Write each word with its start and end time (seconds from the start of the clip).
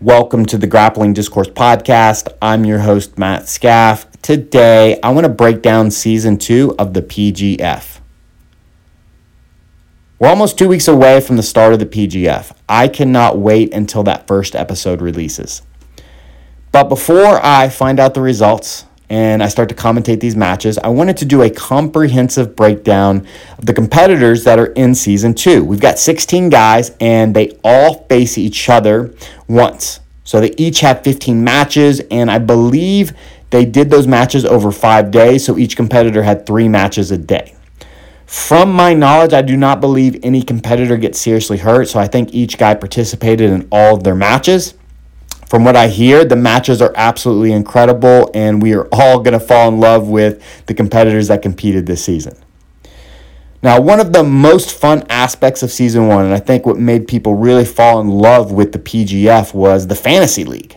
Welcome 0.00 0.46
to 0.46 0.58
the 0.58 0.68
Grappling 0.68 1.12
Discourse 1.12 1.48
Podcast. 1.48 2.28
I'm 2.40 2.64
your 2.64 2.78
host, 2.78 3.18
Matt 3.18 3.48
Scaff. 3.48 4.06
Today, 4.22 5.00
I 5.02 5.10
want 5.10 5.24
to 5.24 5.28
break 5.28 5.60
down 5.60 5.90
season 5.90 6.38
two 6.38 6.72
of 6.78 6.94
the 6.94 7.02
PGF. 7.02 7.98
We're 10.20 10.28
almost 10.28 10.56
two 10.56 10.68
weeks 10.68 10.86
away 10.86 11.20
from 11.20 11.36
the 11.36 11.42
start 11.42 11.72
of 11.72 11.80
the 11.80 11.86
PGF. 11.86 12.52
I 12.68 12.86
cannot 12.86 13.38
wait 13.38 13.74
until 13.74 14.04
that 14.04 14.28
first 14.28 14.54
episode 14.54 15.02
releases. 15.02 15.62
But 16.70 16.84
before 16.84 17.44
I 17.44 17.68
find 17.68 17.98
out 17.98 18.14
the 18.14 18.20
results, 18.20 18.84
and 19.10 19.42
I 19.42 19.48
start 19.48 19.68
to 19.70 19.74
commentate 19.74 20.20
these 20.20 20.36
matches, 20.36 20.78
I 20.78 20.88
wanted 20.88 21.16
to 21.18 21.24
do 21.24 21.42
a 21.42 21.50
comprehensive 21.50 22.54
breakdown 22.54 23.26
of 23.58 23.66
the 23.66 23.72
competitors 23.72 24.44
that 24.44 24.58
are 24.58 24.66
in 24.66 24.94
season 24.94 25.34
two. 25.34 25.64
We've 25.64 25.80
got 25.80 25.98
16 25.98 26.50
guys, 26.50 26.92
and 27.00 27.34
they 27.34 27.58
all 27.64 28.04
face 28.08 28.36
each 28.36 28.68
other 28.68 29.14
once. 29.46 30.00
So 30.24 30.40
they 30.40 30.54
each 30.58 30.80
have 30.80 31.02
15 31.04 31.42
matches, 31.42 32.00
and 32.10 32.30
I 32.30 32.38
believe 32.38 33.12
they 33.50 33.64
did 33.64 33.88
those 33.88 34.06
matches 34.06 34.44
over 34.44 34.70
five 34.70 35.10
days, 35.10 35.44
so 35.44 35.56
each 35.56 35.74
competitor 35.74 36.22
had 36.22 36.44
three 36.44 36.68
matches 36.68 37.10
a 37.10 37.16
day. 37.16 37.54
From 38.26 38.70
my 38.70 38.92
knowledge, 38.92 39.32
I 39.32 39.40
do 39.40 39.56
not 39.56 39.80
believe 39.80 40.20
any 40.22 40.42
competitor 40.42 40.98
gets 40.98 41.18
seriously 41.18 41.56
hurt, 41.56 41.88
so 41.88 41.98
I 41.98 42.08
think 42.08 42.34
each 42.34 42.58
guy 42.58 42.74
participated 42.74 43.50
in 43.50 43.66
all 43.72 43.96
of 43.96 44.04
their 44.04 44.14
matches. 44.14 44.74
From 45.48 45.64
what 45.64 45.76
I 45.76 45.88
hear, 45.88 46.26
the 46.26 46.36
matches 46.36 46.82
are 46.82 46.92
absolutely 46.94 47.52
incredible, 47.52 48.30
and 48.34 48.60
we 48.60 48.74
are 48.74 48.86
all 48.92 49.20
going 49.20 49.32
to 49.32 49.40
fall 49.40 49.68
in 49.68 49.80
love 49.80 50.06
with 50.06 50.42
the 50.66 50.74
competitors 50.74 51.28
that 51.28 51.40
competed 51.40 51.86
this 51.86 52.04
season. 52.04 52.36
Now, 53.62 53.80
one 53.80 53.98
of 53.98 54.12
the 54.12 54.22
most 54.22 54.72
fun 54.72 55.04
aspects 55.08 55.62
of 55.62 55.72
season 55.72 56.06
one, 56.06 56.26
and 56.26 56.34
I 56.34 56.38
think 56.38 56.66
what 56.66 56.76
made 56.76 57.08
people 57.08 57.34
really 57.34 57.64
fall 57.64 57.98
in 57.98 58.08
love 58.08 58.52
with 58.52 58.72
the 58.72 58.78
PGF, 58.78 59.54
was 59.54 59.86
the 59.86 59.94
fantasy 59.94 60.44
league. 60.44 60.76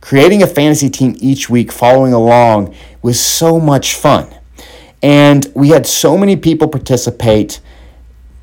Creating 0.00 0.42
a 0.42 0.48
fantasy 0.48 0.90
team 0.90 1.14
each 1.20 1.48
week, 1.48 1.70
following 1.70 2.12
along, 2.12 2.74
was 3.00 3.20
so 3.20 3.60
much 3.60 3.94
fun. 3.94 4.28
And 5.02 5.46
we 5.54 5.68
had 5.68 5.86
so 5.86 6.18
many 6.18 6.34
people 6.34 6.66
participate 6.66 7.60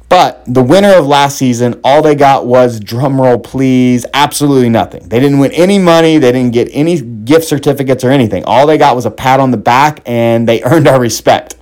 but 0.09 0.43
the 0.45 0.63
winner 0.63 0.93
of 0.93 1.07
last 1.07 1.37
season, 1.37 1.79
all 1.83 2.01
they 2.01 2.15
got 2.15 2.45
was 2.45 2.79
drumroll, 2.79 3.43
please, 3.43 4.05
absolutely 4.13 4.69
nothing. 4.69 5.07
They 5.09 5.19
didn't 5.19 5.39
win 5.39 5.51
any 5.53 5.79
money, 5.79 6.17
they 6.19 6.31
didn't 6.31 6.53
get 6.53 6.69
any 6.71 7.01
gift 7.01 7.45
certificates 7.45 8.03
or 8.03 8.11
anything. 8.11 8.43
All 8.45 8.67
they 8.67 8.77
got 8.77 8.95
was 8.95 9.05
a 9.05 9.11
pat 9.11 9.39
on 9.39 9.51
the 9.51 9.57
back 9.57 10.01
and 10.05 10.47
they 10.47 10.61
earned 10.63 10.87
our 10.87 10.99
respect. 10.99 11.55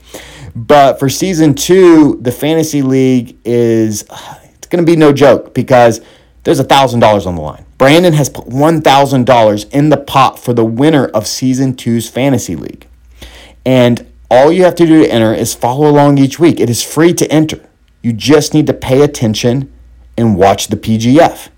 But 0.56 1.00
for 1.00 1.10
season 1.10 1.56
two, 1.56 2.18
the 2.22 2.32
fantasy 2.32 2.82
league 2.82 3.38
is 3.46 4.04
it's 4.56 4.68
gonna 4.68 4.84
be 4.84 4.96
no 4.96 5.14
joke 5.14 5.54
because 5.54 6.02
there's 6.44 6.60
a 6.60 6.66
thousand 6.66 7.00
dollars 7.00 7.26
on 7.26 7.36
the 7.36 7.42
line. 7.42 7.66
Brandon 7.78 8.14
has 8.14 8.30
put 8.30 8.48
one 8.48 8.82
thousand 8.82 9.26
dollars 9.26 9.64
in 9.66 9.90
the 9.90 9.98
pot 9.98 10.38
for 10.38 10.54
the 10.54 10.66
winner 10.66 11.06
of 11.08 11.28
season 11.28 11.76
two's 11.76 12.10
fantasy 12.10 12.56
league. 12.56 12.88
And 13.66 14.06
all 14.30 14.52
you 14.52 14.64
have 14.64 14.76
to 14.76 14.86
do 14.86 15.04
to 15.04 15.10
enter 15.10 15.34
is 15.34 15.54
follow 15.54 15.90
along 15.90 16.18
each 16.18 16.40
week. 16.40 16.60
It 16.60 16.70
is 16.70 16.84
free 16.84 17.14
to 17.14 17.32
enter. 17.32 17.62
You 18.04 18.14
just 18.14 18.54
need 18.54 18.68
to 18.68 18.74
pay 18.74 19.02
attention 19.02 19.74
and 20.18 20.36
watch 20.36 20.68
the 20.68 20.78
PGF. 20.78 21.50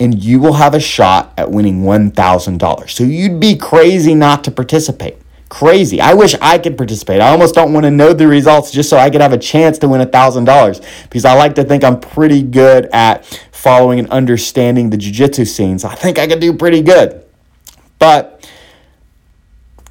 And 0.00 0.20
you 0.24 0.40
will 0.40 0.54
have 0.54 0.74
a 0.74 0.80
shot 0.80 1.32
at 1.36 1.50
winning 1.52 1.82
$1,000. 1.82 2.90
So 2.90 3.04
you'd 3.04 3.38
be 3.38 3.54
crazy 3.56 4.14
not 4.14 4.42
to 4.44 4.50
participate. 4.50 5.18
Crazy. 5.48 6.00
I 6.00 6.14
wish 6.14 6.34
I 6.40 6.58
could 6.58 6.78
participate. 6.78 7.20
I 7.20 7.28
almost 7.28 7.54
don't 7.54 7.74
want 7.74 7.84
to 7.84 7.90
know 7.90 8.14
the 8.14 8.26
results 8.26 8.70
just 8.70 8.88
so 8.88 8.96
I 8.96 9.10
could 9.10 9.20
have 9.20 9.34
a 9.34 9.38
chance 9.38 9.78
to 9.78 9.88
win 9.88 10.00
$1,000 10.00 11.04
because 11.04 11.24
I 11.26 11.34
like 11.34 11.54
to 11.56 11.62
think 11.62 11.84
I'm 11.84 12.00
pretty 12.00 12.42
good 12.42 12.88
at 12.92 13.26
following 13.52 13.98
and 13.98 14.08
understanding 14.08 14.88
the 14.88 14.96
jiu 14.96 15.12
jitsu 15.12 15.44
scenes. 15.44 15.84
I 15.84 15.94
think 15.94 16.18
I 16.18 16.26
could 16.26 16.40
do 16.40 16.54
pretty 16.54 16.80
good. 16.80 17.24
But 17.98 18.41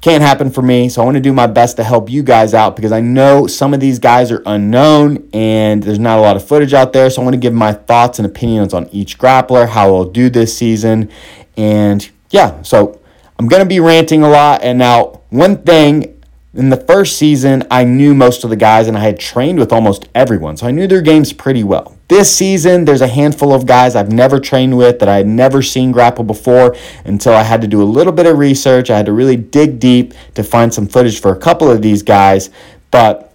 can't 0.02 0.22
happen 0.22 0.50
for 0.50 0.62
me. 0.62 0.88
So 0.88 1.00
I 1.00 1.04
want 1.04 1.14
to 1.14 1.20
do 1.20 1.32
my 1.32 1.46
best 1.46 1.76
to 1.76 1.84
help 1.84 2.10
you 2.10 2.24
guys 2.24 2.54
out 2.54 2.74
because 2.74 2.90
I 2.90 3.00
know 3.00 3.46
some 3.46 3.72
of 3.72 3.78
these 3.78 4.00
guys 4.00 4.32
are 4.32 4.42
unknown 4.44 5.28
and 5.32 5.80
there's 5.80 6.00
not 6.00 6.18
a 6.18 6.20
lot 6.20 6.34
of 6.36 6.46
footage 6.46 6.74
out 6.74 6.92
there. 6.92 7.08
So 7.08 7.22
I 7.22 7.24
want 7.24 7.34
to 7.34 7.40
give 7.40 7.54
my 7.54 7.72
thoughts 7.72 8.18
and 8.18 8.26
opinions 8.26 8.74
on 8.74 8.88
each 8.88 9.16
grappler, 9.16 9.68
how 9.68 9.94
I'll 9.94 10.04
do 10.04 10.28
this 10.28 10.58
season. 10.58 11.08
And 11.56 12.10
yeah, 12.30 12.60
so 12.62 13.00
I'm 13.38 13.46
going 13.46 13.62
to 13.62 13.68
be 13.68 13.78
ranting 13.78 14.24
a 14.24 14.28
lot. 14.28 14.62
And 14.62 14.76
now, 14.76 15.20
one 15.30 15.62
thing 15.62 16.11
in 16.54 16.68
the 16.68 16.76
first 16.76 17.16
season, 17.16 17.64
I 17.70 17.84
knew 17.84 18.14
most 18.14 18.44
of 18.44 18.50
the 18.50 18.56
guys 18.56 18.86
and 18.86 18.96
I 18.96 19.00
had 19.00 19.18
trained 19.18 19.58
with 19.58 19.72
almost 19.72 20.08
everyone. 20.14 20.58
So 20.58 20.66
I 20.66 20.70
knew 20.70 20.86
their 20.86 21.00
games 21.00 21.32
pretty 21.32 21.64
well. 21.64 21.96
This 22.08 22.34
season, 22.34 22.84
there's 22.84 23.00
a 23.00 23.06
handful 23.06 23.54
of 23.54 23.64
guys 23.64 23.96
I've 23.96 24.12
never 24.12 24.38
trained 24.38 24.76
with 24.76 24.98
that 24.98 25.08
I 25.08 25.16
had 25.16 25.26
never 25.26 25.62
seen 25.62 25.92
grapple 25.92 26.24
before 26.24 26.76
until 27.06 27.32
I 27.32 27.42
had 27.42 27.62
to 27.62 27.66
do 27.66 27.82
a 27.82 27.84
little 27.84 28.12
bit 28.12 28.26
of 28.26 28.36
research. 28.36 28.90
I 28.90 28.98
had 28.98 29.06
to 29.06 29.12
really 29.12 29.36
dig 29.36 29.80
deep 29.80 30.12
to 30.34 30.42
find 30.42 30.74
some 30.74 30.86
footage 30.86 31.22
for 31.22 31.32
a 31.32 31.38
couple 31.38 31.70
of 31.70 31.80
these 31.80 32.02
guys. 32.02 32.50
But 32.90 33.32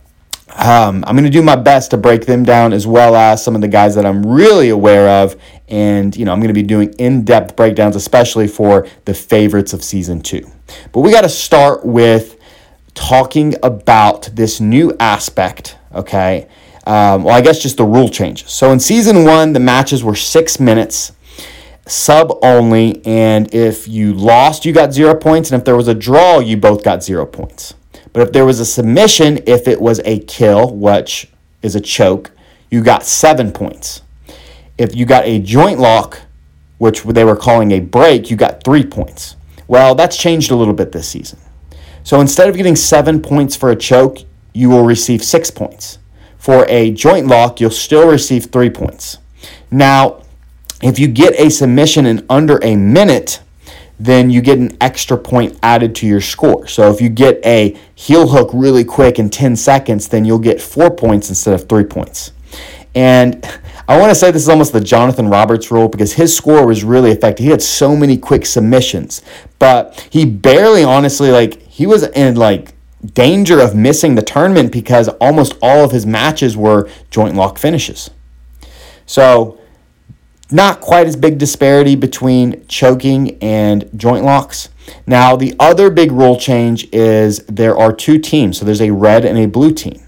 um, 0.56 1.04
I'm 1.08 1.16
going 1.16 1.24
to 1.24 1.32
do 1.32 1.42
my 1.42 1.56
best 1.56 1.90
to 1.92 1.98
break 1.98 2.28
them 2.28 2.44
down 2.44 2.72
as 2.72 2.86
well 2.86 3.16
as 3.16 3.44
some 3.44 3.56
of 3.56 3.62
the 3.62 3.68
guys 3.68 3.96
that 3.96 4.06
I'm 4.06 4.24
really 4.24 4.70
aware 4.70 5.24
of. 5.24 5.36
And, 5.68 6.16
you 6.16 6.24
know, 6.24 6.34
I'm 6.34 6.40
going 6.40 6.50
to 6.50 6.54
be 6.54 6.62
doing 6.62 6.94
in 7.00 7.26
depth 7.26 7.56
breakdowns, 7.56 7.96
especially 7.96 8.48
for 8.48 8.88
the 9.06 9.16
favorites 9.16 9.74
of 9.74 9.84
season 9.84 10.22
two. 10.22 10.48
But 10.92 11.00
we 11.00 11.12
got 11.12 11.22
to 11.22 11.30
start 11.30 11.84
with 11.84 12.37
talking 12.98 13.56
about 13.62 14.30
this 14.34 14.60
new 14.60 14.94
aspect, 15.00 15.78
okay? 15.94 16.48
Um, 16.86 17.24
well, 17.24 17.36
I 17.36 17.42
guess 17.42 17.62
just 17.62 17.78
the 17.78 17.86
rule 17.86 18.10
changes. 18.10 18.52
So 18.52 18.72
in 18.72 18.80
season 18.80 19.24
one, 19.24 19.54
the 19.54 19.60
matches 19.60 20.04
were 20.04 20.16
six 20.16 20.60
minutes, 20.60 21.14
sub 21.86 22.38
only, 22.42 23.06
and 23.06 23.54
if 23.54 23.88
you 23.88 24.14
lost, 24.14 24.66
you 24.66 24.74
got 24.74 24.94
zero 24.94 25.16
points, 25.16 25.52
and 25.52 25.60
if 25.60 25.66
there 25.66 25.76
was 25.76 25.88
a 25.88 25.94
draw, 25.94 26.40
you 26.40 26.58
both 26.58 26.84
got 26.84 27.04
zero 27.04 27.26
points. 27.26 27.76
But 28.14 28.24
if 28.24 28.34
there 28.34 28.46
was 28.46 28.60
a 28.60 28.66
submission, 28.66 29.40
if 29.46 29.68
it 29.68 29.80
was 29.80 30.02
a 30.04 30.20
kill, 30.20 30.74
which 30.74 31.30
is 31.62 31.76
a 31.76 31.82
choke, 31.82 32.32
you 32.72 32.84
got 32.84 33.06
seven 33.06 33.52
points. 33.52 34.02
If 34.78 34.96
you 34.96 35.06
got 35.06 35.26
a 35.26 35.40
joint 35.40 35.80
lock, 35.80 36.22
which 36.80 37.04
they 37.04 37.24
were 37.24 37.36
calling 37.36 37.72
a 37.72 37.80
break, 37.80 38.32
you 38.32 38.38
got 38.38 38.64
three 38.64 38.86
points. 38.86 39.36
Well, 39.68 39.94
that's 39.94 40.18
changed 40.18 40.52
a 40.52 40.56
little 40.56 40.74
bit 40.74 40.92
this 40.92 41.08
season. 41.08 41.40
So 42.08 42.22
instead 42.22 42.48
of 42.48 42.56
getting 42.56 42.78
seven 42.78 43.22
points 43.22 43.58
for 43.58 43.70
a 43.70 43.76
choke, 43.76 44.20
you 44.54 44.70
will 44.70 44.86
receive 44.86 45.22
six 45.22 45.52
points. 45.52 46.00
For 46.38 46.66
a 46.70 46.90
joint 46.92 47.28
lock, 47.28 47.60
you'll 47.60 47.70
still 47.70 48.08
receive 48.08 48.46
three 48.46 48.70
points. 48.70 49.18
Now, 49.70 50.24
if 50.82 51.00
you 51.00 51.10
get 51.10 51.38
a 51.38 51.50
submission 51.50 52.06
in 52.06 52.26
under 52.30 52.64
a 52.64 52.78
minute, 52.78 53.42
then 54.00 54.30
you 54.30 54.40
get 54.40 54.58
an 54.58 54.78
extra 54.80 55.18
point 55.18 55.60
added 55.62 55.96
to 55.96 56.08
your 56.08 56.22
score. 56.22 56.66
So 56.68 56.90
if 56.94 57.02
you 57.02 57.10
get 57.10 57.46
a 57.46 57.78
heel 57.94 58.30
hook 58.30 58.52
really 58.54 58.86
quick 58.86 59.20
in 59.20 59.30
10 59.30 59.58
seconds, 59.58 60.08
then 60.08 60.24
you'll 60.24 60.40
get 60.40 60.62
four 60.62 60.90
points 60.90 61.28
instead 61.28 61.56
of 61.56 61.68
three 61.68 61.84
points. 61.84 62.32
And 62.96 63.46
I 63.90 63.98
want 63.98 64.10
to 64.10 64.16
say 64.16 64.32
this 64.32 64.42
is 64.42 64.50
almost 64.50 64.74
the 64.74 64.82
Jonathan 64.82 65.30
Roberts 65.30 65.72
rule 65.72 65.88
because 65.88 66.14
his 66.14 66.36
score 66.36 66.68
was 66.68 66.84
really 66.84 67.12
effective. 67.12 67.46
He 67.46 67.52
had 67.52 67.62
so 67.62 67.96
many 67.96 68.18
quick 68.18 68.46
submissions, 68.46 69.22
but 69.60 70.08
he 70.10 70.26
barely, 70.26 70.84
honestly, 70.84 71.32
like 71.32 71.62
he 71.62 71.86
was 71.88 72.04
in 72.04 72.36
like 72.36 72.74
danger 73.14 73.62
of 73.62 73.76
missing 73.76 74.16
the 74.16 74.22
tournament 74.22 74.72
because 74.74 75.08
almost 75.08 75.56
all 75.62 75.86
of 75.86 75.92
his 75.92 76.06
matches 76.06 76.58
were 76.58 76.90
joint 77.12 77.36
lock 77.36 77.58
finishes. 77.58 78.10
So, 79.06 79.58
not 80.52 80.82
quite 80.82 81.08
as 81.08 81.16
big 81.16 81.38
disparity 81.38 81.96
between 81.96 82.66
choking 82.68 83.38
and 83.42 83.90
joint 83.96 84.26
locks. 84.26 84.70
Now, 85.06 85.36
the 85.36 85.56
other 85.60 85.90
big 85.90 86.12
rule 86.12 86.38
change 86.38 86.88
is 86.94 87.40
there 87.46 87.78
are 87.78 87.94
two 87.94 88.18
teams. 88.20 88.60
So, 88.60 88.66
there's 88.66 88.82
a 88.82 88.92
red 88.92 89.24
and 89.24 89.38
a 89.38 89.46
blue 89.46 89.74
team. 89.74 90.07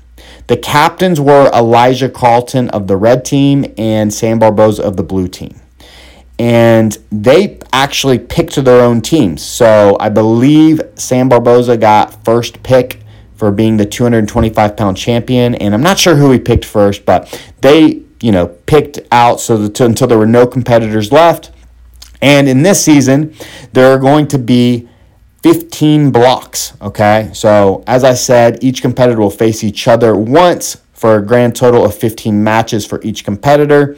The 0.50 0.58
captains 0.58 1.22
were 1.22 1.52
Elijah 1.54 2.10
Carlton 2.10 2.70
of 2.72 2.88
the 2.88 2.98
red 2.98 3.24
team 3.24 3.72
and 3.78 4.12
Sam 4.12 4.40
Barboza 4.40 4.82
of 4.82 4.98
the 4.98 5.04
blue 5.04 5.28
team. 5.28 5.62
And 6.40 6.98
they 7.12 7.60
actually 7.72 8.18
picked 8.18 8.56
their 8.56 8.82
own 8.82 9.02
teams. 9.02 9.44
So 9.44 9.96
I 10.00 10.10
believe 10.10 10.82
Sam 10.96 11.30
Barboza 11.30 11.78
got 11.78 12.26
first 12.26 12.64
pick 12.64 13.00
for 13.36 13.52
being 13.52 13.78
the 13.78 13.86
225 13.86 14.76
pound 14.76 14.98
champion. 14.98 15.54
And 15.54 15.76
I'm 15.76 15.84
not 15.84 16.00
sure 16.00 16.16
who 16.16 16.32
he 16.32 16.40
picked 16.40 16.66
first, 16.66 17.06
but 17.06 17.40
they, 17.62 18.02
you 18.20 18.32
know, 18.32 18.48
picked 18.48 18.98
out 19.12 19.40
so 19.40 19.56
that 19.56 19.80
until 19.80 20.08
there 20.08 20.18
were 20.18 20.26
no 20.26 20.48
competitors 20.48 21.12
left. 21.12 21.52
And 22.24 22.50
in 22.50 22.64
this 22.64 22.84
season, 22.84 23.36
there 23.74 23.94
are 23.94 24.00
going 24.00 24.28
to 24.30 24.40
be 24.40 24.90
15 25.42 26.12
blocks. 26.12 26.74
Okay, 26.82 27.30
so 27.34 27.84
as 27.88 28.04
I 28.04 28.14
said, 28.14 28.64
each 28.64 28.82
competitor 28.82 29.20
will 29.20 29.30
face 29.30 29.64
each 29.64 29.88
other 29.88 30.16
once 30.16 30.82
for 30.94 31.16
a 31.16 31.26
grand 31.26 31.56
total 31.56 31.86
of 31.86 31.96
15 31.96 32.44
matches 32.44 32.86
for 32.86 33.02
each 33.04 33.24
competitor. 33.24 33.96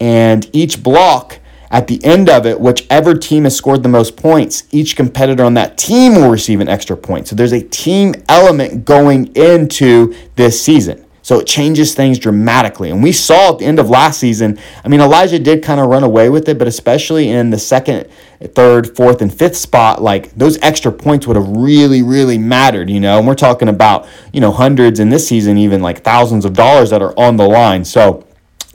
And 0.00 0.48
each 0.52 0.82
block, 0.82 1.38
at 1.70 1.86
the 1.86 2.04
end 2.04 2.28
of 2.28 2.46
it, 2.46 2.60
whichever 2.60 3.14
team 3.14 3.44
has 3.44 3.54
scored 3.54 3.84
the 3.84 3.88
most 3.88 4.16
points, 4.16 4.64
each 4.72 4.96
competitor 4.96 5.44
on 5.44 5.54
that 5.54 5.78
team 5.78 6.14
will 6.16 6.30
receive 6.30 6.60
an 6.60 6.68
extra 6.68 6.96
point. 6.96 7.28
So 7.28 7.36
there's 7.36 7.52
a 7.52 7.62
team 7.62 8.14
element 8.28 8.84
going 8.84 9.34
into 9.36 10.14
this 10.34 10.60
season. 10.60 11.04
So 11.30 11.38
it 11.38 11.46
changes 11.46 11.94
things 11.94 12.18
dramatically. 12.18 12.90
And 12.90 13.04
we 13.04 13.12
saw 13.12 13.52
at 13.52 13.60
the 13.60 13.64
end 13.64 13.78
of 13.78 13.88
last 13.88 14.18
season, 14.18 14.58
I 14.84 14.88
mean, 14.88 15.00
Elijah 15.00 15.38
did 15.38 15.62
kind 15.62 15.78
of 15.78 15.86
run 15.86 16.02
away 16.02 16.28
with 16.28 16.48
it, 16.48 16.58
but 16.58 16.66
especially 16.66 17.28
in 17.28 17.50
the 17.50 17.58
second, 17.60 18.08
third, 18.56 18.96
fourth, 18.96 19.22
and 19.22 19.32
fifth 19.32 19.54
spot, 19.54 20.02
like 20.02 20.34
those 20.34 20.58
extra 20.60 20.90
points 20.90 21.28
would 21.28 21.36
have 21.36 21.46
really, 21.46 22.02
really 22.02 22.36
mattered, 22.36 22.90
you 22.90 22.98
know. 22.98 23.16
And 23.18 23.28
we're 23.28 23.36
talking 23.36 23.68
about, 23.68 24.08
you 24.32 24.40
know, 24.40 24.50
hundreds 24.50 24.98
in 24.98 25.10
this 25.10 25.28
season, 25.28 25.56
even 25.56 25.80
like 25.80 26.02
thousands 26.02 26.44
of 26.44 26.54
dollars 26.54 26.90
that 26.90 27.00
are 27.00 27.16
on 27.16 27.36
the 27.36 27.46
line. 27.46 27.84
So 27.84 28.26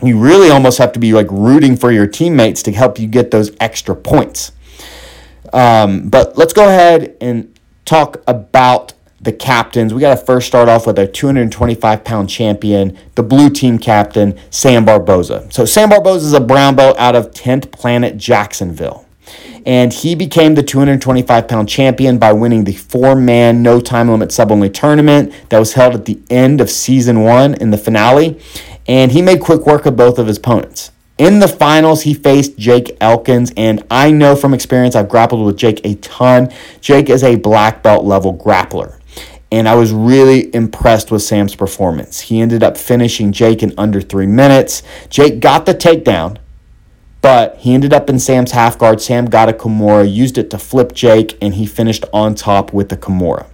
you 0.02 0.18
really 0.18 0.50
almost 0.50 0.78
have 0.78 0.94
to 0.94 1.00
be 1.00 1.12
like 1.12 1.28
rooting 1.30 1.76
for 1.76 1.92
your 1.92 2.08
teammates 2.08 2.64
to 2.64 2.72
help 2.72 2.98
you 2.98 3.08
get 3.08 3.32
those 3.32 3.52
extra 3.60 3.98
points. 3.98 4.54
Um, 5.52 6.08
but 6.08 6.38
let's 6.38 6.54
go 6.54 6.70
ahead 6.70 7.18
and 7.20 7.60
talk 7.84 8.24
about 8.26 8.94
the 9.22 9.32
captains. 9.32 9.94
We 9.94 10.02
got 10.02 10.18
to 10.18 10.26
first 10.26 10.48
start 10.48 10.70
off 10.70 10.86
with 10.86 11.00
our 11.00 11.08
225 11.08 12.04
pound 12.04 12.30
champion, 12.30 12.98
the 13.16 13.24
blue 13.24 13.50
team 13.50 13.80
captain, 13.80 14.38
Sam 14.50 14.86
Barboza. 14.86 15.48
So, 15.52 15.66
Sam 15.66 15.90
Barboza 15.90 16.28
is 16.28 16.34
a 16.34 16.42
brown 16.42 16.76
belt 16.76 16.98
out 16.98 17.16
of 17.16 17.32
10th 17.32 17.72
Planet 17.72 18.18
Jacksonville. 18.18 19.06
And 19.66 19.92
he 19.92 20.14
became 20.14 20.54
the 20.54 20.62
225 20.62 21.48
pound 21.48 21.68
champion 21.68 22.20
by 22.20 22.34
winning 22.34 22.66
the 22.66 22.74
four 22.76 23.16
man 23.16 23.64
no 23.64 23.80
time 23.80 24.10
limit 24.10 24.32
sub 24.32 24.52
only 24.52 24.70
tournament 24.70 25.34
that 25.50 25.58
was 25.58 25.74
held 25.74 25.96
at 25.96 26.06
the 26.06 26.22
end 26.30 26.62
of 26.62 26.70
season 26.70 27.22
one 27.22 27.56
in 27.56 27.72
the 27.72 27.78
finale. 27.78 28.40
And 28.88 29.12
he 29.12 29.24
made 29.24 29.42
quick 29.42 29.66
work 29.66 29.88
of 29.88 29.96
both 29.96 30.20
of 30.20 30.28
his 30.28 30.38
opponents. 30.38 30.92
In 31.18 31.40
the 31.40 31.48
finals, 31.48 32.04
he 32.04 32.14
faced 32.14 32.58
Jake 32.58 32.98
Elkins, 33.00 33.54
and 33.56 33.82
I 33.90 34.12
know 34.12 34.36
from 34.36 34.54
experience, 34.54 34.96
I've 34.96 35.08
grappled 35.08 35.46
with 35.46 35.58
Jake 35.58 35.80
a 35.86 35.96
ton. 35.96 36.52
Jake 36.82 37.10
is 37.10 37.24
a 37.24 37.38
black 37.38 37.82
belt 37.82 38.04
level 38.04 38.38
grappler 38.38 39.00
and 39.56 39.70
I 39.70 39.76
was 39.76 39.94
really 39.94 40.54
impressed 40.54 41.12
with 41.12 41.22
Sam's 41.22 41.56
performance. 41.56 42.20
He 42.20 42.42
ended 42.42 42.62
up 42.62 42.76
finishing 42.76 43.32
Jake 43.32 43.64
in 43.64 43.74
under 43.78 44.02
three 44.02 44.26
minutes. 44.26 44.84
Jake 45.10 45.40
got 45.40 45.66
the 45.66 45.74
takedown, 45.74 46.40
but 47.22 47.56
he 47.60 47.74
ended 47.74 47.94
up 47.94 48.10
in 48.10 48.20
Sam's 48.20 48.52
half 48.52 48.78
guard. 48.78 49.00
Sam 49.00 49.28
got 49.28 49.48
a 49.48 49.54
Kimura, 49.54 50.14
used 50.14 50.38
it 50.38 50.50
to 50.50 50.58
flip 50.58 50.92
Jake, 50.92 51.38
and 51.42 51.54
he 51.54 51.66
finished 51.66 52.04
on 52.12 52.36
top 52.36 52.74
with 52.74 52.90
the 52.90 52.98
Kimura. 52.98 53.46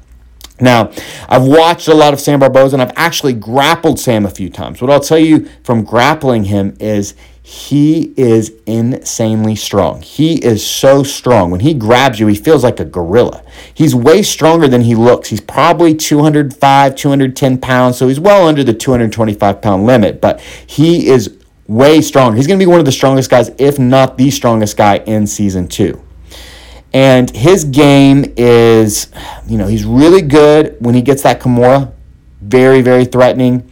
Now, 0.61 0.91
I've 1.27 1.43
watched 1.43 1.87
a 1.87 1.93
lot 1.93 2.13
of 2.13 2.19
Sam 2.19 2.39
Barboza 2.39 2.75
and 2.75 2.81
I've 2.81 2.93
actually 2.95 3.33
grappled 3.33 3.99
Sam 3.99 4.25
a 4.25 4.29
few 4.29 4.49
times. 4.49 4.81
What 4.81 4.91
I'll 4.91 4.99
tell 4.99 5.19
you 5.19 5.49
from 5.63 5.83
grappling 5.83 6.45
him 6.45 6.77
is 6.79 7.15
he 7.43 8.13
is 8.15 8.53
insanely 8.67 9.55
strong. 9.55 10.01
He 10.01 10.35
is 10.35 10.65
so 10.65 11.03
strong. 11.03 11.49
When 11.49 11.61
he 11.61 11.73
grabs 11.73 12.19
you, 12.19 12.27
he 12.27 12.35
feels 12.35 12.63
like 12.63 12.79
a 12.79 12.85
gorilla. 12.85 13.43
He's 13.73 13.95
way 13.95 14.21
stronger 14.21 14.67
than 14.67 14.81
he 14.81 14.93
looks. 14.93 15.29
He's 15.29 15.41
probably 15.41 15.95
205, 15.95 16.95
210 16.95 17.57
pounds, 17.57 17.97
so 17.97 18.07
he's 18.07 18.19
well 18.19 18.47
under 18.47 18.63
the 18.63 18.73
225 18.73 19.61
pound 19.61 19.85
limit, 19.85 20.21
but 20.21 20.39
he 20.39 21.07
is 21.07 21.35
way 21.67 22.01
stronger. 22.01 22.37
He's 22.37 22.47
going 22.47 22.59
to 22.59 22.65
be 22.65 22.69
one 22.69 22.79
of 22.79 22.85
the 22.85 22.91
strongest 22.91 23.31
guys, 23.31 23.49
if 23.57 23.79
not 23.79 24.17
the 24.17 24.29
strongest 24.29 24.77
guy 24.77 24.97
in 24.97 25.25
season 25.25 25.67
two. 25.67 26.01
And 26.93 27.29
his 27.29 27.63
game 27.63 28.33
is, 28.35 29.07
you 29.47 29.57
know, 29.57 29.67
he's 29.67 29.85
really 29.85 30.21
good 30.21 30.75
when 30.79 30.93
he 30.93 31.01
gets 31.01 31.23
that 31.23 31.39
Kimura. 31.39 31.93
Very, 32.41 32.81
very 32.81 33.05
threatening. 33.05 33.69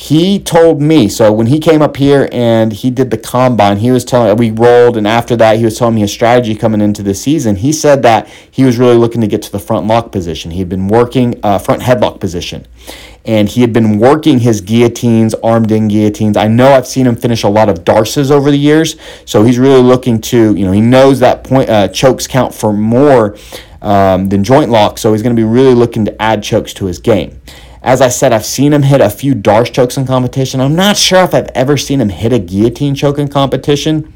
He 0.00 0.38
told 0.38 0.80
me, 0.80 1.08
so 1.08 1.32
when 1.32 1.48
he 1.48 1.58
came 1.58 1.82
up 1.82 1.96
here 1.96 2.28
and 2.30 2.72
he 2.72 2.88
did 2.88 3.10
the 3.10 3.18
combine, 3.18 3.78
he 3.78 3.90
was 3.90 4.04
telling, 4.04 4.36
we 4.36 4.52
rolled, 4.52 4.96
and 4.96 5.08
after 5.08 5.34
that, 5.34 5.58
he 5.58 5.64
was 5.64 5.76
telling 5.76 5.96
me 5.96 6.02
his 6.02 6.12
strategy 6.12 6.54
coming 6.54 6.80
into 6.80 7.02
the 7.02 7.14
season. 7.14 7.56
He 7.56 7.72
said 7.72 8.04
that 8.04 8.28
he 8.48 8.62
was 8.62 8.78
really 8.78 8.94
looking 8.94 9.20
to 9.22 9.26
get 9.26 9.42
to 9.42 9.50
the 9.50 9.58
front 9.58 9.88
lock 9.88 10.12
position. 10.12 10.52
He 10.52 10.60
had 10.60 10.68
been 10.68 10.86
working 10.86 11.40
uh, 11.42 11.58
front 11.58 11.82
headlock 11.82 12.20
position 12.20 12.64
and 13.24 13.48
he 13.48 13.60
had 13.60 13.72
been 13.72 13.98
working 13.98 14.38
his 14.38 14.60
guillotines, 14.60 15.34
armed 15.42 15.72
in 15.72 15.88
guillotines. 15.88 16.36
I 16.36 16.46
know 16.46 16.74
I've 16.74 16.86
seen 16.86 17.04
him 17.04 17.16
finish 17.16 17.42
a 17.42 17.48
lot 17.48 17.68
of 17.68 17.82
Darces 17.84 18.30
over 18.30 18.52
the 18.52 18.56
years, 18.56 18.94
so 19.24 19.42
he's 19.42 19.58
really 19.58 19.82
looking 19.82 20.20
to, 20.20 20.54
you 20.54 20.64
know, 20.64 20.70
he 20.70 20.80
knows 20.80 21.18
that 21.18 21.42
point 21.42 21.68
uh, 21.68 21.88
chokes 21.88 22.28
count 22.28 22.54
for 22.54 22.72
more 22.72 23.36
um, 23.82 24.28
than 24.28 24.44
joint 24.44 24.70
locks, 24.70 25.00
so 25.00 25.12
he's 25.12 25.22
going 25.22 25.34
to 25.34 25.40
be 25.40 25.46
really 25.46 25.74
looking 25.74 26.04
to 26.04 26.22
add 26.22 26.40
chokes 26.44 26.72
to 26.74 26.86
his 26.86 27.00
game. 27.00 27.40
As 27.82 28.00
I 28.00 28.08
said, 28.08 28.32
I've 28.32 28.44
seen 28.44 28.72
him 28.72 28.82
hit 28.82 29.00
a 29.00 29.10
few 29.10 29.34
Darce 29.34 29.72
chokes 29.72 29.96
in 29.96 30.06
competition. 30.06 30.60
I'm 30.60 30.76
not 30.76 30.96
sure 30.96 31.22
if 31.22 31.34
I've 31.34 31.50
ever 31.54 31.76
seen 31.76 32.00
him 32.00 32.08
hit 32.08 32.32
a 32.32 32.38
guillotine 32.38 32.94
choke 32.94 33.18
in 33.18 33.28
competition. 33.28 34.12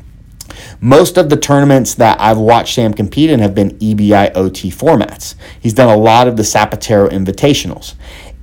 Most 0.81 1.17
of 1.17 1.31
the 1.31 1.37
tournaments 1.37 1.95
that 1.95 2.21
I've 2.21 2.39
watched 2.39 2.75
Sam 2.75 2.93
compete 2.93 3.31
in 3.31 3.41
have 3.41 3.55
been 3.55 3.79
EBI 3.79 4.33
OT 4.35 4.71
formats. 4.71 5.35
He's 5.61 5.75
done 5.75 5.89
a 5.89 5.97
lot 5.97 6.29
of 6.29 6.37
the 6.37 6.43
Zapatero 6.43 7.09
Invitationals. 7.09 7.95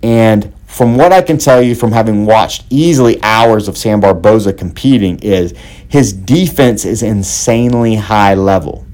And 0.02 0.54
from 0.66 0.98
what 0.98 1.12
I 1.12 1.22
can 1.22 1.38
tell 1.38 1.62
you 1.62 1.76
from 1.76 1.92
having 1.92 2.26
watched 2.26 2.64
easily 2.70 3.22
hours 3.22 3.68
of 3.68 3.78
Sam 3.78 4.00
Barboza 4.00 4.54
competing 4.54 5.20
is 5.20 5.54
his 5.88 6.14
defense 6.14 6.86
is 6.86 7.04
insanely 7.04 7.96
high 7.96 8.36
level. 8.36 8.86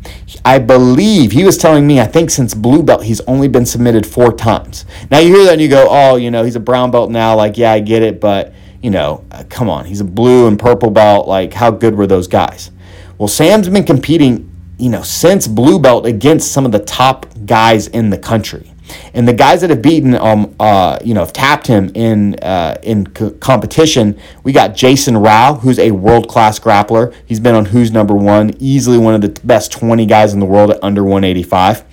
I 0.45 0.59
believe 0.59 1.31
he 1.31 1.44
was 1.44 1.57
telling 1.57 1.88
me, 1.88 2.00
I 2.00 2.06
think 2.06 2.30
since 2.30 2.53
blue 2.53 2.83
belt, 2.83 3.03
he's 3.03 3.19
only 3.21 3.47
been 3.47 3.65
submitted 3.65 4.06
four 4.06 4.31
times. 4.31 4.86
Now 5.09 5.18
you 5.18 5.36
hear 5.36 5.45
that 5.45 5.53
and 5.53 5.62
you 5.62 5.68
go, 5.68 5.88
oh, 5.89 6.18
you 6.18 6.30
know, 6.30 6.44
he's 6.44 6.56
a 6.56 6.59
brown 6.59 6.92
belt 6.92 7.09
now. 7.09 7.36
Like, 7.36 7.57
yeah, 7.57 7.71
I 7.71 7.80
get 7.80 8.03
it. 8.03 8.21
But, 8.21 8.53
you 8.83 8.92
know, 8.92 9.25
uh, 9.31 9.44
come 9.50 9.69
on. 9.69 9.86
He's 9.86 10.01
a 10.01 10.06
blue 10.06 10.47
and 10.47 10.59
purple 10.59 10.92
belt. 10.92 11.27
Like, 11.27 11.51
how 11.51 11.71
good 11.71 11.95
were 11.95 12.06
those 12.06 12.27
guys? 12.27 12.69
Well, 13.18 13.27
Sam's 13.27 13.68
been 13.69 13.86
competing, 13.86 14.51
you 14.77 14.92
know, 14.92 15.01
since 15.01 15.47
blue 15.47 15.80
belt 15.80 16.06
against 16.06 16.51
some 16.51 16.63
of 16.63 16.71
the 16.71 16.80
top 16.80 17.25
guys 17.48 17.88
in 17.88 18.12
the 18.12 18.18
country. 18.18 18.71
And 19.13 19.27
the 19.27 19.33
guys 19.33 19.61
that 19.61 19.69
have 19.69 19.81
beaten, 19.81 20.15
um, 20.15 20.55
uh, 20.59 20.99
you 21.03 21.13
know, 21.13 21.21
have 21.21 21.33
tapped 21.33 21.67
him 21.67 21.91
in 21.95 22.35
uh, 22.35 22.77
in 22.83 23.07
competition. 23.07 24.19
We 24.43 24.51
got 24.51 24.75
Jason 24.75 25.17
Rau, 25.17 25.55
who's 25.55 25.79
a 25.79 25.91
world 25.91 26.27
class 26.27 26.59
grappler. 26.59 27.13
He's 27.25 27.39
been 27.39 27.55
on 27.55 27.65
Who's 27.65 27.91
Number 27.91 28.15
One, 28.15 28.53
easily 28.59 28.97
one 28.97 29.13
of 29.15 29.21
the 29.21 29.39
best 29.45 29.71
20 29.71 30.05
guys 30.05 30.33
in 30.33 30.39
the 30.39 30.45
world 30.45 30.71
at 30.71 30.83
under 30.83 31.03
185. 31.03 31.83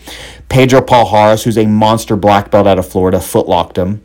Pedro 0.49 0.83
Palhares, 0.83 1.45
who's 1.45 1.57
a 1.57 1.67
monster 1.67 2.15
black 2.15 2.51
belt 2.51 2.67
out 2.67 2.79
of 2.79 2.87
Florida, 2.87 3.19
footlocked 3.19 3.77
him. 3.77 4.05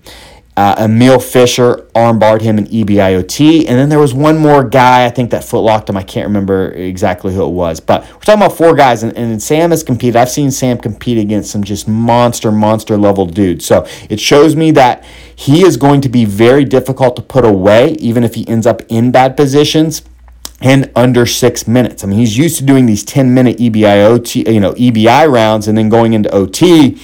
Uh, 0.57 0.73
Emil 0.79 1.19
Fischer 1.19 1.87
armbarred 1.93 2.41
him 2.41 2.57
in 2.57 2.65
EBIOT. 2.65 3.59
And 3.67 3.77
then 3.77 3.89
there 3.89 3.99
was 3.99 4.11
one 4.15 4.39
more 4.39 4.63
guy, 4.63 5.05
I 5.05 5.11
think 5.11 5.29
that 5.29 5.43
footlocked 5.43 5.87
him. 5.87 5.95
I 5.97 6.01
can't 6.01 6.25
remember 6.25 6.71
exactly 6.71 7.31
who 7.31 7.45
it 7.45 7.51
was. 7.51 7.79
But 7.79 8.01
we're 8.01 8.21
talking 8.21 8.41
about 8.41 8.57
four 8.57 8.73
guys, 8.73 9.03
and, 9.03 9.15
and 9.15 9.41
Sam 9.41 9.69
has 9.69 9.83
competed. 9.83 10.15
I've 10.15 10.31
seen 10.31 10.49
Sam 10.49 10.79
compete 10.79 11.19
against 11.19 11.51
some 11.51 11.63
just 11.63 11.87
monster, 11.87 12.51
monster 12.51 12.97
level 12.97 13.27
dudes. 13.27 13.67
So 13.67 13.85
it 14.09 14.19
shows 14.19 14.55
me 14.55 14.71
that 14.71 15.05
he 15.35 15.61
is 15.63 15.77
going 15.77 16.01
to 16.01 16.09
be 16.09 16.25
very 16.25 16.65
difficult 16.65 17.15
to 17.17 17.21
put 17.21 17.45
away, 17.45 17.91
even 17.99 18.23
if 18.23 18.33
he 18.33 18.47
ends 18.47 18.65
up 18.65 18.81
in 18.89 19.11
bad 19.11 19.37
positions 19.37 20.01
in 20.59 20.91
under 20.95 21.27
six 21.27 21.67
minutes. 21.67 22.03
I 22.03 22.07
mean, 22.07 22.17
he's 22.17 22.35
used 22.35 22.57
to 22.57 22.63
doing 22.63 22.87
these 22.87 23.03
10 23.03 23.31
minute 23.31 23.57
EBIOT, 23.57 24.51
you 24.51 24.59
know, 24.59 24.73
EBI 24.73 25.31
rounds 25.31 25.67
and 25.67 25.77
then 25.77 25.87
going 25.89 26.13
into 26.13 26.33
OT 26.33 26.97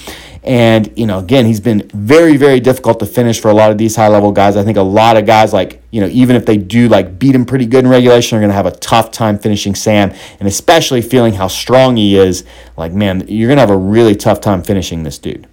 and, 0.43 0.91
you 0.97 1.05
know, 1.05 1.19
again, 1.19 1.45
he's 1.45 1.61
been 1.61 1.89
very, 1.93 2.35
very 2.35 2.59
difficult 2.59 2.99
to 2.99 3.05
finish 3.05 3.39
for 3.39 3.49
a 3.49 3.53
lot 3.53 3.71
of 3.71 3.77
these 3.77 3.95
high 3.95 4.09
level 4.09 4.31
guys. 4.31 4.57
I 4.57 4.63
think 4.63 4.77
a 4.77 4.81
lot 4.81 5.15
of 5.15 5.25
guys, 5.25 5.53
like, 5.53 5.81
you 5.91 6.01
know, 6.01 6.07
even 6.07 6.35
if 6.35 6.45
they 6.45 6.57
do 6.57 6.89
like 6.89 7.17
beat 7.17 7.33
him 7.33 7.45
pretty 7.45 7.65
good 7.65 7.85
in 7.85 7.89
regulation, 7.89 8.37
are 8.37 8.41
going 8.41 8.49
to 8.49 8.55
have 8.55 8.65
a 8.65 8.71
tough 8.71 9.11
time 9.11 9.39
finishing 9.39 9.73
Sam. 9.73 10.11
And 10.39 10.47
especially 10.47 11.01
feeling 11.01 11.33
how 11.33 11.47
strong 11.47 11.95
he 11.95 12.17
is, 12.17 12.43
like, 12.75 12.91
man, 12.91 13.25
you're 13.27 13.47
going 13.47 13.57
to 13.57 13.61
have 13.61 13.69
a 13.69 13.77
really 13.77 14.15
tough 14.15 14.41
time 14.41 14.63
finishing 14.63 15.03
this 15.03 15.17
dude. 15.17 15.47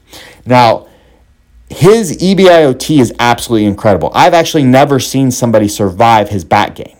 Now, 0.45 0.89
his 1.69 2.19
EBIOT 2.19 2.99
is 2.99 3.15
absolutely 3.21 3.67
incredible. 3.67 4.11
I've 4.13 4.35
actually 4.35 4.65
never 4.65 4.99
seen 4.99 5.31
somebody 5.31 5.69
survive 5.69 6.31
his 6.31 6.45
back 6.45 6.75
game. 6.75 6.97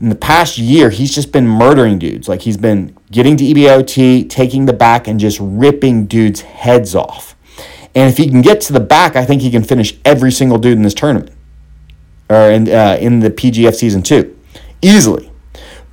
In 0.00 0.08
the 0.08 0.14
past 0.14 0.58
year, 0.58 0.90
he's 0.90 1.14
just 1.14 1.32
been 1.32 1.46
murdering 1.46 1.98
dudes. 1.98 2.28
Like 2.28 2.42
he's 2.42 2.56
been 2.56 2.96
getting 3.10 3.36
to 3.36 3.44
EBIOT, 3.44 4.28
taking 4.28 4.66
the 4.66 4.72
back, 4.72 5.06
and 5.06 5.20
just 5.20 5.38
ripping 5.40 6.06
dudes' 6.06 6.40
heads 6.42 6.94
off. 6.94 7.36
And 7.94 8.10
if 8.10 8.16
he 8.16 8.28
can 8.28 8.42
get 8.42 8.60
to 8.62 8.72
the 8.72 8.80
back, 8.80 9.14
I 9.14 9.24
think 9.24 9.40
he 9.40 9.50
can 9.50 9.62
finish 9.62 9.96
every 10.04 10.32
single 10.32 10.58
dude 10.58 10.76
in 10.76 10.82
this 10.82 10.94
tournament 10.94 11.30
or 12.28 12.50
in, 12.50 12.68
uh, 12.68 12.98
in 13.00 13.20
the 13.20 13.30
PGF 13.30 13.74
season 13.74 14.02
two 14.02 14.36
easily. 14.82 15.30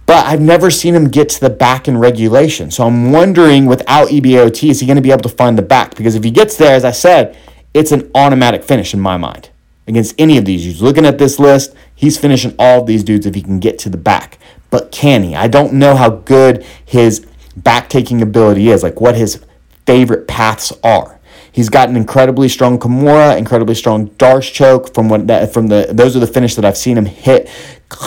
But 0.05 0.25
I've 0.25 0.41
never 0.41 0.69
seen 0.69 0.95
him 0.95 1.07
get 1.07 1.29
to 1.29 1.39
the 1.39 1.49
back 1.49 1.87
in 1.87 1.97
regulation. 1.97 2.71
So 2.71 2.85
I'm 2.85 3.11
wondering 3.11 3.65
without 3.65 4.09
EBIOT, 4.09 4.69
is 4.69 4.79
he 4.81 4.85
going 4.85 4.97
to 4.97 5.01
be 5.01 5.11
able 5.11 5.21
to 5.21 5.29
find 5.29 5.57
the 5.57 5.61
back? 5.61 5.95
Because 5.95 6.15
if 6.15 6.23
he 6.23 6.31
gets 6.31 6.57
there, 6.57 6.75
as 6.75 6.83
I 6.83 6.91
said, 6.91 7.37
it's 7.73 7.91
an 7.91 8.11
automatic 8.13 8.63
finish 8.63 8.93
in 8.93 8.99
my 8.99 9.15
mind 9.15 9.49
against 9.87 10.15
any 10.17 10.37
of 10.37 10.45
these 10.45 10.63
dudes. 10.63 10.81
Looking 10.81 11.05
at 11.05 11.17
this 11.17 11.39
list, 11.39 11.73
he's 12.01 12.17
finishing 12.17 12.53
all 12.59 12.81
of 12.81 12.87
these 12.87 13.03
dudes 13.03 13.25
if 13.25 13.35
he 13.35 13.41
can 13.41 13.59
get 13.59 13.79
to 13.79 13.89
the 13.89 13.97
back 13.97 14.37
but 14.71 14.89
can 14.91 15.21
he? 15.21 15.35
I 15.35 15.47
don't 15.47 15.73
know 15.73 15.95
how 15.95 16.09
good 16.09 16.65
his 16.83 17.27
back 17.55 17.89
taking 17.89 18.23
ability 18.23 18.69
is, 18.69 18.81
like 18.81 18.99
what 18.99 19.15
his 19.15 19.45
favorite 19.85 20.27
paths 20.27 20.73
are. 20.83 21.19
He's 21.51 21.67
got 21.67 21.89
an 21.89 21.97
incredibly 21.97 22.47
strong 22.47 22.79
Kimura, 22.79 23.37
incredibly 23.37 23.75
strong 23.75 24.07
Darce 24.11 24.51
choke 24.51 24.93
from 24.93 25.09
what 25.09 25.27
that 25.27 25.53
from 25.53 25.67
the 25.67 25.87
those 25.91 26.15
are 26.15 26.21
the 26.21 26.27
finish 26.27 26.55
that 26.55 26.63
I've 26.63 26.77
seen 26.77 26.97
him 26.97 27.05
hit 27.05 27.49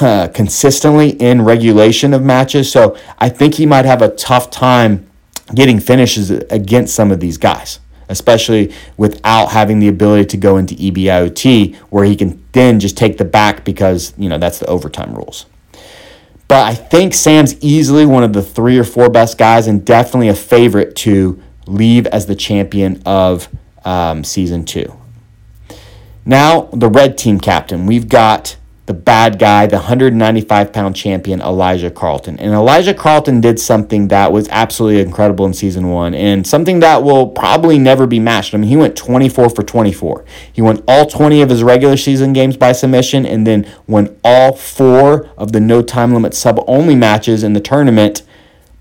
uh, 0.01 0.29
consistently 0.29 1.11
in 1.11 1.43
regulation 1.43 2.15
of 2.15 2.23
matches. 2.23 2.73
So 2.73 2.97
I 3.19 3.29
think 3.29 3.55
he 3.55 3.67
might 3.67 3.85
have 3.85 4.01
a 4.01 4.09
tough 4.09 4.51
time 4.51 5.07
getting 5.55 5.79
finishes 5.79 6.31
against 6.31 6.95
some 6.95 7.13
of 7.13 7.21
these 7.21 7.37
guys. 7.37 7.81
Especially 8.09 8.73
without 8.97 9.53
having 9.53 9.79
the 9.79 9.89
ability 9.89 10.27
to 10.27 10.37
go 10.37 10.57
into 10.57 10.75
EBIOT 10.75 11.75
where 11.91 12.05
he 12.05 12.17
can 12.17 12.45
then 12.53 12.81
just 12.81 12.97
take 12.97 13.19
the 13.19 13.25
back 13.25 13.65
because, 13.65 14.15
you 14.17 14.29
know, 14.29 14.39
that's 14.39 14.59
the 14.59 14.67
overtime 14.67 15.15
rules. 15.15 15.47
But 16.47 16.67
I 16.67 16.75
think 16.75 17.15
Sam's 17.15 17.61
easily 17.63 18.07
one 18.07 18.23
of 18.23 18.33
the 18.33 18.43
three 18.43 18.79
or 18.79 18.85
four 18.85 19.09
best 19.09 19.39
guys 19.39 19.67
and 19.67 19.85
definitely 19.85 20.29
a 20.29 20.35
favorite 20.35 20.95
to 20.97 21.43
leave 21.67 22.07
as 22.07 22.27
the 22.27 22.37
champion 22.37 23.03
of 23.07 23.49
um, 23.85 24.25
season 24.25 24.65
two. 24.65 24.95
Now, 26.27 26.63
the 26.73 26.89
red 26.89 27.19
team 27.19 27.41
captain. 27.41 27.87
We've 27.87 28.09
got 28.09 28.57
the 28.87 28.95
bad 28.95 29.39
guy, 29.39 29.67
the 29.67 29.77
195 29.77 30.73
pound 30.73 30.95
champion, 30.95 31.41
Elijah 31.41 31.91
Carlton. 31.91 32.39
And 32.39 32.53
Elijah 32.53 32.93
Carlton 32.93 33.41
did 33.41 33.59
something 33.59 34.09
that 34.09 34.31
was 34.31 34.47
absolutely 34.51 35.01
incredible 35.01 35.47
in 35.47 35.55
season 35.55 35.89
one 35.89 36.15
and 36.15 36.47
something 36.47 36.81
that 36.81 37.03
will 37.03 37.29
probably 37.29 37.79
never 37.79 38.07
be 38.07 38.19
matched. 38.19 38.53
I 38.53 38.59
mean, 38.59 38.69
he 38.69 38.77
went 38.77 38.95
24 38.95 39.51
for 39.51 39.63
24. 39.63 40.25
He 40.53 40.61
won 40.61 40.83
all 40.87 41.07
20 41.07 41.41
of 41.41 41.49
his 41.49 41.63
regular 41.63 41.97
season 41.97 42.35
games 42.35 42.59
by 42.59 42.73
submission 42.73 43.25
and 43.25 43.47
then 43.47 43.67
won 43.87 44.15
all 44.23 44.55
four 44.55 45.31
of 45.39 45.53
the 45.53 45.61
no 45.61 45.81
time 45.81 46.13
limit 46.13 46.35
sub 46.35 46.63
only 46.67 46.95
matches 46.95 47.43
in 47.43 47.55
the 47.55 47.61
tournament 47.61 48.23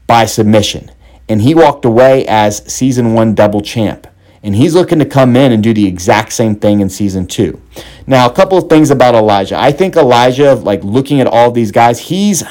by 0.05 0.25
submission. 0.25 0.91
And 1.29 1.41
he 1.41 1.55
walked 1.55 1.85
away 1.85 2.25
as 2.27 2.57
season 2.71 3.13
one 3.13 3.35
double 3.35 3.61
champ 3.61 4.07
and 4.43 4.55
he's 4.55 4.75
looking 4.75 4.99
to 4.99 5.05
come 5.05 5.35
in 5.37 5.53
and 5.53 5.63
do 5.63 5.73
the 5.73 5.87
exact 5.87 6.33
same 6.33 6.55
thing 6.55 6.81
in 6.81 6.89
season 6.89 7.25
two. 7.25 7.59
Now, 8.05 8.27
a 8.27 8.33
couple 8.33 8.57
of 8.57 8.69
things 8.69 8.91
about 8.91 9.15
Elijah. 9.15 9.57
I 9.57 9.71
think 9.71 9.95
Elijah, 9.95 10.53
like 10.55 10.83
looking 10.83 11.21
at 11.21 11.27
all 11.27 11.49
these 11.49 11.71
guys, 11.71 11.99
he's 11.99 12.43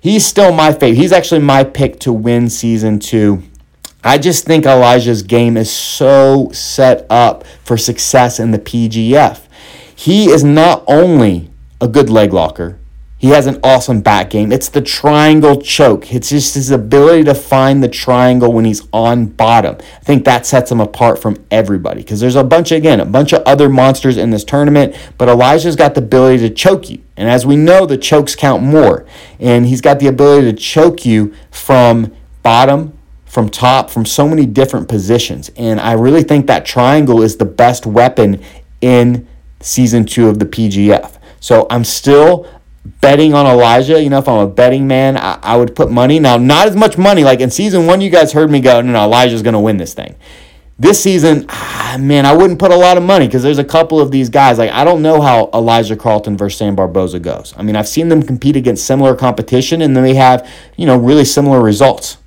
he's 0.00 0.26
still 0.26 0.52
my 0.52 0.72
favorite. 0.72 0.96
He's 0.96 1.12
actually 1.12 1.40
my 1.40 1.64
pick 1.64 1.98
to 2.00 2.12
win 2.12 2.50
season 2.50 2.98
two. 2.98 3.42
I 4.06 4.18
just 4.18 4.44
think 4.44 4.66
Elijah's 4.66 5.22
game 5.22 5.56
is 5.56 5.72
so 5.72 6.50
set 6.52 7.06
up 7.08 7.46
for 7.64 7.78
success 7.78 8.38
in 8.38 8.50
the 8.50 8.58
PGF. 8.58 9.40
He 9.96 10.26
is 10.26 10.44
not 10.44 10.84
only 10.86 11.50
a 11.80 11.88
good 11.88 12.10
leg 12.10 12.34
locker, 12.34 12.78
he 13.24 13.30
has 13.30 13.46
an 13.46 13.58
awesome 13.64 14.02
back 14.02 14.28
game. 14.28 14.52
It's 14.52 14.68
the 14.68 14.82
triangle 14.82 15.58
choke. 15.58 16.12
It's 16.12 16.28
just 16.28 16.56
his 16.56 16.70
ability 16.70 17.24
to 17.24 17.34
find 17.34 17.82
the 17.82 17.88
triangle 17.88 18.52
when 18.52 18.66
he's 18.66 18.86
on 18.92 19.28
bottom. 19.28 19.78
I 19.80 20.00
think 20.00 20.26
that 20.26 20.44
sets 20.44 20.70
him 20.70 20.78
apart 20.78 21.18
from 21.18 21.42
everybody 21.50 22.02
because 22.02 22.20
there's 22.20 22.36
a 22.36 22.44
bunch, 22.44 22.70
again, 22.70 23.00
a 23.00 23.06
bunch 23.06 23.32
of 23.32 23.42
other 23.44 23.70
monsters 23.70 24.18
in 24.18 24.28
this 24.28 24.44
tournament, 24.44 24.94
but 25.16 25.30
Elijah's 25.30 25.74
got 25.74 25.94
the 25.94 26.02
ability 26.02 26.46
to 26.46 26.54
choke 26.54 26.90
you. 26.90 27.02
And 27.16 27.26
as 27.26 27.46
we 27.46 27.56
know, 27.56 27.86
the 27.86 27.96
chokes 27.96 28.36
count 28.36 28.62
more. 28.62 29.06
And 29.40 29.64
he's 29.64 29.80
got 29.80 30.00
the 30.00 30.06
ability 30.08 30.52
to 30.52 30.58
choke 30.58 31.06
you 31.06 31.34
from 31.50 32.14
bottom, 32.42 32.92
from 33.24 33.48
top, 33.48 33.88
from 33.88 34.04
so 34.04 34.28
many 34.28 34.44
different 34.44 34.86
positions. 34.86 35.50
And 35.56 35.80
I 35.80 35.92
really 35.92 36.24
think 36.24 36.46
that 36.48 36.66
triangle 36.66 37.22
is 37.22 37.38
the 37.38 37.46
best 37.46 37.86
weapon 37.86 38.44
in 38.82 39.26
season 39.60 40.04
two 40.04 40.28
of 40.28 40.40
the 40.40 40.44
PGF. 40.44 41.18
So 41.40 41.66
I'm 41.70 41.84
still 41.84 42.46
betting 42.84 43.34
on 43.34 43.46
Elijah. 43.46 44.02
You 44.02 44.10
know, 44.10 44.18
if 44.18 44.28
I'm 44.28 44.38
a 44.38 44.46
betting 44.46 44.86
man, 44.86 45.16
I, 45.16 45.38
I, 45.42 45.56
would 45.56 45.74
put 45.74 45.90
money. 45.90 46.18
Now, 46.18 46.36
not 46.36 46.68
as 46.68 46.76
much 46.76 46.98
money. 46.98 47.24
Like 47.24 47.40
in 47.40 47.50
season 47.50 47.86
one, 47.86 48.00
you 48.00 48.10
guys 48.10 48.32
heard 48.32 48.50
me 48.50 48.60
go, 48.60 48.80
no, 48.80 48.92
no, 48.92 49.04
Elijah's 49.04 49.42
going 49.42 49.54
to 49.54 49.60
win 49.60 49.76
this 49.76 49.94
thing. 49.94 50.14
This 50.76 51.00
season, 51.00 51.46
ah, 51.48 51.96
man, 52.00 52.26
I 52.26 52.34
wouldn't 52.34 52.58
put 52.58 52.72
a 52.72 52.76
lot 52.76 52.96
of 52.96 53.04
money 53.04 53.26
because 53.26 53.44
there's 53.44 53.58
a 53.58 53.64
couple 53.64 54.00
of 54.00 54.10
these 54.10 54.28
guys. 54.28 54.58
Like, 54.58 54.72
I 54.72 54.82
don't 54.84 55.02
know 55.02 55.20
how 55.20 55.48
Elijah 55.54 55.96
Carlton 55.96 56.36
versus 56.36 56.58
Sam 56.58 56.74
Barboza 56.74 57.20
goes. 57.20 57.54
I 57.56 57.62
mean, 57.62 57.76
I've 57.76 57.86
seen 57.86 58.08
them 58.08 58.22
compete 58.22 58.56
against 58.56 58.84
similar 58.84 59.14
competition 59.14 59.82
and 59.82 59.96
then 59.96 60.02
they 60.02 60.14
have, 60.14 60.48
you 60.76 60.86
know, 60.86 60.96
really 60.96 61.24
similar 61.24 61.62
results. 61.62 62.18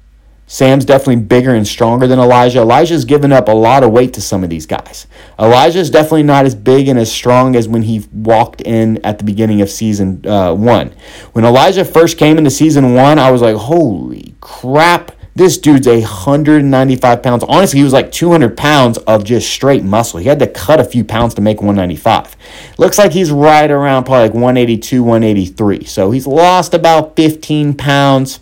Sam's 0.50 0.86
definitely 0.86 1.18
bigger 1.18 1.54
and 1.54 1.68
stronger 1.68 2.08
than 2.08 2.20
Elijah. 2.20 2.62
Elijah's 2.62 3.04
given 3.04 3.34
up 3.34 3.50
a 3.50 3.54
lot 3.54 3.84
of 3.84 3.92
weight 3.92 4.14
to 4.14 4.22
some 4.22 4.46
of 4.46 4.50
these 4.50 4.66
guys. 4.66 5.06
Elijah's 5.38 5.90
definitely 5.90 6.24
not 6.24 6.46
as 6.46 6.56
big 6.56 6.88
and 6.88 6.98
as 6.98 7.12
strong 7.12 7.54
as 7.54 7.68
when 7.68 7.82
he 7.82 8.06
walked 8.14 8.62
in 8.62 8.98
at 9.06 9.18
the 9.18 9.26
beginning 9.26 9.62
of 9.62 9.70
season 9.70 10.26
uh, 10.26 10.54
one. 10.54 10.94
When 11.34 11.44
Elijah 11.44 11.84
first 11.84 12.18
came 12.18 12.38
into 12.38 12.50
season 12.50 12.94
one, 12.94 13.20
I 13.20 13.30
was 13.30 13.42
like, 13.42 13.58
holy 13.58 14.36
crap, 14.40 15.12
this 15.36 15.58
dude's 15.58 15.86
195 15.86 17.22
pounds. 17.22 17.44
Honestly, 17.44 17.80
he 17.80 17.84
was 17.84 17.94
like 17.94 18.12
200 18.14 18.56
pounds 18.56 18.98
of 19.00 19.26
just 19.26 19.52
straight 19.52 19.84
muscle. 19.84 20.20
He 20.20 20.30
had 20.30 20.40
to 20.40 20.48
cut 20.48 20.80
a 20.80 20.84
few 20.86 21.04
pounds 21.04 21.34
to 21.36 21.42
make 21.42 21.58
195. 21.58 22.38
Looks 22.78 22.98
like 22.98 23.12
he's 23.12 23.32
right 23.32 23.70
around 23.70 24.06
probably 24.06 24.30
like 24.30 24.34
182, 24.34 25.04
183. 25.04 25.84
So 25.84 26.12
he's 26.12 26.26
lost 26.26 26.74
about 26.74 27.18
15 27.18 27.76
pounds. 27.76 28.40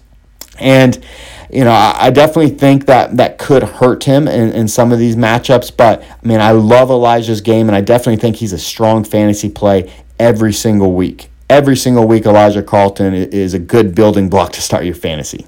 And 0.57 1.03
you 1.49 1.63
know, 1.63 1.71
I, 1.71 1.95
I, 2.07 2.09
definitely 2.09 2.51
think 2.51 2.85
that 2.85 3.17
that 3.17 3.37
could 3.37 3.63
hurt 3.63 4.03
him 4.03 4.27
in, 4.27 4.51
in 4.51 4.67
some 4.67 4.91
of 4.91 4.99
these 4.99 5.15
matchups. 5.15 5.75
But 5.75 6.01
I 6.01 6.27
mean, 6.27 6.39
I 6.39 6.51
love 6.51 6.89
Elijah's 6.89 7.41
game, 7.41 7.67
and 7.67 7.75
I 7.75 7.81
definitely 7.81 8.17
think 8.17 8.37
he's 8.37 8.53
a 8.53 8.57
strong 8.57 9.03
fantasy 9.03 9.49
play 9.49 9.91
every 10.19 10.53
single 10.53 10.93
week. 10.93 11.29
Every 11.49 11.75
single 11.75 12.07
week, 12.07 12.25
Elijah 12.25 12.63
Carlton 12.63 13.13
is 13.13 13.53
a 13.53 13.59
good 13.59 13.93
building 13.93 14.29
block 14.29 14.51
to 14.53 14.61
start 14.61 14.85
your 14.85 14.95
fantasy. 14.95 15.45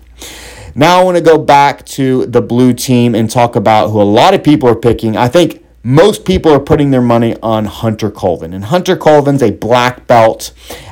Now, 0.75 1.01
I 1.01 1.03
want 1.03 1.17
to 1.17 1.23
go 1.23 1.39
back 1.39 1.85
to 1.87 2.27
the 2.27 2.41
blue 2.41 2.71
team 2.71 3.15
and 3.15 3.29
talk 3.29 3.55
about 3.55 3.89
who 3.89 3.99
a 3.99 4.03
lot 4.03 4.35
of 4.35 4.43
people 4.43 4.69
are 4.69 4.75
picking. 4.75 5.17
I 5.17 5.27
think 5.27 5.65
most 5.87 6.25
people 6.25 6.51
are 6.51 6.59
putting 6.59 6.91
their 6.91 7.01
money 7.01 7.35
on 7.41 7.65
Hunter 7.65 8.11
Colvin. 8.11 8.53
And 8.53 8.65
Hunter 8.65 8.97
Colvin's 8.97 9.41
a 9.41 9.51
black 9.51 10.05
belt 10.05 10.51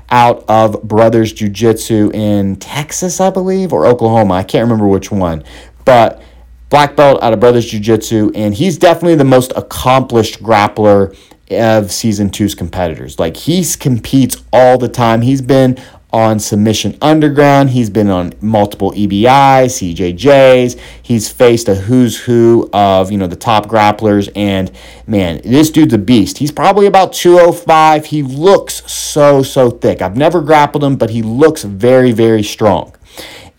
out 0.09 0.45
of 0.47 0.83
Brothers 0.83 1.33
Jiu 1.33 1.49
Jitsu 1.49 2.11
in 2.13 2.55
Texas, 2.57 3.19
I 3.19 3.29
believe, 3.29 3.73
or 3.73 3.85
Oklahoma. 3.85 4.35
I 4.35 4.43
can't 4.43 4.63
remember 4.63 4.87
which 4.87 5.11
one. 5.11 5.43
But 5.83 6.21
black 6.69 6.95
belt 6.95 7.21
out 7.21 7.33
of 7.33 7.39
Brothers 7.39 7.65
Jiu 7.65 7.79
Jitsu, 7.79 8.31
and 8.35 8.53
he's 8.53 8.77
definitely 8.77 9.15
the 9.15 9.23
most 9.23 9.51
accomplished 9.55 10.41
grappler 10.41 11.17
of 11.51 11.91
season 11.91 12.29
two's 12.29 12.55
competitors. 12.55 13.19
Like 13.19 13.37
he 13.37 13.63
competes 13.79 14.43
all 14.51 14.77
the 14.77 14.89
time. 14.89 15.21
He's 15.21 15.41
been 15.41 15.77
on 16.15 16.39
Submission 16.39 16.97
Underground. 17.01 17.71
He's 17.71 17.89
been 17.89 18.09
on 18.09 18.31
multiple 18.39 18.93
EBI, 18.93 19.65
CJJs. 19.65 20.79
He's 21.01 21.29
faced 21.29 21.67
a 21.67 21.75
who's 21.75 22.17
who 22.21 22.69
of, 22.71 23.11
you 23.11 23.17
know, 23.17 23.27
the 23.27 23.35
top 23.35 23.65
grapplers. 23.65 24.31
And 24.33 24.71
man, 25.05 25.41
this 25.43 25.69
dude's 25.69 25.93
a 25.93 25.97
beast. 25.97 26.37
He's 26.37 26.53
probably 26.53 26.85
about 26.85 27.11
205. 27.11 28.05
He 28.05 28.23
looks 28.23 28.89
so, 28.89 29.43
so 29.43 29.69
thick. 29.69 30.01
I've 30.01 30.15
never 30.15 30.39
grappled 30.39 30.85
him, 30.85 30.95
but 30.95 31.09
he 31.09 31.21
looks 31.21 31.65
very, 31.65 32.13
very 32.13 32.43
strong. 32.43 32.95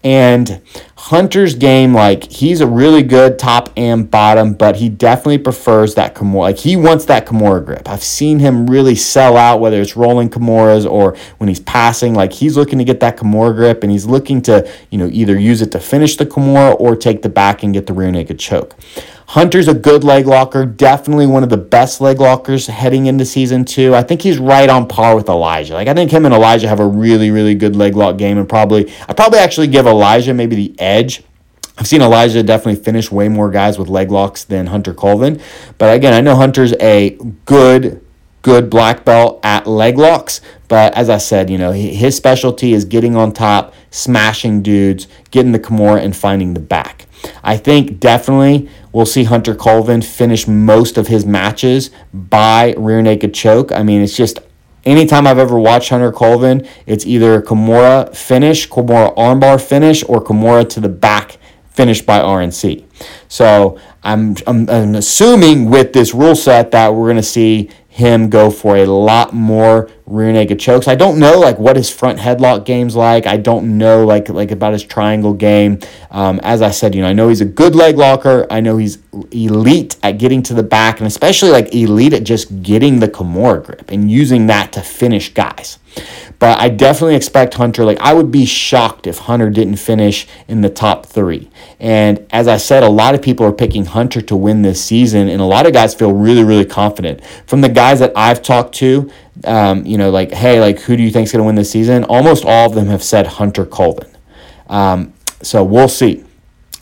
And 0.03 0.63
Hunter's 1.07 1.55
game, 1.55 1.95
like 1.95 2.33
he's 2.33 2.61
a 2.61 2.67
really 2.67 3.05
good 3.05 3.39
top 3.39 3.73
and 3.77 4.11
bottom, 4.11 4.55
but 4.55 4.75
he 4.75 4.89
definitely 4.89 5.39
prefers 5.39 5.95
that 5.95 6.17
Kimura. 6.17 6.41
Like 6.41 6.59
he 6.59 6.75
wants 6.75 7.05
that 7.05 7.27
Kimura 7.27 7.65
grip. 7.65 7.89
I've 7.89 8.03
seen 8.03 8.41
him 8.41 8.67
really 8.67 8.97
sell 8.97 9.37
out, 9.37 9.61
whether 9.61 9.81
it's 9.81 9.95
rolling 9.95 10.31
Kimuras 10.31 10.85
or 10.85 11.17
when 11.39 11.47
he's 11.47 11.61
passing. 11.61 12.13
Like 12.13 12.33
he's 12.33 12.57
looking 12.57 12.81
to 12.81 12.85
get 12.85 12.99
that 12.99 13.19
Kimura 13.19 13.55
grip, 13.55 13.85
and 13.85 13.93
he's 13.93 14.07
looking 14.07 14.43
to, 14.43 14.69
you 14.91 14.99
know, 14.99 15.09
either 15.13 15.39
use 15.39 15.63
it 15.63 15.71
to 15.73 15.79
finish 15.79 16.17
the 16.17 16.27
Kimura 16.27 16.75
or 16.81 16.97
take 16.97 17.23
the 17.23 17.29
back 17.29 17.63
and 17.63 17.73
get 17.73 17.87
the 17.87 17.93
rear 17.93 18.11
naked 18.11 18.41
choke. 18.41 18.75
Hunter's 19.29 19.67
a 19.67 19.75
good 19.75 20.05
leg 20.05 20.27
locker, 20.27 20.65
definitely 20.65 21.27
one 21.27 21.43
of 21.43 21.49
the 21.49 21.57
best 21.57 22.01
leg 22.01 22.21
lockers 22.21 22.69
heading 22.69 23.07
into 23.07 23.25
season 23.25 23.65
two. 23.65 23.95
I 23.95 24.03
think 24.03 24.23
he's 24.23 24.39
right 24.39 24.69
on 24.69 24.87
par 24.87 25.17
with 25.17 25.29
Elijah. 25.29 25.75
Like 25.75 25.89
I 25.89 25.95
think 25.95 26.13
him 26.13 26.25
and 26.25 26.35
Elijah 26.35 26.69
have 26.69 26.79
a 26.79 26.87
really, 26.87 27.31
really 27.31 27.55
good 27.55 27.75
leg 27.75 27.97
lock 27.97 28.19
game, 28.19 28.39
and 28.39 28.49
probably 28.49 28.93
I 29.09 29.13
probably 29.15 29.41
actually 29.41 29.67
give 29.67 29.87
Elijah 29.87 30.33
maybe 30.33 30.55
the 30.55 30.81
edge. 30.81 31.23
I've 31.77 31.89
seen 31.89 32.03
Elijah 32.03 32.43
definitely 32.43 32.83
finish 32.83 33.11
way 33.11 33.29
more 33.29 33.51
guys 33.51 33.79
with 33.79 33.89
leg 33.89 34.11
locks 34.11 34.45
than 34.45 34.69
Hunter 34.69 34.95
Colvin, 34.95 35.41
but 35.77 35.95
again, 35.95 36.15
I 36.15 36.21
know 36.21 36.37
Hunter's 36.37 36.73
a 36.81 37.19
good 37.45 38.01
good 38.47 38.71
black 38.71 39.05
belt 39.05 39.41
at 39.43 39.67
leg 39.67 39.99
locks. 39.99 40.41
But 40.69 40.95
as 40.95 41.11
I 41.11 41.19
said, 41.19 41.51
you 41.51 41.59
know, 41.59 41.73
his 41.73 42.17
specialty 42.17 42.73
is 42.73 42.85
getting 42.85 43.17
on 43.17 43.33
top, 43.33 43.75
smashing 43.91 44.63
dudes, 44.63 45.09
getting 45.33 45.51
the 45.51 45.59
Kimura, 45.59 46.01
and 46.01 46.17
finding 46.17 46.55
the 46.55 46.61
back. 46.61 47.06
I 47.43 47.57
think 47.57 48.01
definitely 48.01 48.69
we'll 48.93 49.07
see 49.07 49.25
Hunter 49.25 49.55
Colvin 49.55 50.03
finish 50.03 50.47
most 50.47 50.99
of 50.99 51.09
his 51.09 51.27
matches 51.27 51.91
by 52.13 52.75
rear 52.77 53.03
naked 53.03 53.35
choke. 53.35 53.73
I 53.73 53.83
mean, 53.83 54.03
it's 54.03 54.17
just 54.17 54.39
anytime 54.85 55.27
I've 55.27 55.39
ever 55.39 55.59
watched 55.59 55.91
Hunter 55.91 56.13
Colvin, 56.13 56.67
it's 56.87 57.07
either 57.07 57.43
Kimura 57.43 58.15
finish, 58.15 58.69
Kimura 58.69 59.15
armbar 59.17 59.61
finish, 59.61 60.03
or 60.05 60.23
Kimura 60.23 60.69
to 60.71 60.81
the 60.81 60.89
back 60.89 61.39
finish 61.71 62.01
by 62.01 62.21
RNC. 62.21 62.85
So 63.29 63.79
I'm, 64.03 64.37
I'm, 64.47 64.69
I'm 64.71 64.95
assuming 64.95 65.69
with 65.69 65.93
this 65.93 66.15
rule 66.15 66.35
set 66.35 66.71
that 66.71 66.95
we're 66.95 67.07
going 67.07 67.17
to 67.17 67.23
see 67.23 67.71
him 67.89 68.31
go 68.31 68.51
for 68.51 68.77
a 68.77 68.87
lot 68.87 69.33
more 69.33 69.91
rear 70.07 70.33
naked 70.33 70.61
chokes. 70.61 70.87
I 70.87 70.95
don't 70.95 71.19
know 71.19 71.39
like 71.39 71.59
what 71.59 71.77
his 71.77 71.91
front 71.91 72.19
headlock 72.19 72.65
game's 72.65 72.95
like. 72.95 73.27
I 73.27 73.37
don't 73.37 73.77
know 73.77 74.07
like 74.07 74.29
like 74.29 74.51
about 74.51 74.73
his 74.73 74.85
triangle 74.85 75.35
game. 75.35 75.81
Um, 76.11 76.41
as 76.43 76.63
I 76.63 76.71
said, 76.71 76.95
you 76.95 77.03
know, 77.03 77.09
I 77.09 77.13
know 77.13 77.29
he's 77.29 77.41
a 77.41 77.47
good 77.47 77.75
leg 77.75 77.97
locker. 77.97 78.47
I 78.51 78.61
know 78.61 78.77
he's 78.77 78.99
elite 79.33 79.97
at 80.03 80.19
getting 80.19 80.43
to 80.45 80.55
the 80.55 80.63
back 80.63 80.99
and 80.99 81.07
especially 81.07 81.51
like 81.51 81.75
elite 81.75 82.13
at 82.13 82.25
just 82.25 82.63
getting 82.63 83.01
the 83.01 83.09
Kimura 83.09 83.65
grip 83.65 83.91
and 83.91 84.11
using 84.11 84.47
that 84.47 84.73
to 84.75 84.81
finish 84.81 85.35
guys. 85.35 85.79
But 86.39 86.61
I 86.61 86.69
definitely 86.69 87.17
expect 87.17 87.55
Hunter. 87.55 87.85
Like, 87.85 87.99
I 88.01 88.13
would 88.13 88.31
be 88.31 88.45
shocked 88.45 89.07
if 89.07 89.19
Hunter 89.19 89.49
didn't 89.49 89.77
finish 89.77 90.27
in 90.49 90.61
the 90.61 90.69
top 90.69 91.07
three. 91.07 91.51
And 91.81 92.27
as 92.31 92.49
I 92.49 92.59
said, 92.59 92.83
a 92.83 92.91
lot 92.91 93.15
of 93.15 93.23
people 93.23 93.47
are 93.47 93.53
picking 93.53 93.87
Hunter 93.87 94.21
to 94.23 94.37
win 94.37 94.63
this 94.63 94.85
season, 94.85 95.29
and 95.29 95.41
a 95.41 95.47
lot 95.47 95.67
of 95.67 95.73
guys 95.73 95.95
feel 95.95 96.13
really, 96.13 96.45
really 96.45 96.67
confident. 96.67 97.25
From 97.47 97.63
the 97.63 97.69
guys 97.69 98.01
that 98.01 98.13
I've 98.15 98.43
talked 98.43 98.75
to, 98.77 99.11
um, 99.45 99.85
you 99.87 99.99
know, 99.99 100.11
like, 100.11 100.33
hey, 100.33 100.61
like, 100.61 100.81
who 100.81 100.97
do 100.97 101.03
you 101.03 101.11
think's 101.11 101.33
going 101.33 101.41
to 101.41 101.47
win 101.47 101.55
this 101.55 101.71
season? 101.71 102.05
Almost 102.05 102.45
all 102.45 102.67
of 102.67 102.75
them 102.75 102.87
have 102.87 103.03
said 103.03 103.27
Hunter 103.27 103.67
Colvin. 103.67 104.11
Um, 104.69 105.13
so 105.43 105.63
we'll 105.63 105.89
see. 105.89 106.25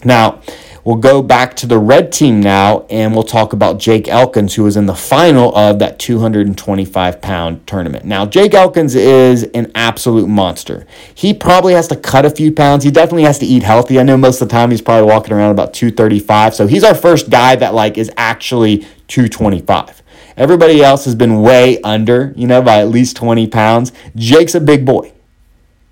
Now, 0.05 0.43
We'll 0.85 0.97
go 0.97 1.23
back 1.23 1.57
to 1.57 1.67
the 1.67 1.79
red 1.79 2.13
team 2.13 2.41
now 2.41 2.85
and 2.91 3.15
we'll 3.15 3.23
talk 3.23 3.55
about 3.55 3.79
Jake 3.79 4.07
Elkins, 4.07 4.55
who 4.55 4.65
was 4.65 4.77
in 4.77 4.85
the 4.85 4.95
final 4.95 5.55
of 5.57 5.79
that 5.79 5.99
225 5.99 7.23
pound 7.23 7.67
tournament. 7.67 8.05
Now, 8.05 8.27
Jake 8.27 8.53
Elkins 8.53 8.95
is 8.95 9.45
an 9.55 9.73
absolute 9.75 10.29
monster. 10.29 10.87
He 11.15 11.33
probably 11.33 11.73
has 11.73 11.89
to 11.89 11.97
cut 11.97 12.27
a 12.27 12.31
few 12.31 12.53
pounds. 12.53 12.85
He 12.85 12.91
definitely 12.91 13.23
has 13.23 13.39
to 13.39 13.47
eat 13.47 13.63
healthy. 13.63 13.99
I 13.99 14.03
know 14.03 14.19
most 14.19 14.43
of 14.43 14.49
the 14.49 14.53
time 14.53 14.71
he's 14.71 14.83
probably 14.83 15.11
walking 15.11 15.33
around 15.33 15.53
about 15.53 15.73
235. 15.73 16.55
So 16.55 16.67
he's 16.67 16.85
our 16.85 16.95
first 16.95 17.31
guy 17.31 17.57
that 17.57 17.73
like 17.73 17.97
is 17.97 18.11
actually 18.19 18.87
225. 19.09 20.03
Everybody 20.37 20.83
else 20.83 21.05
has 21.05 21.15
been 21.15 21.41
way 21.43 21.81
under, 21.83 22.33
you 22.37 22.47
know, 22.47 22.63
by 22.63 22.79
at 22.79 22.89
least 22.89 23.17
20 23.17 23.47
pounds. 23.49 23.93
Jake's 24.17 24.55
a 24.55 24.61
big 24.61 24.85
boy. 24.85 25.13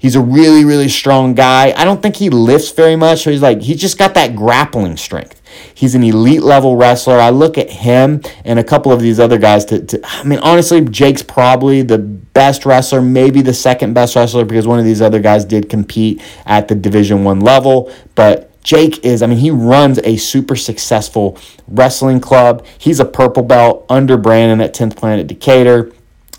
He's 0.03 0.17
a 0.17 0.21
really, 0.21 0.65
really 0.65 0.89
strong 0.89 1.33
guy. 1.33 1.73
I 1.77 1.85
don't 1.85 2.03
think 2.03 2.17
he 2.17 2.29
lifts 2.29 2.73
very 2.73 2.97
much. 2.97 3.23
So 3.23 3.31
he's 3.31 3.41
like, 3.41 3.63
he's 3.63 3.81
just 3.81 3.99
got 3.99 4.15
that 4.15 4.35
grappling 4.35 4.97
strength. 4.97 5.41
He's 5.73 5.95
an 5.95 6.03
elite 6.03 6.43
level 6.43 6.75
wrestler. 6.75 7.21
I 7.21 7.31
look 7.31 7.57
at 7.57 7.71
him 7.71 8.21
and 8.45 8.59
a 8.59 8.65
couple 8.65 8.91
of 8.91 9.01
these 9.01 9.21
other 9.21 9.39
guys 9.39 9.65
to, 9.67 9.87
to 9.87 10.01
I 10.05 10.25
mean, 10.25 10.41
honestly, 10.41 10.81
Jake's 10.81 11.23
probably 11.23 11.83
the 11.83 11.99
best 11.99 12.67
wrestler, 12.67 13.01
maybe 13.01 13.43
the 13.43 13.55
second 13.55 13.95
best 13.95 14.17
wrestler 14.17 14.45
because 14.45 14.67
one 14.67 14.81
of 14.81 14.85
these 14.85 15.01
other 15.01 15.21
guys 15.21 15.45
did 15.45 15.71
compete 15.71 16.21
at 16.47 16.67
the 16.67 16.75
division 16.75 17.23
one 17.23 17.39
level. 17.39 17.93
But 18.17 18.52
Jake 18.63 19.05
is, 19.05 19.23
I 19.23 19.27
mean, 19.27 19.39
he 19.39 19.51
runs 19.51 19.99
a 20.05 20.17
super 20.17 20.57
successful 20.57 21.39
wrestling 21.67 22.21
club. 22.21 22.65
He's 22.79 23.01
a 23.01 23.05
purple 23.05 23.43
belt 23.43 23.85
under 23.89 24.17
Brandon 24.17 24.61
at 24.61 24.75
10th 24.75 24.97
Planet 24.97 25.27
Decatur. 25.27 25.93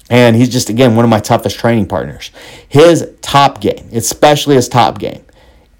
And 0.10 0.36
he's 0.36 0.50
just, 0.50 0.70
again, 0.70 0.96
one 0.96 1.06
of 1.06 1.10
my 1.10 1.20
toughest 1.20 1.58
training 1.58 1.88
partners. 1.88 2.32
His 2.68 3.10
top 3.22 3.62
game, 3.62 3.90
especially 3.92 4.56
his 4.56 4.70
top 4.70 5.00
game, 5.00 5.26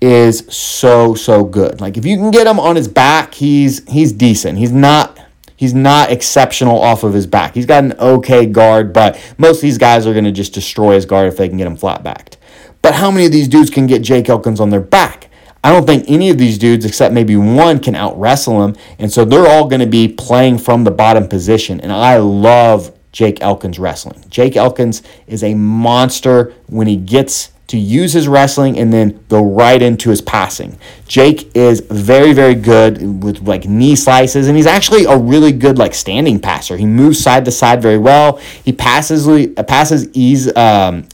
is 0.02 0.46
so, 0.50 1.16
so 1.16 1.44
good. 1.46 1.80
Like 1.80 1.98
if 1.98 2.06
you 2.06 2.18
can 2.18 2.32
get 2.32 2.46
him 2.46 2.60
on 2.60 2.76
his 2.76 2.90
back, 2.90 3.34
he's 3.34 3.88
he's 3.90 4.12
decent. 4.12 4.58
He's 4.58 4.72
not 4.72 5.18
he's 5.56 5.74
not 5.74 6.12
exceptional 6.12 6.82
off 6.82 7.04
of 7.04 7.14
his 7.14 7.26
back. 7.26 7.54
He's 7.54 7.66
got 7.66 7.86
an 7.86 7.94
okay 7.94 8.46
guard, 8.46 8.92
but 8.92 9.18
most 9.38 9.58
of 9.58 9.62
these 9.62 9.78
guys 9.78 10.06
are 10.06 10.12
going 10.12 10.26
to 10.26 10.32
just 10.32 10.54
destroy 10.54 10.96
his 10.96 11.06
guard 11.06 11.30
if 11.30 11.38
they 11.38 11.48
can 11.48 11.58
get 11.58 11.68
him 11.68 11.78
flat 11.78 12.04
backed. 12.04 12.38
But 12.82 12.96
how 12.96 13.12
many 13.12 13.28
of 13.28 13.32
these 13.32 13.48
dudes 13.48 13.70
can 13.70 13.88
get 13.88 14.02
Jake 14.02 14.28
Elkins 14.28 14.60
on 14.60 14.72
their 14.72 14.82
back? 14.82 15.30
I 15.64 15.72
don't 15.72 15.86
think 15.86 16.06
any 16.08 16.30
of 16.30 16.38
these 16.38 16.58
dudes, 16.58 16.86
except 16.86 17.14
maybe 17.14 17.38
one, 17.38 17.80
can 17.80 17.96
out 17.96 18.20
wrestle 18.20 18.64
him. 18.64 18.76
And 19.00 19.12
so 19.12 19.24
they're 19.24 19.48
all 19.48 19.68
going 19.68 19.80
to 19.80 19.88
be 19.88 20.08
playing 20.08 20.58
from 20.58 20.84
the 20.84 20.92
bottom 20.92 21.28
position. 21.28 21.80
And 21.80 21.92
I 21.92 22.18
love 22.18 22.92
Jake 23.14 23.42
Elkins 23.42 23.80
wrestling. 23.80 24.24
Jake 24.30 24.58
Elkins 24.58 25.04
is 25.28 25.44
a 25.44 25.54
monster 25.54 26.54
when 26.68 26.88
he 26.88 26.98
gets 26.98 27.54
to 27.68 27.78
use 27.78 28.12
his 28.12 28.28
wrestling 28.28 28.78
and 28.78 28.92
then 28.92 29.24
go 29.30 29.42
right 29.44 29.82
into 29.82 30.10
his 30.10 30.22
passing. 30.22 30.78
Jake 31.08 31.56
is 31.56 31.80
very, 31.80 32.34
very 32.34 32.56
good 32.56 33.24
with 33.24 33.42
like 33.42 33.66
knee 33.66 33.96
slices, 33.96 34.48
and 34.48 34.58
he's 34.58 34.68
actually 34.68 35.06
a 35.06 35.18
really 35.18 35.52
good 35.52 35.78
like 35.78 35.94
standing 35.94 36.40
passer. 36.40 36.76
He 36.76 36.86
moves 36.86 37.20
side 37.20 37.46
to 37.46 37.52
side 37.52 37.82
very 37.82 37.98
well. 37.98 38.38
He 38.64 38.74
passes 38.74 39.26
passes 39.66 40.10
ease 40.14 40.56
um, 40.56 41.08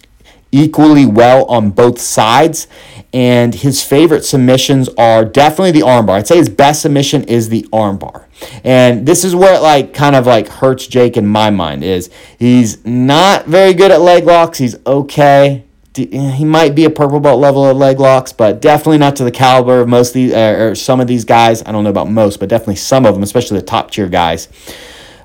equally 0.52 1.06
well 1.06 1.46
on 1.46 1.70
both 1.70 2.00
sides. 2.00 2.68
And 3.12 3.56
his 3.56 3.84
favorite 3.84 4.24
submissions 4.24 4.88
are 4.98 5.26
definitely 5.26 5.72
the 5.72 5.86
armbar. 5.86 6.12
I'd 6.12 6.28
say 6.28 6.38
his 6.38 6.50
best 6.50 6.84
submission 6.84 7.24
is 7.24 7.50
the 7.50 7.64
armbar. 7.74 8.26
And 8.64 9.06
this 9.06 9.24
is 9.24 9.36
where 9.36 9.56
it 9.56 9.62
like 9.62 9.94
kind 9.94 10.16
of 10.16 10.28
like 10.28 10.48
hurts 10.48 10.86
Jake 10.88 11.18
in 11.18 11.26
my 11.26 11.50
mind 11.50 11.84
is 11.84 12.10
he's 12.38 12.86
not 12.86 13.46
very 13.46 13.74
good 13.74 13.92
at 13.92 14.02
leg 14.02 14.26
locks. 14.26 14.60
He's 14.60 14.76
okay. 14.86 15.66
Eh, 15.98 16.32
he 16.32 16.46
might 16.46 16.76
be 16.76 16.86
a 16.86 16.90
purple 16.90 17.20
belt 17.20 17.40
level 17.40 17.66
of 17.66 17.76
leg 17.76 18.00
locks, 18.00 18.32
but 18.32 18.62
definitely 18.62 19.00
not 19.00 19.16
to 19.18 19.24
the 19.24 19.32
caliber 19.32 19.82
of 19.82 19.88
most 19.88 20.10
of 20.10 20.14
these 20.14 20.34
or 20.34 20.76
some 20.76 21.00
of 21.00 21.08
these 21.08 21.26
guys. 21.26 21.64
I 21.66 21.72
don't 21.72 21.84
know 21.84 21.90
about 21.90 22.10
most, 22.10 22.40
but 22.40 22.48
definitely 22.48 22.76
some 22.76 23.06
of 23.06 23.14
them, 23.16 23.24
especially 23.24 23.60
the 23.60 23.66
top 23.66 23.92
tier 23.92 24.08
guys. 24.08 24.48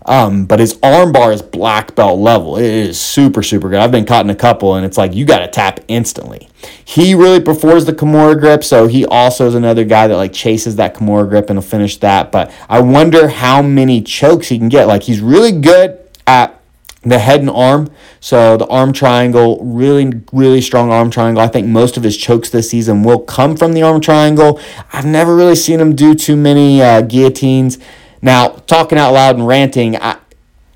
Um, 0.07 0.45
but 0.45 0.61
his 0.61 0.75
armbar 0.75 1.33
is 1.33 1.41
black 1.41 1.95
belt 1.95 2.19
level. 2.19 2.59
It 2.59 2.65
is 2.65 3.01
super, 3.01 3.43
super 3.43 3.71
good. 3.71 3.79
I've 3.79 3.93
been 3.93 4.05
caught 4.05 4.25
in 4.25 4.31
a 4.31 4.35
couple, 4.35 4.75
and 4.75 4.85
it's 4.85 4.99
like 4.99 5.15
you 5.15 5.25
got 5.25 5.39
to 5.39 5.49
tap 5.49 5.81
instantly. 5.89 6.49
He 6.85 7.15
really 7.15 7.41
prefers 7.41 7.87
the 7.87 7.93
Kimura 7.93 8.39
grip, 8.39 8.65
so 8.65 8.87
he 8.87 9.07
also 9.07 9.47
is 9.47 9.55
another 9.55 9.85
guy 9.85 10.07
that 10.07 10.17
like 10.17 10.33
chases 10.33 10.77
that 10.77 10.95
Kimura 10.95 11.29
grip 11.29 11.49
and 11.49 11.57
will 11.57 11.63
finish 11.63 11.97
that. 11.99 12.31
But 12.31 12.53
I 12.69 12.81
wonder 12.81 13.29
how 13.29 13.63
many 13.63 14.03
chokes 14.03 14.49
he 14.49 14.59
can 14.59 14.69
get. 14.69 14.87
Like 14.87 15.05
he's 15.05 15.21
really 15.21 15.53
good 15.53 15.99
at 16.27 16.61
the 17.03 17.19
head 17.19 17.41
and 17.41 17.51
arm. 17.51 17.91
So 18.21 18.57
the 18.57 18.67
arm 18.67 18.93
triangle, 18.93 19.63
really, 19.63 20.23
really 20.33 20.61
strong 20.61 20.91
arm 20.91 21.11
triangle. 21.11 21.43
I 21.43 21.49
think 21.49 21.67
most 21.67 21.97
of 21.97 22.03
his 22.03 22.17
chokes 22.17 22.51
this 22.51 22.71
season 22.71 23.03
will 23.03 23.21
come 23.21 23.57
from 23.57 23.73
the 23.73 23.83
arm 23.83 24.01
triangle. 24.01 24.61
I've 24.93 25.07
never 25.07 25.37
really 25.37 25.57
seen 25.57 25.81
him 25.81 25.95
do 25.95 26.15
too 26.15 26.37
many 26.37 26.83
uh, 26.83 27.03
guillotines. 27.03 27.79
Now, 28.25 28.49
talking 28.67 28.97
out 28.97 29.13
loud 29.13 29.37
and 29.37 29.47
ranting, 29.47 29.97
I, 29.97 30.17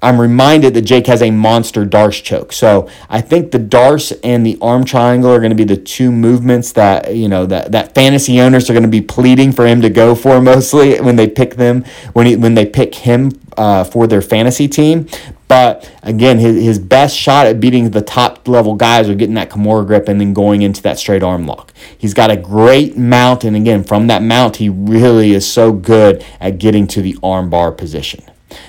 I'm 0.01 0.21
reminded 0.21 0.75
that 0.75 0.83
Jake 0.83 1.07
has 1.09 1.23
a 1.23 1.31
monster 1.31 1.85
Darce 1.85 2.23
choke. 2.23 2.53
So 2.53 2.89
I 3.09 3.21
think 3.21 3.51
the 3.51 3.59
Darce 3.59 4.19
and 4.23 4.47
the 4.47 4.57
arm 4.61 4.85
triangle 4.85 5.31
are 5.33 5.39
going 5.39 5.51
to 5.51 5.57
be 5.57 5.65
the 5.65 5.77
two 5.77 6.13
movements 6.13 6.73
that 6.73 7.15
you 7.15 7.29
know 7.29 7.47
that, 7.47 7.73
that 7.73 7.95
fantasy 7.95 8.41
owners 8.41 8.71
are 8.71 8.75
going 8.75 8.85
to 8.85 8.89
be 8.89 9.01
pleading 9.01 9.53
for 9.53 9.67
him 9.67 9.81
to 9.83 9.91
go 9.91 10.15
for 10.15 10.41
mostly 10.49 11.01
when 11.01 11.17
they 11.17 11.29
pick 11.29 11.57
them 11.57 11.85
when 12.13 12.27
he, 12.27 12.37
when 12.37 12.55
they 12.55 12.67
pick 12.67 12.95
him 12.95 13.33
uh, 13.57 13.83
for 13.85 14.07
their 14.07 14.23
fantasy 14.23 14.69
team. 14.69 15.09
But 15.49 15.91
again, 16.03 16.39
his, 16.39 16.63
his 16.63 16.79
best 16.79 17.17
shot 17.17 17.47
at 17.47 17.59
beating 17.59 17.91
the 17.91 18.03
top 18.03 18.47
level 18.47 18.75
guys 18.75 19.09
are 19.09 19.15
getting 19.15 19.35
that 19.35 19.49
Kimura 19.49 19.87
grip 19.87 20.07
and 20.07 20.21
then 20.21 20.35
going 20.35 20.61
into 20.61 20.83
that 20.83 20.99
straight 20.99 21.23
arm 21.23 21.47
lock. 21.47 21.73
He's 21.97 22.13
got 22.13 22.31
a 22.31 22.37
great 22.37 22.99
mount, 22.99 23.45
and 23.45 23.57
again, 23.57 23.83
from 23.83 24.09
that 24.09 24.23
mount, 24.23 24.57
he 24.57 24.69
really 24.69 25.33
is 25.33 25.51
so 25.51 25.73
good 25.73 26.25
at 26.39 26.59
getting 26.59 26.87
to 26.89 27.01
the 27.01 27.17
arm 27.23 27.49
bar 27.49 27.73
position. 27.73 28.23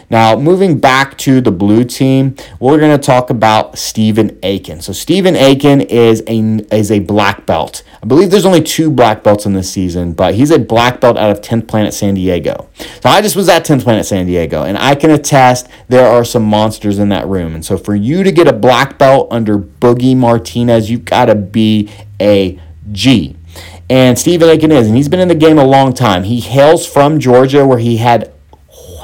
Now, 0.10 0.36
moving 0.36 0.80
back 0.80 1.18
to 1.20 1.42
the 1.42 1.52
blue 1.52 1.84
team, 1.84 2.36
we're 2.60 2.80
going 2.80 2.98
to 2.98 3.04
talk 3.04 3.30
about 3.30 3.78
Stephen 3.78 4.38
Aiken. 4.44 4.82
So, 4.82 4.94
Stephen 4.94 5.36
Aiken 5.36 5.82
is 5.82 6.24
a, 6.28 6.40
is 6.76 6.92
a 6.92 7.00
black 7.00 7.46
belt. 7.46 7.84
I 8.02 8.06
believe 8.06 8.32
there's 8.32 8.46
only 8.46 8.62
two 8.62 8.90
black 8.90 9.24
belts 9.24 9.46
in 9.46 9.54
this 9.54 9.72
season, 9.72 10.14
but 10.14 10.36
he's 10.36 10.52
a 10.52 10.60
black 10.60 11.00
belt 11.00 11.18
out 11.18 11.30
of 11.30 11.42
10th 11.42 11.68
Planet 11.68 11.94
San 11.94 12.16
Diego. 12.16 12.70
So, 13.02 13.10
I 13.10 13.22
just 13.22 13.36
was 13.36 13.48
at 13.50 13.66
10th 13.66 13.84
Planet 13.84 14.06
San 14.06 14.26
Diego, 14.26 14.64
and 14.64 14.78
I 14.78 14.96
can 14.96 15.12
attest 15.12 15.68
there 15.88 16.08
are 16.08 16.26
some 16.26 16.44
monsters 16.44 17.00
in 17.00 17.10
that 17.10 17.28
room. 17.28 17.56
And 17.56 17.64
so, 17.64 17.78
for 17.78 17.96
you 17.96 18.24
to 18.24 18.32
get 18.32 18.48
a 18.48 18.54
black 18.54 18.98
belt 18.98 19.28
under 19.32 19.58
Boogie 19.58 20.18
Martinez, 20.18 20.90
you've 20.90 21.06
got 21.06 21.26
to 21.26 21.36
be 21.36 21.90
a 22.20 22.60
G. 22.92 23.36
And 23.90 24.20
Stephen 24.20 24.48
Aiken 24.50 24.72
is, 24.72 24.88
and 24.88 24.96
he's 24.96 25.10
been 25.10 25.20
in 25.20 25.28
the 25.30 25.36
game 25.36 25.58
a 25.58 25.64
long 25.64 25.94
time. 25.94 26.24
He 26.24 26.40
hails 26.40 26.86
from 26.86 27.20
Georgia, 27.20 27.66
where 27.66 27.80
he 27.80 27.98
had 27.98 28.32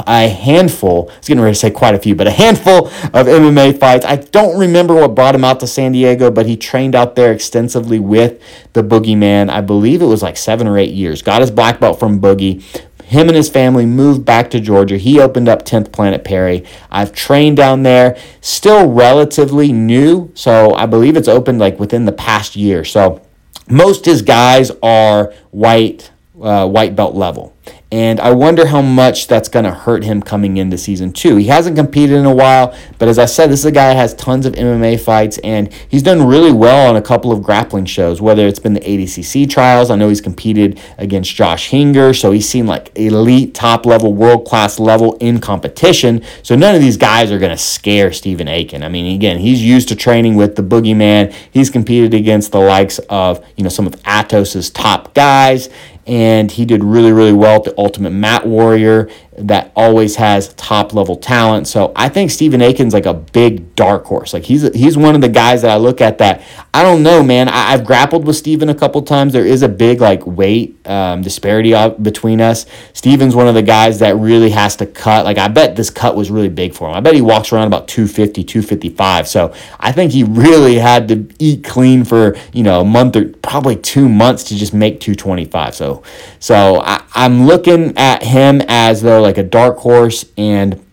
a 0.07 0.27
handful, 0.27 1.09
I 1.09 1.17
was 1.17 1.27
getting 1.27 1.41
ready 1.41 1.53
to 1.53 1.59
say 1.59 1.71
quite 1.71 1.95
a 1.95 1.99
few, 1.99 2.15
but 2.15 2.27
a 2.27 2.31
handful 2.31 2.87
of 2.87 3.27
MMA 3.27 3.79
fights. 3.79 4.05
I 4.05 4.17
don't 4.17 4.57
remember 4.57 4.95
what 4.95 5.15
brought 5.15 5.35
him 5.35 5.43
out 5.43 5.59
to 5.61 5.67
San 5.67 5.91
Diego, 5.91 6.31
but 6.31 6.45
he 6.45 6.57
trained 6.57 6.95
out 6.95 7.15
there 7.15 7.31
extensively 7.31 7.99
with 7.99 8.41
the 8.73 8.83
Boogeyman. 8.83 9.49
I 9.49 9.61
believe 9.61 10.01
it 10.01 10.05
was 10.05 10.21
like 10.23 10.37
seven 10.37 10.67
or 10.67 10.77
eight 10.77 10.93
years. 10.93 11.21
Got 11.21 11.41
his 11.41 11.51
black 11.51 11.79
belt 11.79 11.99
from 11.99 12.19
Boogie. 12.19 12.63
Him 13.05 13.27
and 13.27 13.35
his 13.35 13.49
family 13.49 13.85
moved 13.85 14.25
back 14.25 14.49
to 14.51 14.59
Georgia. 14.59 14.97
He 14.97 15.19
opened 15.19 15.47
up 15.47 15.63
10th 15.63 15.91
Planet 15.91 16.23
Perry. 16.23 16.65
I've 16.89 17.13
trained 17.13 17.57
down 17.57 17.83
there, 17.83 18.17
still 18.41 18.91
relatively 18.91 19.71
new. 19.71 20.31
So 20.33 20.73
I 20.73 20.87
believe 20.87 21.15
it's 21.15 21.27
opened 21.27 21.59
like 21.59 21.79
within 21.79 22.05
the 22.05 22.11
past 22.11 22.55
year. 22.55 22.83
So 22.83 23.21
most 23.69 24.05
his 24.05 24.23
guys 24.23 24.71
are 24.81 25.33
white, 25.51 26.11
uh, 26.41 26.67
white 26.67 26.95
belt 26.95 27.13
level 27.13 27.55
And 27.95 28.19
I 28.19 28.33
wonder 28.33 28.65
how 28.65 28.81
much 28.81 29.27
that's 29.27 29.47
going 29.47 29.63
to 29.63 29.71
hurt 29.71 30.03
him 30.03 30.21
coming 30.21 30.57
into 30.57 30.77
season 30.77 31.13
two. 31.13 31.37
He 31.37 31.45
hasn't 31.45 31.77
competed 31.77 32.17
in 32.17 32.25
a 32.25 32.35
while, 32.35 32.77
but 32.99 33.07
as 33.07 33.17
I 33.17 33.23
said, 33.23 33.49
this 33.49 33.61
is 33.61 33.65
a 33.65 33.71
guy 33.71 33.87
that 33.87 33.95
has 33.95 34.13
tons 34.15 34.45
of 34.45 34.51
MMA 34.51 34.99
fights, 34.99 35.37
and 35.45 35.71
he's 35.87 36.03
done 36.03 36.27
really 36.27 36.51
well 36.51 36.89
on 36.89 36.97
a 36.97 37.01
couple 37.01 37.31
of 37.31 37.41
grappling 37.41 37.85
shows, 37.85 38.19
whether 38.19 38.45
it's 38.47 38.59
been 38.59 38.73
the 38.73 38.81
ADCC 38.81 39.49
trials. 39.49 39.89
I 39.89 39.95
know 39.95 40.09
he's 40.09 40.19
competed 40.19 40.77
against 40.97 41.33
Josh 41.35 41.69
Hinger, 41.69 42.13
so 42.13 42.31
he's 42.31 42.49
seen 42.49 42.67
like 42.67 42.91
elite, 42.97 43.53
top 43.53 43.85
level, 43.85 44.13
world 44.13 44.45
class 44.45 44.77
level 44.77 45.13
in 45.21 45.39
competition. 45.39 46.21
So 46.43 46.57
none 46.57 46.75
of 46.75 46.81
these 46.81 46.97
guys 46.97 47.31
are 47.31 47.39
going 47.39 47.55
to 47.55 47.57
scare 47.57 48.11
Stephen 48.11 48.49
Aiken. 48.49 48.83
I 48.83 48.89
mean, 48.89 49.15
again, 49.15 49.37
he's 49.37 49.63
used 49.63 49.87
to 49.87 49.95
training 49.95 50.35
with 50.35 50.57
the 50.57 50.63
boogeyman. 50.63 51.33
He's 51.49 51.69
competed 51.69 52.13
against 52.13 52.51
the 52.51 52.59
likes 52.59 52.99
of, 53.09 53.41
you 53.55 53.63
know, 53.63 53.69
some 53.69 53.87
of 53.87 53.95
Atos's 54.03 54.69
top 54.69 55.13
guys 55.13 55.69
and 56.05 56.51
he 56.51 56.65
did 56.65 56.83
really, 56.83 57.11
really 57.11 57.33
well 57.33 57.57
at 57.57 57.63
the 57.63 57.73
Ultimate 57.77 58.11
Mat 58.11 58.45
Warrior 58.45 59.09
that 59.37 59.71
always 59.75 60.15
has 60.15 60.53
top 60.53 60.93
level 60.93 61.15
talent. 61.15 61.67
So 61.67 61.91
I 61.95 62.09
think 62.09 62.31
Stephen 62.31 62.61
Aiken's 62.61 62.93
like 62.93 63.05
a 63.05 63.13
big 63.13 63.75
dark 63.75 64.05
horse. 64.05 64.33
Like 64.33 64.43
he's 64.43 64.61
he's 64.73 64.97
one 64.97 65.15
of 65.15 65.21
the 65.21 65.29
guys 65.29 65.61
that 65.63 65.71
I 65.71 65.77
look 65.77 66.01
at 66.01 66.17
that 66.19 66.41
I 66.73 66.83
don't 66.83 67.03
know, 67.03 67.23
man. 67.23 67.47
I, 67.47 67.71
have 67.71 67.85
grappled 67.85 68.25
with 68.25 68.35
Stephen 68.35 68.67
a 68.69 68.75
couple 68.75 69.01
times. 69.01 69.33
There 69.33 69.45
is 69.45 69.61
a 69.61 69.69
big 69.69 70.01
like 70.01 70.25
weight 70.25 70.85
um, 70.87 71.21
disparity 71.21 71.73
between 72.01 72.41
us. 72.41 72.65
Stephen's 72.93 73.35
one 73.35 73.47
of 73.47 73.55
the 73.55 73.61
guys 73.61 73.99
that 73.99 74.17
really 74.17 74.49
has 74.49 74.75
to 74.77 74.85
cut. 74.85 75.25
Like 75.25 75.37
I 75.37 75.47
bet 75.47 75.75
this 75.75 75.89
cut 75.89 76.15
was 76.15 76.31
really 76.31 76.49
big 76.49 76.73
for 76.73 76.89
him. 76.89 76.95
I 76.95 76.99
bet 76.99 77.15
he 77.15 77.21
walks 77.21 77.51
around 77.51 77.67
about 77.67 77.87
250, 77.87 78.43
255. 78.43 79.27
So 79.27 79.53
I 79.79 79.91
think 79.91 80.11
he 80.11 80.23
really 80.23 80.75
had 80.75 81.07
to 81.09 81.27
eat 81.39 81.63
clean 81.63 82.03
for 82.03 82.35
you 82.53 82.63
know 82.63 82.81
a 82.81 82.85
month 82.85 83.15
or 83.15 83.29
probably 83.41 83.75
two 83.75 84.07
months 84.09 84.43
to 84.45 84.55
just 84.55 84.73
make 84.73 84.99
225. 84.99 85.75
So 85.75 86.03
so 86.39 86.81
I, 86.81 87.03
I'm 87.13 87.45
looking 87.45 87.97
at 87.97 88.23
him 88.23 88.61
as 88.67 89.01
though 89.01 89.24
like 89.25 89.37
a 89.37 89.43
dark 89.43 89.77
horse, 89.77 90.25
and 90.37 90.83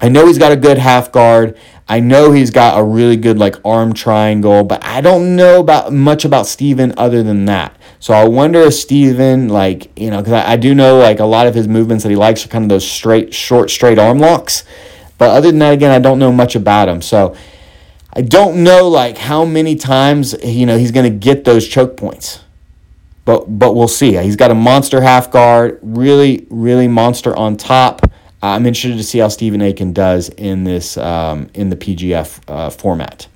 I 0.00 0.08
know 0.08 0.26
he's 0.26 0.38
got 0.38 0.52
a 0.52 0.56
good 0.56 0.78
half 0.78 1.12
guard. 1.12 1.56
I 1.88 2.00
know 2.00 2.32
he's 2.32 2.50
got 2.50 2.78
a 2.78 2.82
really 2.82 3.16
good 3.16 3.38
like 3.38 3.56
arm 3.64 3.92
triangle, 3.92 4.64
but 4.64 4.84
I 4.84 5.00
don't 5.00 5.36
know 5.36 5.60
about 5.60 5.92
much 5.92 6.24
about 6.24 6.46
Steven 6.46 6.94
other 6.96 7.22
than 7.22 7.44
that. 7.46 7.76
So 8.00 8.14
I 8.14 8.26
wonder 8.26 8.60
if 8.62 8.74
Steven, 8.74 9.48
like, 9.48 9.96
you 9.96 10.10
know, 10.10 10.18
because 10.18 10.32
I, 10.32 10.52
I 10.52 10.56
do 10.56 10.74
know 10.74 10.98
like 10.98 11.20
a 11.20 11.24
lot 11.24 11.46
of 11.46 11.54
his 11.54 11.68
movements 11.68 12.02
that 12.02 12.10
he 12.10 12.16
likes 12.16 12.44
are 12.44 12.48
kind 12.48 12.64
of 12.64 12.68
those 12.68 12.88
straight, 12.88 13.32
short, 13.32 13.70
straight 13.70 13.98
arm 13.98 14.18
locks. 14.18 14.64
But 15.18 15.30
other 15.30 15.50
than 15.50 15.60
that, 15.60 15.74
again, 15.74 15.90
I 15.92 16.00
don't 16.00 16.18
know 16.18 16.32
much 16.32 16.56
about 16.56 16.88
him. 16.88 17.00
So 17.00 17.36
I 18.12 18.22
don't 18.22 18.64
know 18.64 18.88
like 18.88 19.18
how 19.18 19.44
many 19.44 19.76
times, 19.76 20.34
you 20.42 20.66
know, 20.66 20.78
he's 20.78 20.90
going 20.90 21.10
to 21.10 21.16
get 21.16 21.44
those 21.44 21.68
choke 21.68 21.96
points 21.96 22.40
but 23.24 23.58
but 23.58 23.74
we'll 23.74 23.88
see. 23.88 24.16
He's 24.16 24.36
got 24.36 24.50
a 24.50 24.54
monster 24.54 25.00
half 25.00 25.30
guard, 25.30 25.78
really 25.82 26.46
really 26.50 26.88
monster 26.88 27.36
on 27.36 27.56
top. 27.56 28.10
I'm 28.42 28.66
interested 28.66 28.96
to 28.96 29.04
see 29.04 29.18
how 29.18 29.28
Stephen 29.28 29.62
Aiken 29.62 29.92
does 29.92 30.28
in 30.30 30.64
this 30.64 30.96
um, 30.96 31.48
in 31.54 31.70
the 31.70 31.76
PGF 31.76 32.40
uh, 32.48 32.70
format. 32.70 33.28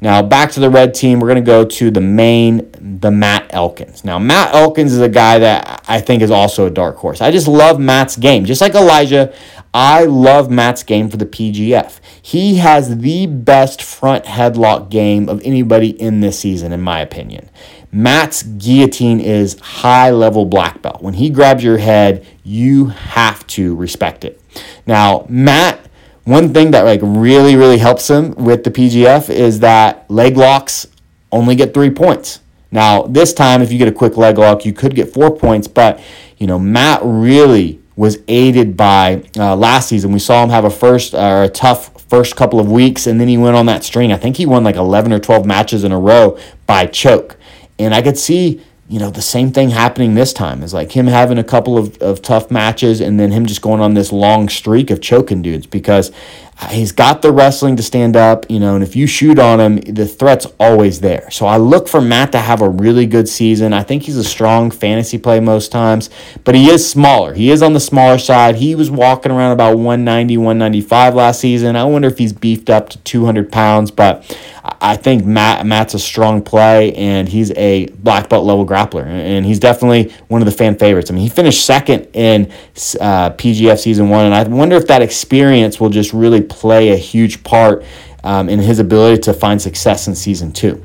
Now 0.00 0.22
back 0.22 0.52
to 0.52 0.60
the 0.60 0.70
red 0.70 0.94
team, 0.94 1.20
we're 1.20 1.28
going 1.28 1.42
to 1.42 1.46
go 1.46 1.64
to 1.64 1.90
the 1.90 2.00
main, 2.00 2.70
the 3.00 3.10
Matt 3.10 3.46
Elkins. 3.50 4.04
Now 4.04 4.18
Matt 4.18 4.54
Elkins 4.54 4.92
is 4.92 5.00
a 5.00 5.08
guy 5.08 5.38
that 5.38 5.84
I 5.88 6.00
think 6.00 6.22
is 6.22 6.30
also 6.30 6.66
a 6.66 6.70
dark 6.70 6.96
horse. 6.96 7.20
I 7.20 7.30
just 7.30 7.48
love 7.48 7.80
Matt's 7.80 8.16
game, 8.16 8.44
just 8.44 8.60
like 8.60 8.74
Elijah. 8.74 9.34
I 9.74 10.04
love 10.04 10.50
Matt's 10.50 10.82
game 10.82 11.08
for 11.08 11.16
the 11.16 11.26
PGF. 11.26 11.98
He 12.20 12.56
has 12.56 12.98
the 12.98 13.26
best 13.26 13.82
front 13.82 14.26
headlock 14.26 14.90
game 14.90 15.28
of 15.28 15.40
anybody 15.44 15.90
in 15.90 16.20
this 16.20 16.38
season, 16.38 16.72
in 16.72 16.82
my 16.82 17.00
opinion. 17.00 17.48
Matt's 17.94 18.42
guillotine 18.42 19.20
is 19.20 19.60
high 19.60 20.10
level 20.10 20.46
black 20.46 20.80
belt. 20.80 21.02
When 21.02 21.14
he 21.14 21.28
grabs 21.28 21.62
your 21.62 21.76
head, 21.76 22.26
you 22.42 22.86
have 22.86 23.46
to 23.48 23.76
respect 23.76 24.24
it. 24.24 24.40
Now, 24.86 25.26
Matt, 25.28 25.78
one 26.24 26.54
thing 26.54 26.70
that 26.70 26.86
like 26.86 27.00
really 27.02 27.54
really 27.54 27.78
helps 27.78 28.08
him 28.08 28.34
with 28.36 28.64
the 28.64 28.70
PGF 28.70 29.28
is 29.28 29.60
that 29.60 30.10
leg 30.10 30.38
locks 30.38 30.86
only 31.30 31.54
get 31.54 31.74
3 31.74 31.90
points. 31.90 32.40
Now, 32.70 33.02
this 33.02 33.34
time 33.34 33.60
if 33.60 33.70
you 33.70 33.76
get 33.76 33.88
a 33.88 33.92
quick 33.92 34.16
leg 34.16 34.38
lock, 34.38 34.64
you 34.64 34.72
could 34.72 34.94
get 34.94 35.12
4 35.12 35.36
points, 35.36 35.68
but 35.68 36.00
you 36.38 36.46
know, 36.46 36.58
Matt 36.58 37.00
really 37.04 37.80
was 37.94 38.18
aided 38.26 38.74
by 38.74 39.22
uh, 39.36 39.54
last 39.54 39.88
season. 39.88 40.12
We 40.12 40.18
saw 40.18 40.42
him 40.42 40.48
have 40.48 40.64
a 40.64 40.70
first 40.70 41.12
or 41.12 41.18
uh, 41.18 41.44
a 41.44 41.48
tough 41.48 42.02
first 42.08 42.36
couple 42.36 42.58
of 42.58 42.70
weeks, 42.70 43.06
and 43.06 43.20
then 43.20 43.28
he 43.28 43.36
went 43.36 43.56
on 43.56 43.66
that 43.66 43.84
string. 43.84 44.12
I 44.12 44.16
think 44.16 44.36
he 44.36 44.46
won 44.46 44.64
like 44.64 44.76
11 44.76 45.12
or 45.12 45.18
12 45.18 45.44
matches 45.44 45.84
in 45.84 45.92
a 45.92 45.98
row 45.98 46.38
by 46.66 46.86
choke. 46.86 47.36
And 47.78 47.94
I 47.94 48.02
could 48.02 48.18
see, 48.18 48.62
you 48.88 48.98
know, 48.98 49.10
the 49.10 49.22
same 49.22 49.52
thing 49.52 49.70
happening 49.70 50.14
this 50.14 50.32
time 50.32 50.62
is 50.62 50.74
like 50.74 50.92
him 50.92 51.06
having 51.06 51.38
a 51.38 51.44
couple 51.44 51.78
of, 51.78 51.96
of 52.02 52.20
tough 52.20 52.50
matches 52.50 53.00
and 53.00 53.18
then 53.18 53.30
him 53.32 53.46
just 53.46 53.62
going 53.62 53.80
on 53.80 53.94
this 53.94 54.12
long 54.12 54.48
streak 54.48 54.90
of 54.90 55.00
choking 55.00 55.42
dudes 55.42 55.66
because 55.66 56.12
he's 56.70 56.92
got 56.92 57.22
the 57.22 57.32
wrestling 57.32 57.76
to 57.76 57.82
stand 57.82 58.16
up, 58.16 58.46
you 58.50 58.60
know, 58.60 58.74
and 58.74 58.84
if 58.84 58.94
you 58.94 59.06
shoot 59.06 59.38
on 59.38 59.60
him, 59.60 59.76
the 59.78 60.06
threat's 60.06 60.46
always 60.60 61.00
there. 61.00 61.30
So 61.30 61.46
I 61.46 61.56
look 61.56 61.88
for 61.88 62.00
Matt 62.00 62.32
to 62.32 62.38
have 62.38 62.60
a 62.60 62.68
really 62.68 63.06
good 63.06 63.28
season. 63.28 63.72
I 63.72 63.82
think 63.82 64.04
he's 64.04 64.16
a 64.16 64.24
strong 64.24 64.70
fantasy 64.70 65.18
play 65.18 65.40
most 65.40 65.72
times, 65.72 66.10
but 66.44 66.54
he 66.54 66.70
is 66.70 66.88
smaller. 66.88 67.34
He 67.34 67.50
is 67.50 67.62
on 67.62 67.72
the 67.72 67.80
smaller 67.80 68.18
side. 68.18 68.56
He 68.56 68.74
was 68.74 68.90
walking 68.90 69.32
around 69.32 69.52
about 69.52 69.76
190, 69.76 70.36
195 70.36 71.14
last 71.14 71.40
season. 71.40 71.76
I 71.76 71.84
wonder 71.84 72.08
if 72.08 72.18
he's 72.18 72.32
beefed 72.32 72.70
up 72.70 72.90
to 72.90 72.98
200 72.98 73.50
pounds, 73.50 73.90
but 73.90 74.24
I 74.82 74.96
think 74.96 75.24
Matt 75.24 75.64
Matt's 75.64 75.94
a 75.94 75.98
strong 76.00 76.42
play, 76.42 76.92
and 76.94 77.28
he's 77.28 77.52
a 77.52 77.86
black 77.86 78.28
belt 78.28 78.44
level 78.44 78.66
grappler, 78.66 79.06
and 79.06 79.46
he's 79.46 79.60
definitely 79.60 80.12
one 80.26 80.42
of 80.42 80.46
the 80.46 80.52
fan 80.52 80.76
favorites. 80.76 81.08
I 81.08 81.14
mean, 81.14 81.22
he 81.22 81.28
finished 81.28 81.64
second 81.64 82.08
in 82.14 82.50
uh, 83.00 83.30
PGF 83.30 83.78
season 83.78 84.08
one, 84.08 84.26
and 84.26 84.34
I 84.34 84.42
wonder 84.42 84.74
if 84.74 84.88
that 84.88 85.00
experience 85.00 85.78
will 85.78 85.90
just 85.90 86.12
really 86.12 86.40
play 86.40 86.88
a 86.90 86.96
huge 86.96 87.44
part 87.44 87.84
um, 88.24 88.48
in 88.48 88.58
his 88.58 88.80
ability 88.80 89.22
to 89.22 89.32
find 89.32 89.62
success 89.62 90.08
in 90.08 90.16
season 90.16 90.50
two. 90.50 90.84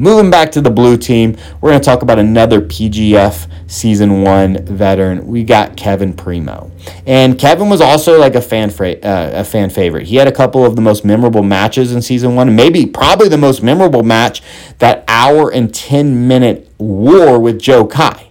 Moving 0.00 0.30
back 0.30 0.50
to 0.52 0.62
the 0.62 0.70
blue 0.70 0.96
team, 0.96 1.36
we're 1.60 1.72
going 1.72 1.80
to 1.82 1.84
talk 1.84 2.00
about 2.00 2.18
another 2.18 2.62
PGF 2.62 3.46
season 3.66 4.22
one 4.22 4.64
veteran. 4.64 5.26
We 5.26 5.44
got 5.44 5.76
Kevin 5.76 6.14
Primo, 6.14 6.70
and 7.06 7.38
Kevin 7.38 7.68
was 7.68 7.82
also 7.82 8.18
like 8.18 8.34
a 8.34 8.40
fan 8.40 8.70
fra- 8.70 8.92
uh, 8.94 9.30
a 9.34 9.44
fan 9.44 9.68
favorite. 9.68 10.06
He 10.06 10.16
had 10.16 10.26
a 10.26 10.32
couple 10.32 10.64
of 10.64 10.74
the 10.74 10.80
most 10.80 11.04
memorable 11.04 11.42
matches 11.42 11.92
in 11.92 12.00
season 12.00 12.34
one, 12.34 12.56
maybe 12.56 12.86
probably 12.86 13.28
the 13.28 13.36
most 13.36 13.62
memorable 13.62 14.02
match 14.02 14.40
that 14.78 15.04
hour 15.06 15.52
and 15.52 15.74
ten 15.74 16.26
minute 16.26 16.72
war 16.78 17.38
with 17.38 17.60
Joe 17.60 17.86
Kai. 17.86 18.29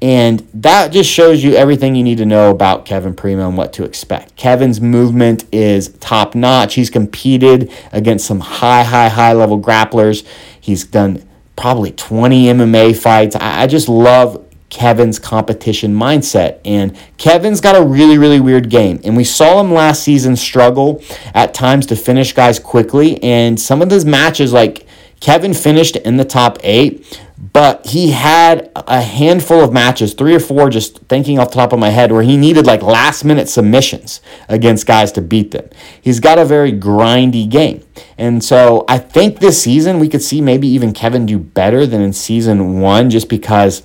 And 0.00 0.48
that 0.54 0.92
just 0.92 1.10
shows 1.10 1.42
you 1.42 1.54
everything 1.54 1.96
you 1.96 2.04
need 2.04 2.18
to 2.18 2.26
know 2.26 2.50
about 2.50 2.84
Kevin 2.84 3.14
Primo 3.14 3.48
and 3.48 3.56
what 3.56 3.72
to 3.74 3.84
expect. 3.84 4.36
Kevin's 4.36 4.80
movement 4.80 5.44
is 5.50 5.88
top 5.94 6.36
notch. 6.36 6.74
He's 6.74 6.88
competed 6.88 7.72
against 7.90 8.26
some 8.26 8.40
high, 8.40 8.84
high, 8.84 9.08
high 9.08 9.32
level 9.32 9.60
grapplers. 9.60 10.24
He's 10.60 10.84
done 10.84 11.28
probably 11.56 11.90
20 11.90 12.44
MMA 12.46 12.96
fights. 12.96 13.34
I, 13.34 13.66
just 13.66 13.88
love 13.88 14.44
Kevin's 14.70 15.18
competition 15.18 15.92
mindset. 15.92 16.60
And 16.64 16.96
Kevin's 17.16 17.60
got 17.60 17.74
a 17.74 17.84
really, 17.84 18.18
really 18.18 18.38
weird 18.38 18.70
game. 18.70 19.00
And 19.02 19.16
we 19.16 19.24
saw 19.24 19.60
him 19.60 19.72
last 19.72 20.04
season 20.04 20.36
struggle 20.36 21.02
at 21.34 21.54
times 21.54 21.86
to 21.86 21.96
finish 21.96 22.32
guys 22.32 22.60
quickly. 22.60 23.20
And 23.22 23.58
some 23.58 23.82
of 23.82 23.90
his 23.90 24.04
matches, 24.04 24.52
like 24.52 24.86
Kevin 25.20 25.54
finished 25.54 25.96
in 25.96 26.16
the 26.16 26.24
top 26.24 26.58
eight, 26.62 27.20
but 27.52 27.86
he 27.86 28.10
had 28.10 28.70
a 28.74 29.00
handful 29.00 29.62
of 29.62 29.72
matches, 29.72 30.14
three 30.14 30.34
or 30.34 30.40
four, 30.40 30.70
just 30.70 30.98
thinking 31.02 31.38
off 31.38 31.50
the 31.50 31.56
top 31.56 31.72
of 31.72 31.78
my 31.78 31.90
head, 31.90 32.12
where 32.12 32.22
he 32.22 32.36
needed 32.36 32.66
like 32.66 32.82
last 32.82 33.24
minute 33.24 33.48
submissions 33.48 34.20
against 34.48 34.86
guys 34.86 35.12
to 35.12 35.22
beat 35.22 35.50
them. 35.50 35.68
He's 36.00 36.20
got 36.20 36.38
a 36.38 36.44
very 36.44 36.72
grindy 36.72 37.48
game. 37.48 37.84
And 38.16 38.42
so 38.42 38.84
I 38.88 38.98
think 38.98 39.38
this 39.38 39.62
season 39.62 39.98
we 39.98 40.08
could 40.08 40.22
see 40.22 40.40
maybe 40.40 40.68
even 40.68 40.92
Kevin 40.92 41.26
do 41.26 41.38
better 41.38 41.86
than 41.86 42.00
in 42.00 42.12
season 42.12 42.80
one 42.80 43.10
just 43.10 43.28
because 43.28 43.82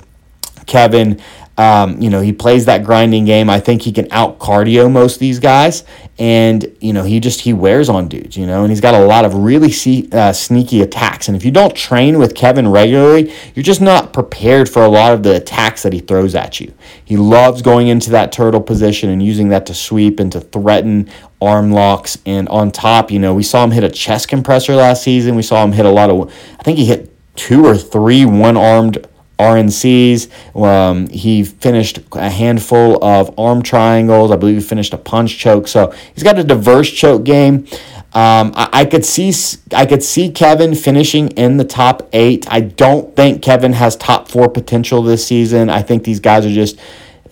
Kevin 0.65 1.21
um, 1.57 2.01
you 2.01 2.09
know, 2.09 2.21
he 2.21 2.33
plays 2.33 2.65
that 2.65 2.83
grinding 2.83 3.25
game. 3.25 3.49
I 3.49 3.59
think 3.59 3.83
he 3.83 3.91
can 3.91 4.07
out 4.11 4.39
cardio 4.39 4.91
most 4.91 5.15
of 5.15 5.19
these 5.19 5.39
guys. 5.39 5.83
And, 6.17 6.75
you 6.79 6.93
know, 6.93 7.03
he 7.03 7.19
just, 7.19 7.41
he 7.41 7.53
wears 7.53 7.89
on 7.89 8.07
dudes, 8.07 8.35
you 8.35 8.45
know, 8.47 8.63
and 8.63 8.71
he's 8.71 8.81
got 8.81 8.95
a 8.95 9.05
lot 9.05 9.23
of 9.25 9.35
really 9.35 9.71
see, 9.71 10.09
uh, 10.11 10.33
sneaky 10.33 10.81
attacks. 10.81 11.27
And 11.27 11.37
if 11.37 11.45
you 11.45 11.51
don't 11.51 11.75
train 11.75 12.17
with 12.17 12.33
Kevin 12.33 12.67
regularly, 12.67 13.33
you're 13.53 13.63
just 13.63 13.81
not 13.81 14.13
prepared 14.13 14.67
for 14.67 14.83
a 14.83 14.87
lot 14.87 15.13
of 15.13 15.21
the 15.21 15.35
attacks 15.35 15.83
that 15.83 15.93
he 15.93 15.99
throws 15.99 16.33
at 16.33 16.59
you. 16.59 16.73
He 17.05 17.17
loves 17.17 17.61
going 17.61 17.87
into 17.87 18.09
that 18.11 18.31
turtle 18.31 18.61
position 18.61 19.09
and 19.09 19.21
using 19.21 19.49
that 19.49 19.65
to 19.67 19.75
sweep 19.75 20.19
and 20.19 20.31
to 20.31 20.41
threaten 20.41 21.09
arm 21.41 21.71
locks. 21.71 22.17
And 22.25 22.49
on 22.49 22.71
top, 22.71 23.11
you 23.11 23.19
know, 23.19 23.33
we 23.33 23.43
saw 23.43 23.63
him 23.63 23.71
hit 23.71 23.83
a 23.83 23.89
chest 23.89 24.27
compressor 24.27 24.75
last 24.75 25.03
season. 25.03 25.35
We 25.35 25.43
saw 25.43 25.63
him 25.63 25.71
hit 25.71 25.85
a 25.85 25.91
lot 25.91 26.09
of, 26.09 26.33
I 26.59 26.63
think 26.63 26.77
he 26.79 26.85
hit 26.85 27.11
two 27.35 27.65
or 27.65 27.75
three 27.75 28.25
one 28.25 28.57
armed 28.57 29.07
RNCs. 29.39 30.29
Um, 30.55 31.07
he 31.09 31.43
finished 31.43 31.99
a 32.13 32.29
handful 32.29 33.03
of 33.03 33.37
arm 33.37 33.61
triangles. 33.61 34.31
I 34.31 34.35
believe 34.35 34.55
he 34.55 34.61
finished 34.61 34.93
a 34.93 34.97
punch 34.97 35.37
choke. 35.37 35.67
So 35.67 35.93
he's 36.13 36.23
got 36.23 36.37
a 36.37 36.43
diverse 36.43 36.89
choke 36.89 37.23
game. 37.23 37.67
Um, 38.15 38.53
I, 38.55 38.69
I, 38.73 38.85
could 38.85 39.03
see 39.03 39.33
I 39.75 39.87
could 39.87 40.03
see 40.03 40.29
Kevin 40.29 40.75
finishing 40.75 41.29
in 41.29 41.57
the 41.57 41.63
top 41.63 42.07
eight. 42.13 42.45
I 42.47 42.59
don't 42.61 43.15
think 43.15 43.41
Kevin 43.41 43.73
has 43.73 43.95
top 43.95 44.27
four 44.27 44.49
potential 44.49 45.01
this 45.01 45.25
season. 45.25 45.71
I 45.71 45.81
think 45.81 46.03
these 46.03 46.19
guys 46.19 46.45
are 46.45 46.51
just 46.51 46.79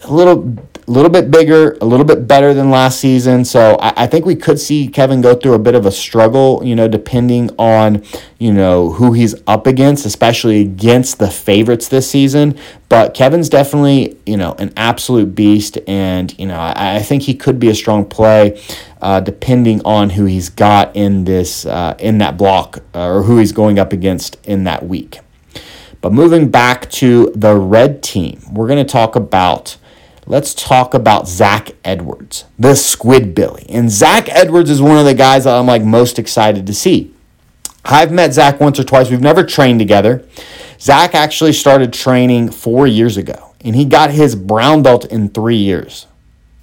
a 0.03 0.11
little 0.11 0.57
a 0.91 0.93
little 0.93 1.09
bit 1.09 1.31
bigger, 1.31 1.77
a 1.79 1.85
little 1.85 2.05
bit 2.05 2.27
better 2.27 2.53
than 2.53 2.69
last 2.69 2.99
season. 2.99 3.45
So 3.45 3.77
I, 3.79 4.03
I, 4.03 4.07
think 4.07 4.25
we 4.25 4.35
could 4.35 4.59
see 4.59 4.89
Kevin 4.89 5.21
go 5.21 5.33
through 5.33 5.53
a 5.53 5.59
bit 5.59 5.73
of 5.73 5.85
a 5.85 5.91
struggle, 5.91 6.61
you 6.65 6.75
know, 6.75 6.89
depending 6.89 7.49
on, 7.57 8.03
you 8.39 8.51
know, 8.51 8.91
who 8.91 9.13
he's 9.13 9.33
up 9.47 9.67
against, 9.67 10.05
especially 10.05 10.59
against 10.59 11.17
the 11.17 11.31
favorites 11.31 11.87
this 11.87 12.11
season. 12.11 12.59
But 12.89 13.13
Kevin's 13.13 13.47
definitely, 13.47 14.17
you 14.25 14.35
know, 14.35 14.51
an 14.59 14.73
absolute 14.75 15.33
beast. 15.33 15.77
And, 15.87 16.37
you 16.37 16.45
know, 16.45 16.59
I, 16.59 16.97
I 16.97 16.99
think 16.99 17.23
he 17.23 17.35
could 17.35 17.57
be 17.57 17.69
a 17.69 17.75
strong 17.75 18.03
play. 18.03 18.61
Uh, 19.01 19.19
depending 19.19 19.81
on 19.83 20.11
who 20.11 20.25
he's 20.25 20.49
got 20.49 20.95
in 20.95 21.23
this 21.23 21.65
uh, 21.65 21.95
in 21.97 22.19
that 22.19 22.37
block 22.37 22.83
uh, 22.93 23.07
or 23.07 23.23
who 23.23 23.39
he's 23.39 23.51
going 23.51 23.79
up 23.79 23.91
against 23.91 24.37
in 24.45 24.65
that 24.65 24.85
week. 24.85 25.21
But 26.01 26.13
moving 26.13 26.51
back 26.51 26.87
to 26.91 27.31
the 27.33 27.55
red 27.55 28.03
team, 28.03 28.41
we're 28.51 28.67
going 28.67 28.85
to 28.85 28.91
talk 28.91 29.15
about 29.15 29.77
let's 30.25 30.53
talk 30.53 30.93
about 30.93 31.27
Zach 31.27 31.71
Edwards, 31.83 32.45
the 32.57 32.75
Squid 32.75 33.33
Billy. 33.35 33.65
And 33.69 33.89
Zach 33.89 34.29
Edwards 34.29 34.69
is 34.69 34.81
one 34.81 34.97
of 34.97 35.05
the 35.05 35.13
guys 35.13 35.43
that 35.43 35.55
I'm 35.55 35.67
like 35.67 35.83
most 35.83 36.19
excited 36.19 36.65
to 36.67 36.73
see. 36.73 37.13
I've 37.83 38.11
met 38.11 38.33
Zach 38.33 38.59
once 38.59 38.79
or 38.79 38.83
twice. 38.83 39.09
We've 39.09 39.21
never 39.21 39.43
trained 39.43 39.79
together. 39.79 40.25
Zach 40.79 41.15
actually 41.15 41.53
started 41.53 41.93
training 41.93 42.51
four 42.51 42.87
years 42.87 43.17
ago, 43.17 43.53
and 43.61 43.75
he 43.75 43.85
got 43.85 44.11
his 44.11 44.35
brown 44.35 44.83
belt 44.83 45.05
in 45.05 45.29
three 45.29 45.57
years. 45.57 46.07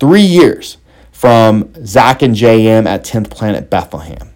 Three 0.01 0.23
years 0.23 0.79
from 1.13 1.73
Zach 1.85 2.23
and 2.23 2.35
JM 2.35 2.87
at 2.87 3.05
10th 3.05 3.31
Planet 3.31 3.69
Bethlehem. 3.69 4.31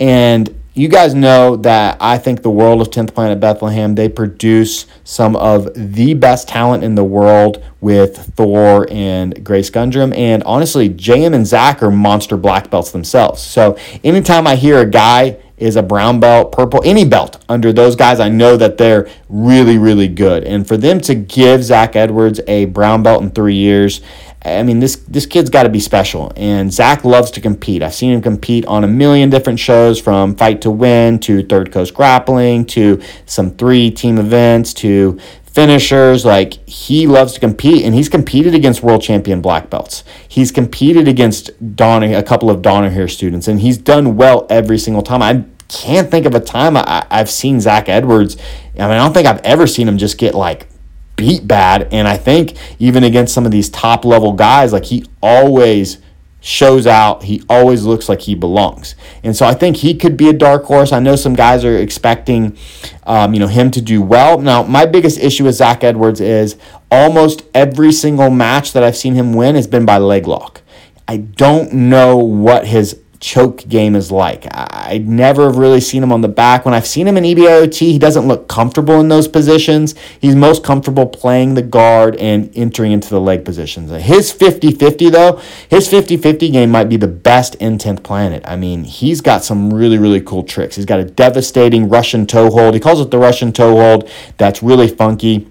And 0.00 0.60
you 0.76 0.88
guys 0.88 1.14
know 1.14 1.56
that 1.56 1.96
I 2.02 2.18
think 2.18 2.42
the 2.42 2.50
world 2.50 2.82
of 2.82 2.90
10th 2.90 3.14
Planet 3.14 3.40
Bethlehem, 3.40 3.94
they 3.94 4.10
produce 4.10 4.84
some 5.04 5.34
of 5.34 5.70
the 5.74 6.12
best 6.12 6.48
talent 6.48 6.84
in 6.84 6.94
the 6.96 7.02
world 7.02 7.64
with 7.80 8.34
Thor 8.34 8.86
and 8.90 9.42
Grace 9.42 9.70
Gundrum. 9.70 10.12
And 10.12 10.42
honestly, 10.44 10.90
JM 10.90 11.34
and 11.34 11.46
Zach 11.46 11.82
are 11.82 11.90
monster 11.90 12.36
black 12.36 12.70
belts 12.70 12.90
themselves. 12.90 13.40
So 13.40 13.78
anytime 14.04 14.46
I 14.46 14.54
hear 14.56 14.78
a 14.80 14.86
guy 14.86 15.38
is 15.56 15.76
a 15.76 15.82
brown 15.82 16.20
belt, 16.20 16.52
purple, 16.52 16.82
any 16.84 17.06
belt 17.06 17.42
under 17.48 17.72
those 17.72 17.96
guys, 17.96 18.20
I 18.20 18.28
know 18.28 18.58
that 18.58 18.76
they're 18.76 19.08
really, 19.30 19.78
really 19.78 20.08
good. 20.08 20.44
And 20.44 20.68
for 20.68 20.76
them 20.76 21.00
to 21.02 21.14
give 21.14 21.64
Zach 21.64 21.96
Edwards 21.96 22.40
a 22.46 22.66
brown 22.66 23.02
belt 23.02 23.22
in 23.22 23.30
three 23.30 23.54
years 23.54 24.02
I 24.46 24.62
mean, 24.62 24.80
this 24.80 24.96
this 24.96 25.26
kid's 25.26 25.50
got 25.50 25.64
to 25.64 25.68
be 25.68 25.80
special, 25.80 26.32
and 26.36 26.72
Zach 26.72 27.04
loves 27.04 27.30
to 27.32 27.40
compete. 27.40 27.82
I've 27.82 27.94
seen 27.94 28.12
him 28.12 28.22
compete 28.22 28.64
on 28.66 28.84
a 28.84 28.88
million 28.88 29.28
different 29.30 29.58
shows, 29.58 30.00
from 30.00 30.36
Fight 30.36 30.60
to 30.62 30.70
Win 30.70 31.18
to 31.20 31.42
Third 31.44 31.72
Coast 31.72 31.94
Grappling 31.94 32.64
to 32.66 33.00
some 33.26 33.50
three 33.56 33.90
team 33.90 34.18
events 34.18 34.72
to 34.74 35.18
finishers. 35.44 36.24
Like 36.24 36.54
he 36.68 37.06
loves 37.06 37.32
to 37.34 37.40
compete, 37.40 37.84
and 37.84 37.94
he's 37.94 38.08
competed 38.08 38.54
against 38.54 38.82
world 38.82 39.02
champion 39.02 39.40
black 39.40 39.68
belts. 39.68 40.04
He's 40.28 40.52
competed 40.52 41.08
against 41.08 41.50
Donna, 41.76 42.16
a 42.16 42.22
couple 42.22 42.48
of 42.48 42.62
Danaher 42.62 43.10
students, 43.10 43.48
and 43.48 43.60
he's 43.60 43.78
done 43.78 44.16
well 44.16 44.46
every 44.48 44.78
single 44.78 45.02
time. 45.02 45.22
I 45.22 45.44
can't 45.68 46.10
think 46.10 46.26
of 46.26 46.34
a 46.34 46.40
time 46.40 46.76
I, 46.76 47.06
I've 47.10 47.30
seen 47.30 47.60
Zach 47.60 47.88
Edwards. 47.88 48.36
I 48.78 48.82
mean, 48.82 48.92
I 48.92 48.98
don't 48.98 49.12
think 49.12 49.26
I've 49.26 49.40
ever 49.40 49.66
seen 49.66 49.88
him 49.88 49.98
just 49.98 50.18
get 50.18 50.34
like 50.34 50.68
beat 51.16 51.48
bad. 51.48 51.88
And 51.92 52.06
I 52.06 52.16
think 52.16 52.56
even 52.78 53.02
against 53.04 53.34
some 53.34 53.46
of 53.46 53.52
these 53.52 53.68
top 53.68 54.04
level 54.04 54.32
guys, 54.32 54.72
like 54.72 54.84
he 54.86 55.04
always 55.22 55.98
shows 56.46 56.86
out. 56.86 57.24
He 57.24 57.42
always 57.48 57.84
looks 57.84 58.08
like 58.08 58.20
he 58.20 58.36
belongs. 58.36 58.94
And 59.24 59.36
so 59.36 59.44
I 59.44 59.54
think 59.54 59.78
he 59.78 59.94
could 59.96 60.16
be 60.16 60.28
a 60.28 60.32
dark 60.32 60.64
horse. 60.64 60.92
I 60.92 61.00
know 61.00 61.16
some 61.16 61.34
guys 61.34 61.64
are 61.64 61.76
expecting, 61.76 62.56
um, 63.02 63.34
you 63.34 63.40
know, 63.40 63.48
him 63.48 63.72
to 63.72 63.80
do 63.80 64.00
well. 64.00 64.38
Now, 64.38 64.62
my 64.62 64.86
biggest 64.86 65.18
issue 65.18 65.44
with 65.44 65.56
Zach 65.56 65.82
Edwards 65.82 66.20
is 66.20 66.56
almost 66.88 67.42
every 67.52 67.90
single 67.90 68.30
match 68.30 68.72
that 68.74 68.84
I've 68.84 68.96
seen 68.96 69.14
him 69.14 69.34
win 69.34 69.56
has 69.56 69.66
been 69.66 69.84
by 69.84 69.98
leg 69.98 70.28
lock. 70.28 70.62
I 71.08 71.16
don't 71.16 71.72
know 71.72 72.16
what 72.16 72.68
his 72.68 73.00
choke 73.20 73.66
game 73.68 73.94
is 73.96 74.10
like. 74.10 74.46
I 74.52 75.02
never 75.04 75.44
have 75.44 75.56
really 75.56 75.80
seen 75.80 76.02
him 76.02 76.12
on 76.12 76.20
the 76.20 76.28
back. 76.28 76.64
When 76.64 76.74
I've 76.74 76.86
seen 76.86 77.06
him 77.06 77.16
in 77.16 77.24
EBIOT, 77.24 77.78
he 77.78 77.98
doesn't 77.98 78.26
look 78.26 78.48
comfortable 78.48 79.00
in 79.00 79.08
those 79.08 79.28
positions. 79.28 79.94
He's 80.20 80.34
most 80.34 80.64
comfortable 80.64 81.06
playing 81.06 81.54
the 81.54 81.62
guard 81.62 82.16
and 82.16 82.50
entering 82.56 82.92
into 82.92 83.10
the 83.10 83.20
leg 83.20 83.44
positions. 83.44 83.90
His 83.90 84.32
50 84.32 84.72
50, 84.72 85.10
though, 85.10 85.40
his 85.68 85.88
50 85.88 86.16
50 86.16 86.50
game 86.50 86.70
might 86.70 86.88
be 86.88 86.96
the 86.96 87.08
best 87.08 87.54
in 87.56 87.78
10th 87.78 88.02
Planet. 88.02 88.42
I 88.46 88.56
mean, 88.56 88.84
he's 88.84 89.20
got 89.20 89.44
some 89.44 89.72
really, 89.72 89.98
really 89.98 90.20
cool 90.20 90.42
tricks. 90.42 90.76
He's 90.76 90.86
got 90.86 91.00
a 91.00 91.04
devastating 91.04 91.88
Russian 91.88 92.26
toe 92.26 92.50
hold. 92.50 92.74
He 92.74 92.80
calls 92.80 93.00
it 93.00 93.10
the 93.10 93.18
Russian 93.18 93.52
toe 93.52 93.76
hold. 93.76 94.10
That's 94.38 94.62
really 94.62 94.88
funky. 94.88 95.48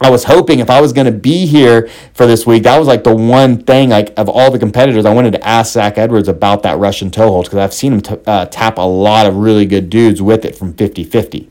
I 0.00 0.10
was 0.10 0.24
hoping 0.24 0.60
if 0.60 0.70
I 0.70 0.80
was 0.80 0.92
going 0.92 1.06
to 1.06 1.18
be 1.18 1.46
here 1.46 1.88
for 2.14 2.26
this 2.26 2.46
week, 2.46 2.62
that 2.62 2.78
was 2.78 2.86
like 2.86 3.02
the 3.02 3.14
one 3.14 3.62
thing, 3.64 3.90
like 3.90 4.12
of 4.16 4.28
all 4.28 4.50
the 4.50 4.58
competitors, 4.58 5.04
I 5.04 5.12
wanted 5.12 5.32
to 5.32 5.46
ask 5.46 5.72
Zach 5.72 5.98
Edwards 5.98 6.28
about 6.28 6.62
that 6.62 6.78
Russian 6.78 7.10
toe 7.10 7.28
hold 7.28 7.46
because 7.46 7.58
I've 7.58 7.74
seen 7.74 7.94
him 7.94 8.00
t- 8.02 8.16
uh, 8.26 8.46
tap 8.46 8.78
a 8.78 8.82
lot 8.82 9.26
of 9.26 9.36
really 9.36 9.66
good 9.66 9.90
dudes 9.90 10.22
with 10.22 10.44
it 10.44 10.54
from 10.54 10.74
50 10.74 11.02
50. 11.02 11.50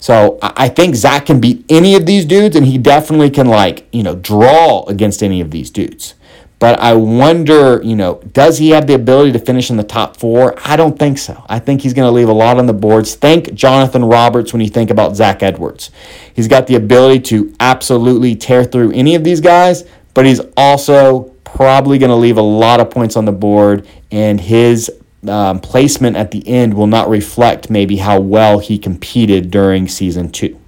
So 0.00 0.38
I 0.42 0.68
think 0.68 0.94
Zach 0.94 1.26
can 1.26 1.40
beat 1.40 1.64
any 1.68 1.96
of 1.96 2.06
these 2.06 2.24
dudes, 2.24 2.54
and 2.54 2.66
he 2.66 2.78
definitely 2.78 3.30
can, 3.30 3.48
like, 3.48 3.88
you 3.92 4.02
know, 4.02 4.14
draw 4.14 4.84
against 4.84 5.22
any 5.22 5.40
of 5.40 5.50
these 5.50 5.70
dudes. 5.70 6.14
But 6.58 6.80
I 6.80 6.94
wonder, 6.94 7.82
you 7.82 7.96
know, 7.96 8.14
does 8.32 8.56
he 8.56 8.70
have 8.70 8.86
the 8.86 8.94
ability 8.94 9.32
to 9.32 9.38
finish 9.38 9.68
in 9.68 9.76
the 9.76 9.84
top 9.84 10.16
four? 10.16 10.54
I 10.64 10.76
don't 10.76 10.98
think 10.98 11.18
so. 11.18 11.44
I 11.48 11.58
think 11.58 11.82
he's 11.82 11.92
going 11.92 12.08
to 12.08 12.10
leave 12.10 12.30
a 12.30 12.32
lot 12.32 12.56
on 12.56 12.64
the 12.64 12.72
boards. 12.72 13.14
Think 13.14 13.52
Jonathan 13.52 14.04
Roberts 14.04 14.54
when 14.54 14.62
you 14.62 14.70
think 14.70 14.88
about 14.88 15.16
Zach 15.16 15.42
Edwards. 15.42 15.90
He's 16.32 16.48
got 16.48 16.66
the 16.66 16.76
ability 16.76 17.20
to 17.20 17.54
absolutely 17.60 18.36
tear 18.36 18.64
through 18.64 18.92
any 18.92 19.14
of 19.14 19.22
these 19.22 19.42
guys, 19.42 19.84
but 20.14 20.24
he's 20.24 20.40
also 20.56 21.34
probably 21.44 21.98
going 21.98 22.10
to 22.10 22.16
leave 22.16 22.38
a 22.38 22.42
lot 22.42 22.80
of 22.80 22.90
points 22.90 23.16
on 23.16 23.26
the 23.26 23.32
board, 23.32 23.86
and 24.10 24.40
his 24.40 24.90
um, 25.28 25.60
placement 25.60 26.16
at 26.16 26.30
the 26.30 26.46
end 26.48 26.72
will 26.72 26.86
not 26.86 27.08
reflect 27.08 27.68
maybe 27.68 27.96
how 27.98 28.18
well 28.18 28.60
he 28.60 28.78
competed 28.78 29.50
during 29.50 29.88
season 29.88 30.30
two. 30.30 30.58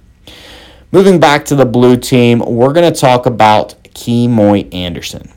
Moving 0.91 1.19
back 1.19 1.45
to 1.45 1.55
the 1.55 1.65
blue 1.65 1.97
team, 1.97 2.39
we're 2.39 2.73
going 2.73 2.91
to 2.91 2.99
talk 2.99 3.25
about 3.25 3.75
Kemoy 3.83 4.73
Anderson. 4.73 5.31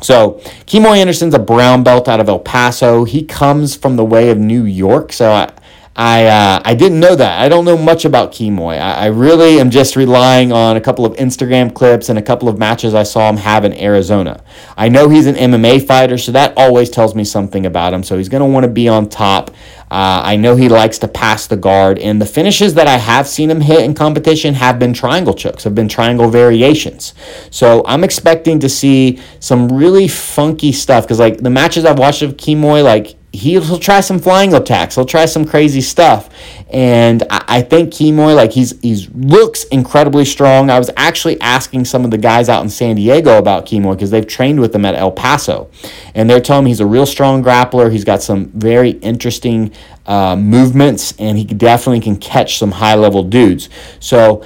So, 0.00 0.34
Kemoy 0.66 0.98
Anderson's 0.98 1.34
a 1.34 1.38
brown 1.40 1.82
belt 1.82 2.08
out 2.08 2.20
of 2.20 2.28
El 2.28 2.38
Paso. 2.38 3.04
He 3.04 3.24
comes 3.24 3.74
from 3.74 3.96
the 3.96 4.04
way 4.04 4.30
of 4.30 4.38
New 4.38 4.64
York. 4.64 5.12
So, 5.12 5.32
I, 5.32 5.52
I, 5.98 6.26
uh, 6.26 6.62
I 6.64 6.76
didn't 6.76 7.00
know 7.00 7.16
that. 7.16 7.40
I 7.40 7.48
don't 7.48 7.64
know 7.64 7.76
much 7.76 8.04
about 8.04 8.30
Kemoy. 8.30 8.80
I, 8.80 8.92
I 8.92 9.06
really 9.06 9.58
am 9.58 9.68
just 9.68 9.96
relying 9.96 10.52
on 10.52 10.76
a 10.76 10.80
couple 10.80 11.04
of 11.04 11.16
Instagram 11.16 11.74
clips 11.74 12.08
and 12.08 12.16
a 12.16 12.22
couple 12.22 12.48
of 12.48 12.56
matches 12.56 12.94
I 12.94 13.02
saw 13.02 13.28
him 13.28 13.36
have 13.38 13.64
in 13.64 13.72
Arizona. 13.72 14.44
I 14.76 14.88
know 14.90 15.08
he's 15.08 15.26
an 15.26 15.34
MMA 15.34 15.84
fighter, 15.84 16.16
so 16.16 16.30
that 16.30 16.52
always 16.56 16.88
tells 16.88 17.16
me 17.16 17.24
something 17.24 17.66
about 17.66 17.92
him. 17.92 18.04
So, 18.04 18.16
he's 18.16 18.28
going 18.28 18.42
to 18.42 18.46
want 18.46 18.62
to 18.62 18.70
be 18.70 18.86
on 18.86 19.08
top. 19.08 19.50
Uh, 19.90 20.22
I 20.22 20.36
know 20.36 20.54
he 20.54 20.68
likes 20.68 20.98
to 20.98 21.08
pass 21.08 21.48
the 21.48 21.56
guard, 21.56 21.98
and 21.98 22.22
the 22.22 22.26
finishes 22.26 22.74
that 22.74 22.86
I 22.86 22.98
have 22.98 23.26
seen 23.26 23.50
him 23.50 23.60
hit 23.60 23.80
in 23.80 23.94
competition 23.94 24.54
have 24.54 24.78
been 24.78 24.92
triangle 24.92 25.34
chokes, 25.34 25.64
have 25.64 25.74
been 25.74 25.88
triangle 25.88 26.30
variations. 26.30 27.12
So 27.50 27.82
I'm 27.86 28.04
expecting 28.04 28.60
to 28.60 28.68
see 28.68 29.20
some 29.40 29.72
really 29.72 30.06
funky 30.06 30.70
stuff 30.70 31.02
because, 31.02 31.18
like, 31.18 31.38
the 31.38 31.50
matches 31.50 31.84
I've 31.84 31.98
watched 31.98 32.22
of 32.22 32.36
Kemoy, 32.36 32.84
like, 32.84 33.17
he'll, 33.32 33.62
he'll 33.62 33.78
try 33.78 34.00
some 34.00 34.18
flying 34.18 34.54
attacks. 34.54 34.94
He'll 34.94 35.04
try 35.04 35.26
some 35.26 35.44
crazy 35.44 35.80
stuff. 35.80 36.30
And 36.70 37.22
I, 37.30 37.44
I 37.48 37.62
think 37.62 37.92
Kemoy, 37.92 38.34
like 38.34 38.52
he's 38.52 38.78
he's 38.80 39.08
looks 39.10 39.64
incredibly 39.64 40.24
strong. 40.24 40.70
I 40.70 40.78
was 40.78 40.90
actually 40.96 41.40
asking 41.40 41.84
some 41.84 42.04
of 42.04 42.10
the 42.10 42.18
guys 42.18 42.48
out 42.48 42.62
in 42.62 42.68
San 42.68 42.96
Diego 42.96 43.38
about 43.38 43.66
Kemoy 43.66 43.94
because 43.94 44.10
they've 44.10 44.26
trained 44.26 44.60
with 44.60 44.74
him 44.74 44.84
at 44.84 44.94
El 44.94 45.12
Paso. 45.12 45.70
And 46.14 46.28
they're 46.28 46.40
telling 46.40 46.64
me 46.64 46.70
he's 46.70 46.80
a 46.80 46.86
real 46.86 47.06
strong 47.06 47.42
grappler. 47.42 47.90
He's 47.92 48.04
got 48.04 48.22
some 48.22 48.48
very 48.48 48.90
interesting 48.90 49.72
uh, 50.06 50.36
movements 50.36 51.14
and 51.18 51.36
he 51.36 51.44
definitely 51.44 52.00
can 52.00 52.16
catch 52.16 52.58
some 52.58 52.72
high 52.72 52.94
level 52.94 53.22
dudes. 53.22 53.68
So 54.00 54.44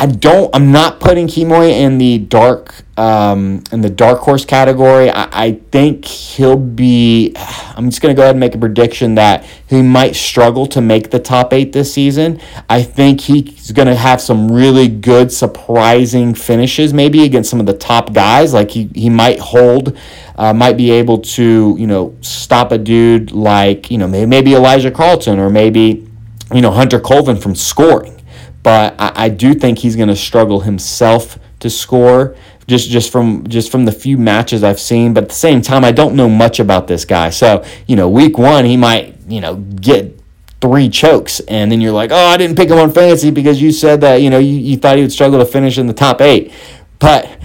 I 0.00 0.06
don't. 0.06 0.54
I'm 0.54 0.70
not 0.70 1.00
putting 1.00 1.26
Kemoy 1.26 1.70
in 1.70 1.98
the 1.98 2.18
dark 2.18 2.84
um, 2.96 3.64
in 3.72 3.80
the 3.80 3.90
dark 3.90 4.20
horse 4.20 4.44
category. 4.44 5.10
I, 5.10 5.28
I 5.32 5.52
think 5.72 6.04
he'll 6.04 6.56
be. 6.56 7.34
I'm 7.36 7.90
just 7.90 8.00
gonna 8.00 8.14
go 8.14 8.22
ahead 8.22 8.36
and 8.36 8.40
make 8.40 8.54
a 8.54 8.58
prediction 8.58 9.16
that 9.16 9.44
he 9.66 9.82
might 9.82 10.14
struggle 10.14 10.66
to 10.68 10.80
make 10.80 11.10
the 11.10 11.18
top 11.18 11.52
eight 11.52 11.72
this 11.72 11.92
season. 11.92 12.40
I 12.70 12.82
think 12.82 13.22
he's 13.22 13.72
gonna 13.72 13.96
have 13.96 14.20
some 14.20 14.52
really 14.52 14.86
good, 14.86 15.32
surprising 15.32 16.32
finishes, 16.32 16.94
maybe 16.94 17.24
against 17.24 17.50
some 17.50 17.58
of 17.58 17.66
the 17.66 17.76
top 17.76 18.12
guys. 18.12 18.54
Like 18.54 18.70
he 18.70 18.88
he 18.94 19.10
might 19.10 19.40
hold, 19.40 19.98
uh, 20.36 20.52
might 20.52 20.76
be 20.76 20.92
able 20.92 21.18
to 21.18 21.74
you 21.76 21.88
know 21.88 22.16
stop 22.20 22.70
a 22.70 22.78
dude 22.78 23.32
like 23.32 23.90
you 23.90 23.98
know 23.98 24.06
maybe 24.06 24.54
Elijah 24.54 24.92
Carlton 24.92 25.40
or 25.40 25.50
maybe 25.50 26.08
you 26.54 26.60
know 26.60 26.70
Hunter 26.70 27.00
Colvin 27.00 27.36
from 27.36 27.56
scoring 27.56 28.17
but 28.62 28.94
I, 28.98 29.12
I 29.14 29.28
do 29.28 29.54
think 29.54 29.78
he's 29.78 29.96
going 29.96 30.08
to 30.08 30.16
struggle 30.16 30.60
himself 30.60 31.38
to 31.60 31.70
score 31.70 32.36
just 32.68 32.90
just 32.90 33.10
from 33.10 33.46
just 33.48 33.72
from 33.72 33.86
the 33.86 33.92
few 33.92 34.18
matches 34.18 34.62
I've 34.62 34.78
seen. 34.78 35.14
But 35.14 35.24
at 35.24 35.28
the 35.30 35.34
same 35.34 35.62
time, 35.62 35.84
I 35.84 35.90
don't 35.90 36.14
know 36.14 36.28
much 36.28 36.60
about 36.60 36.86
this 36.86 37.04
guy. 37.04 37.30
So 37.30 37.64
you 37.86 37.96
know, 37.96 38.08
week 38.08 38.38
one 38.38 38.64
he 38.64 38.76
might 38.76 39.16
you 39.26 39.40
know 39.40 39.56
get 39.56 40.20
three 40.60 40.88
chokes, 40.88 41.40
and 41.40 41.72
then 41.72 41.80
you're 41.80 41.92
like, 41.92 42.10
oh, 42.12 42.26
I 42.26 42.36
didn't 42.36 42.56
pick 42.56 42.68
him 42.68 42.78
on 42.78 42.92
fantasy 42.92 43.30
because 43.30 43.60
you 43.60 43.72
said 43.72 44.02
that 44.02 44.16
you 44.16 44.30
know 44.30 44.38
you, 44.38 44.54
you 44.54 44.76
thought 44.76 44.96
he 44.96 45.02
would 45.02 45.12
struggle 45.12 45.38
to 45.38 45.46
finish 45.46 45.78
in 45.78 45.86
the 45.86 45.94
top 45.94 46.20
eight. 46.20 46.52
But 46.98 47.37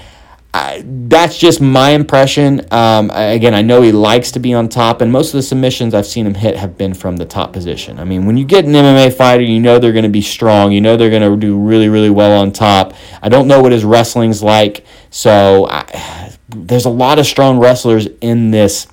that's 0.53 1.37
just 1.39 1.61
my 1.61 1.91
impression. 1.91 2.61
Um, 2.71 3.09
again, 3.11 3.55
I 3.55 3.63
know 3.63 3.81
he 3.81 3.91
likes 3.91 4.31
to 4.33 4.39
be 4.39 4.53
on 4.53 4.69
top, 4.69 5.01
and 5.01 5.11
most 5.11 5.29
of 5.29 5.33
the 5.33 5.41
submissions 5.41 5.95
I've 5.95 6.05
seen 6.05 6.27
him 6.27 6.35
hit 6.35 6.55
have 6.57 6.77
been 6.77 6.93
from 6.93 7.17
the 7.17 7.25
top 7.25 7.53
position. 7.53 7.99
I 7.99 8.03
mean, 8.03 8.27
when 8.27 8.37
you 8.37 8.45
get 8.45 8.65
an 8.65 8.73
MMA 8.73 9.13
fighter, 9.13 9.41
you 9.41 9.59
know 9.59 9.79
they're 9.79 9.91
going 9.91 10.03
to 10.03 10.09
be 10.09 10.21
strong. 10.21 10.71
You 10.71 10.79
know 10.79 10.95
they're 10.95 11.09
going 11.09 11.29
to 11.29 11.35
do 11.35 11.57
really, 11.57 11.89
really 11.89 12.11
well 12.11 12.39
on 12.39 12.51
top. 12.51 12.93
I 13.21 13.29
don't 13.29 13.47
know 13.47 13.61
what 13.61 13.71
his 13.71 13.83
wrestling's 13.83 14.43
like, 14.43 14.85
so 15.09 15.67
I, 15.69 16.35
there's 16.49 16.85
a 16.85 16.91
lot 16.91 17.17
of 17.17 17.25
strong 17.25 17.57
wrestlers 17.57 18.07
in 18.21 18.51
this, 18.51 18.85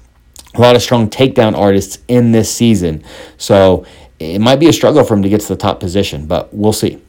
a 0.54 0.60
lot 0.62 0.76
of 0.76 0.82
strong 0.82 1.10
takedown 1.10 1.54
artists 1.54 1.98
in 2.08 2.32
this 2.32 2.50
season. 2.50 3.04
So 3.36 3.84
it 4.18 4.40
might 4.40 4.60
be 4.60 4.68
a 4.68 4.72
struggle 4.72 5.04
for 5.04 5.12
him 5.12 5.22
to 5.22 5.28
get 5.28 5.42
to 5.42 5.48
the 5.48 5.56
top 5.56 5.78
position, 5.78 6.26
but 6.26 6.54
we'll 6.54 6.72
see. 6.72 7.02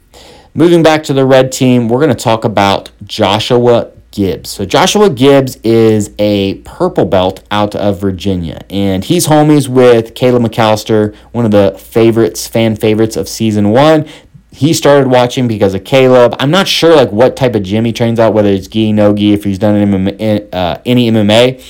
Moving 0.54 0.82
back 0.82 1.04
to 1.04 1.14
the 1.14 1.24
red 1.24 1.52
team, 1.52 1.88
we're 1.88 2.00
going 2.00 2.14
to 2.14 2.22
talk 2.22 2.44
about 2.44 2.90
Joshua 3.04 3.90
Gibbs. 4.12 4.50
So 4.50 4.64
Joshua 4.64 5.10
Gibbs 5.10 5.56
is 5.64 6.12
a 6.18 6.56
purple 6.58 7.06
belt 7.06 7.42
out 7.50 7.74
of 7.74 8.00
Virginia, 8.00 8.60
and 8.70 9.02
he's 9.02 9.26
homies 9.26 9.68
with 9.68 10.14
Caleb 10.14 10.42
McAllister, 10.42 11.14
one 11.32 11.44
of 11.44 11.50
the 11.50 11.76
favorites, 11.78 12.46
fan 12.46 12.76
favorites 12.76 13.16
of 13.16 13.28
season 13.28 13.70
one. 13.70 14.06
He 14.52 14.74
started 14.74 15.08
watching 15.08 15.48
because 15.48 15.72
of 15.74 15.84
Caleb. 15.84 16.36
I'm 16.38 16.50
not 16.50 16.68
sure 16.68 16.94
like 16.94 17.10
what 17.10 17.36
type 17.36 17.54
of 17.54 17.62
gym 17.62 17.86
he 17.86 17.92
trains 17.92 18.20
out, 18.20 18.34
whether 18.34 18.50
it's 18.50 18.68
gi, 18.68 18.92
no 18.92 19.14
gi, 19.14 19.32
if 19.32 19.44
he's 19.44 19.58
done 19.58 19.74
MMA, 19.74 20.52
uh, 20.52 20.78
any 20.84 21.10
MMA, 21.10 21.60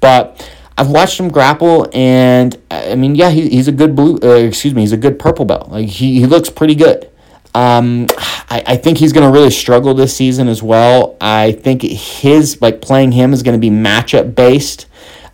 but 0.00 0.46
I've 0.76 0.90
watched 0.90 1.20
him 1.20 1.28
grapple, 1.28 1.88
and 1.92 2.56
I 2.70 2.96
mean, 2.96 3.14
yeah, 3.14 3.30
he, 3.30 3.48
he's 3.48 3.68
a 3.68 3.72
good 3.72 3.94
blue. 3.94 4.18
Uh, 4.22 4.34
excuse 4.36 4.74
me, 4.74 4.80
he's 4.80 4.92
a 4.92 4.96
good 4.96 5.18
purple 5.18 5.44
belt. 5.44 5.70
Like 5.70 5.88
he, 5.88 6.18
he 6.18 6.26
looks 6.26 6.50
pretty 6.50 6.74
good. 6.74 7.08
Um, 7.54 8.06
I, 8.18 8.62
I 8.66 8.76
think 8.76 8.98
he's 8.98 9.12
going 9.12 9.26
to 9.26 9.32
really 9.32 9.50
struggle 9.50 9.94
this 9.94 10.16
season 10.16 10.48
as 10.48 10.62
well. 10.62 11.16
I 11.20 11.52
think 11.52 11.82
his, 11.82 12.60
like, 12.62 12.80
playing 12.80 13.12
him 13.12 13.32
is 13.32 13.42
going 13.42 13.60
to 13.60 13.60
be 13.60 13.74
matchup 13.74 14.34
based. 14.34 14.86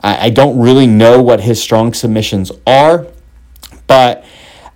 I, 0.02 0.26
I 0.26 0.31
don't 0.31 0.59
really 0.59 0.87
know 0.87 1.22
what 1.22 1.40
his 1.40 1.62
strong 1.62 1.94
submissions 1.94 2.50
are, 2.66 3.07
but 3.87 4.24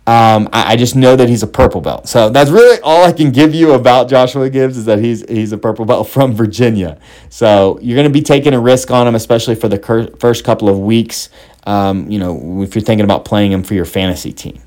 um, 0.05 0.48
I, 0.52 0.72
I, 0.72 0.76
just 0.76 0.96
know 0.96 1.14
that 1.14 1.28
he's 1.28 1.44
a 1.44 1.46
purple 1.46 1.81
belt. 1.81 2.09
So 2.09 2.28
that's 2.28 2.50
really 2.50 2.81
all 2.83 3.05
I 3.05 3.12
can 3.12 3.31
give 3.31 3.55
you 3.55 3.72
about 3.74 4.09
Joshua 4.09 4.50
Gibbs 4.50 4.76
is 4.76 4.85
that 4.87 4.98
he's 4.98 5.24
he's 5.28 5.52
a 5.52 5.59
purple 5.59 5.85
belt 5.85 6.09
from 6.09 6.35
Virginia. 6.35 6.98
So 7.28 7.78
you're 7.81 7.94
going 7.94 8.09
to 8.09 8.12
be 8.12 8.22
taking 8.22 8.52
a 8.52 8.61
risk 8.61 8.90
on 8.90 9.07
him, 9.07 9.14
especially 9.14 9.55
for 9.55 9.68
the 9.68 9.78
cur- 9.78 10.11
first 10.18 10.42
couple 10.42 10.68
of 10.68 10.81
weeks. 10.81 11.28
Um, 11.64 12.11
you 12.11 12.18
know, 12.18 12.62
if 12.62 12.74
you're 12.74 12.83
thinking 12.83 13.05
about 13.05 13.24
playing 13.24 13.52
him 13.52 13.62
for 13.62 13.74
your 13.74 13.85
fantasy 13.85 14.33
team. 14.33 14.61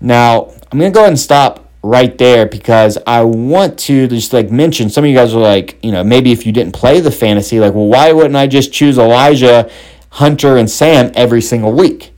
Now 0.00 0.52
I'm 0.72 0.78
going 0.78 0.90
to 0.90 0.94
go 0.94 1.00
ahead 1.00 1.10
and 1.10 1.20
stop 1.20 1.69
right 1.82 2.16
there 2.18 2.46
because 2.46 2.98
I 3.06 3.22
want 3.22 3.78
to 3.80 4.06
just 4.06 4.32
like 4.32 4.50
mention 4.50 4.90
some 4.90 5.04
of 5.04 5.10
you 5.10 5.16
guys 5.16 5.34
are 5.34 5.40
like, 5.40 5.78
you 5.82 5.92
know, 5.92 6.04
maybe 6.04 6.32
if 6.32 6.46
you 6.46 6.52
didn't 6.52 6.74
play 6.74 7.00
the 7.00 7.10
fantasy, 7.10 7.58
like, 7.58 7.74
well, 7.74 7.86
why 7.86 8.12
wouldn't 8.12 8.36
I 8.36 8.46
just 8.46 8.72
choose 8.72 8.98
Elijah, 8.98 9.70
Hunter, 10.10 10.56
and 10.56 10.70
Sam 10.70 11.10
every 11.14 11.40
single 11.40 11.72
week? 11.72 12.12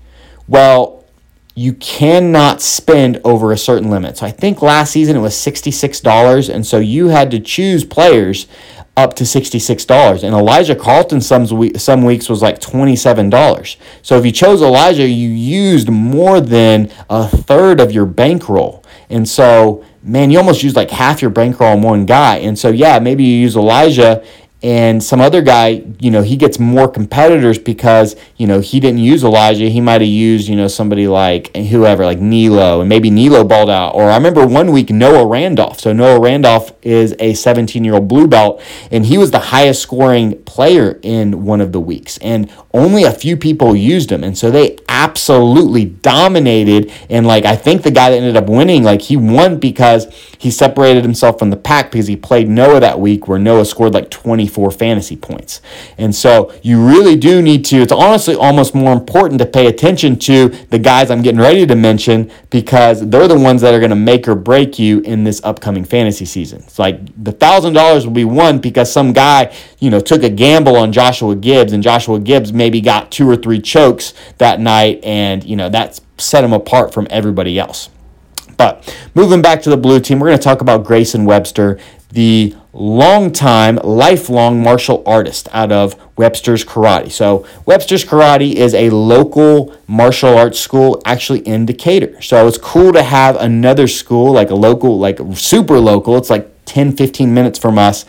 Well, 0.48 1.05
you 1.55 1.75
cannot 1.75 2.62
spend 2.62 3.20
over 3.25 3.53
a 3.53 3.59
certain 3.59 3.90
limit. 3.90 4.18
So 4.18 4.27
I 4.27 4.31
think 4.31 4.62
last 4.62 4.92
season 4.92 5.16
it 5.16 5.20
was 5.20 5.35
$66, 5.35 6.53
and 6.53 6.66
so 6.66 6.79
you 6.79 7.09
had 7.09 7.31
to 7.31 7.40
choose 7.40 7.85
players 7.85 8.46
up 8.96 9.14
to 9.14 9.25
$66. 9.25 10.22
And 10.22 10.35
Elijah 10.35 10.75
Carlton 10.75 11.20
some, 11.20 11.46
some 11.79 12.05
weeks 12.05 12.29
was 12.29 12.42
like 12.42 12.61
$27. 12.61 13.77
So 14.03 14.18
if 14.18 14.27
you 14.27 14.33
chose 14.33 14.62
Elijah, 14.62 15.09
you 15.09 15.29
used 15.29 15.88
more 15.88 16.40
than 16.40 16.90
a 17.09 17.27
third 17.27 17.81
of 17.81 17.92
your 17.92 18.07
bankroll. 18.07 18.82
And 19.12 19.29
so, 19.29 19.85
man, 20.03 20.31
you 20.31 20.38
almost 20.38 20.62
use 20.62 20.75
like 20.75 20.90
half 20.90 21.22
your 21.22 21.31
bankroll 21.31 21.72
on 21.72 21.83
one 21.83 22.07
guy. 22.07 22.38
And 22.38 22.59
so, 22.59 22.70
yeah, 22.70 22.98
maybe 22.98 23.25
you 23.25 23.37
use 23.37 23.57
Elijah 23.57 24.25
and 24.62 25.03
some 25.03 25.20
other 25.20 25.42
guy, 25.42 25.83
you 25.98 26.12
know, 26.12 26.22
he 26.22 26.37
gets 26.37 26.61
more 26.61 26.87
competitors 26.87 27.59
because, 27.59 28.14
you 28.37 28.46
know, 28.46 28.61
he 28.61 28.79
didn't 28.79 29.01
use 29.01 29.25
Elijah. 29.25 29.68
He 29.68 29.81
might 29.81 30.01
have 30.03 30.11
used, 30.11 30.46
you 30.46 30.55
know, 30.55 30.68
somebody 30.68 31.09
like 31.09 31.57
whoever, 31.57 32.05
like 32.05 32.20
Nilo, 32.20 32.81
and 32.81 32.88
maybe 32.88 33.11
Nilo 33.11 33.42
balled 33.42 33.70
out. 33.70 33.96
Or 33.96 34.09
I 34.09 34.14
remember 34.14 34.46
one 34.46 34.70
week 34.70 34.90
Noah 34.90 35.27
Randolph. 35.27 35.81
So 35.81 35.92
Noah 35.92 36.20
Randolph 36.20 36.72
is 36.83 37.16
a 37.18 37.35
17 37.35 37.83
year 37.83 37.94
old 37.94 38.07
blue 38.07 38.29
belt, 38.29 38.62
and 38.92 39.05
he 39.05 39.18
was 39.18 39.33
the 39.33 39.40
highest 39.40 39.83
scoring 39.83 40.40
player 40.44 41.01
in 41.03 41.44
one 41.44 41.61
of 41.61 41.72
the 41.72 41.81
weeks. 41.81 42.18
And 42.18 42.48
only 42.72 43.03
a 43.03 43.12
few 43.12 43.37
people 43.37 43.75
used 43.75 44.12
him. 44.12 44.22
And 44.22 44.38
so 44.38 44.53
they 44.53 44.77
absolutely 44.92 45.87
dominated. 45.87 46.92
And 47.09 47.26
like, 47.26 47.46
I 47.46 47.57
think 47.57 47.83
the 47.83 47.90
guy 47.90 48.11
that 48.11 48.16
ended 48.16 48.37
up 48.37 48.46
winning, 48.46 48.83
like, 48.83 49.00
he 49.00 49.16
won 49.16 49.59
because 49.59 50.07
he 50.37 50.50
separated 50.50 51.02
himself 51.02 51.38
from 51.38 51.48
the 51.48 51.57
pack 51.57 51.90
because 51.90 52.07
he 52.07 52.16
played 52.16 52.46
Noah 52.46 52.78
that 52.81 53.00
week, 53.00 53.26
where 53.26 53.38
Noah 53.38 53.64
scored 53.64 53.94
like 53.94 54.11
24 54.11 54.70
fantasy 54.70 55.16
points. 55.16 55.62
And 55.96 56.14
so 56.14 56.52
you 56.62 56.87
really 56.87 57.16
do 57.16 57.40
need 57.40 57.64
to, 57.66 57.78
it's 57.78 57.90
honestly 57.90 58.35
almost 58.35 58.74
more 58.74 58.92
important 58.92 59.38
to 59.38 59.46
pay 59.46 59.66
attention 59.66 60.18
to 60.20 60.50
the 60.68 60.78
guys 60.78 61.11
I'm 61.11 61.22
getting 61.22 61.40
ready 61.40 61.66
to 61.66 61.74
mention 61.74 62.31
because 62.50 63.09
they're 63.09 63.28
the 63.28 63.38
ones 63.38 63.62
that 63.62 63.72
are 63.72 63.81
going 63.81 63.90
to 63.90 63.96
make 63.96 64.28
or 64.28 64.35
break 64.35 64.78
you 64.78 65.00
in 65.00 65.24
this 65.24 65.40
upcoming 65.42 65.87
fantasy 65.87 66.26
season. 66.26 66.62
It's 66.66 66.78
like 66.78 67.07
the 67.24 67.33
$1,000 67.33 68.05
will 68.05 68.12
be 68.12 68.26
won 68.26 68.59
because 68.59 68.92
some 68.92 69.14
guy, 69.14 69.55
you 69.78 69.88
know, 69.88 70.00
took 70.00 70.22
a 70.22 70.28
gamble 70.28 70.76
on 70.76 70.92
Joshua 70.92 71.35
Gibbs 71.35 71.72
and 71.72 71.83
Joshua 71.83 72.20
Gibbs 72.20 72.52
maybe 72.52 72.83
got 72.83 73.11
two 73.11 73.28
or 73.31 73.37
three 73.37 73.61
chokes 73.61 74.12
that 74.37 74.61
night 74.61 74.82
and, 75.03 75.45
you 75.45 75.57
know, 75.57 75.68
that's 75.68 76.01
set 76.18 76.45
him 76.45 76.53
apart 76.53 76.92
from 76.92 77.07
everybody 77.11 77.59
else. 77.59 77.88
But 78.57 78.97
moving 79.14 79.42
back 79.42 79.62
to 79.62 79.71
the 79.71 79.77
blue 79.77 80.01
team, 80.01 80.21
we're 80.21 80.29
going 80.29 80.38
to 80.38 80.45
talk 80.45 80.61
about 80.61 80.85
Grayson 80.85 81.25
Webster, 81.25 81.79
the 82.11 82.55
longtime, 82.73 83.77
lifelong 83.83 84.62
martial 84.62 85.03
artist 85.05 85.49
out 85.53 85.73
of 85.73 85.95
Webster's 86.16 86.64
Karate. 86.64 87.11
So, 87.11 87.47
Webster's 87.66 88.05
Karate 88.05 88.55
is 88.55 88.75
a 88.75 88.90
local 88.90 89.77
martial 89.87 90.37
arts 90.37 90.59
school 90.59 91.03
actually 91.05 91.40
in 91.40 91.66
Decatur. 91.66 92.21
So, 92.23 92.47
it's 92.47 92.59
cool 92.59 92.92
to 92.92 93.03
have 93.03 93.37
another 93.37 93.88
school, 93.88 94.33
like 94.33 94.51
a 94.51 94.55
local, 94.55 94.99
like 94.99 95.18
super 95.35 95.79
local. 95.79 96.16
It's 96.16 96.31
like 96.31 96.49
10, 96.66 96.97
15 96.97 97.33
minutes 97.35 97.59
from 97.59 97.79
us. 97.79 98.05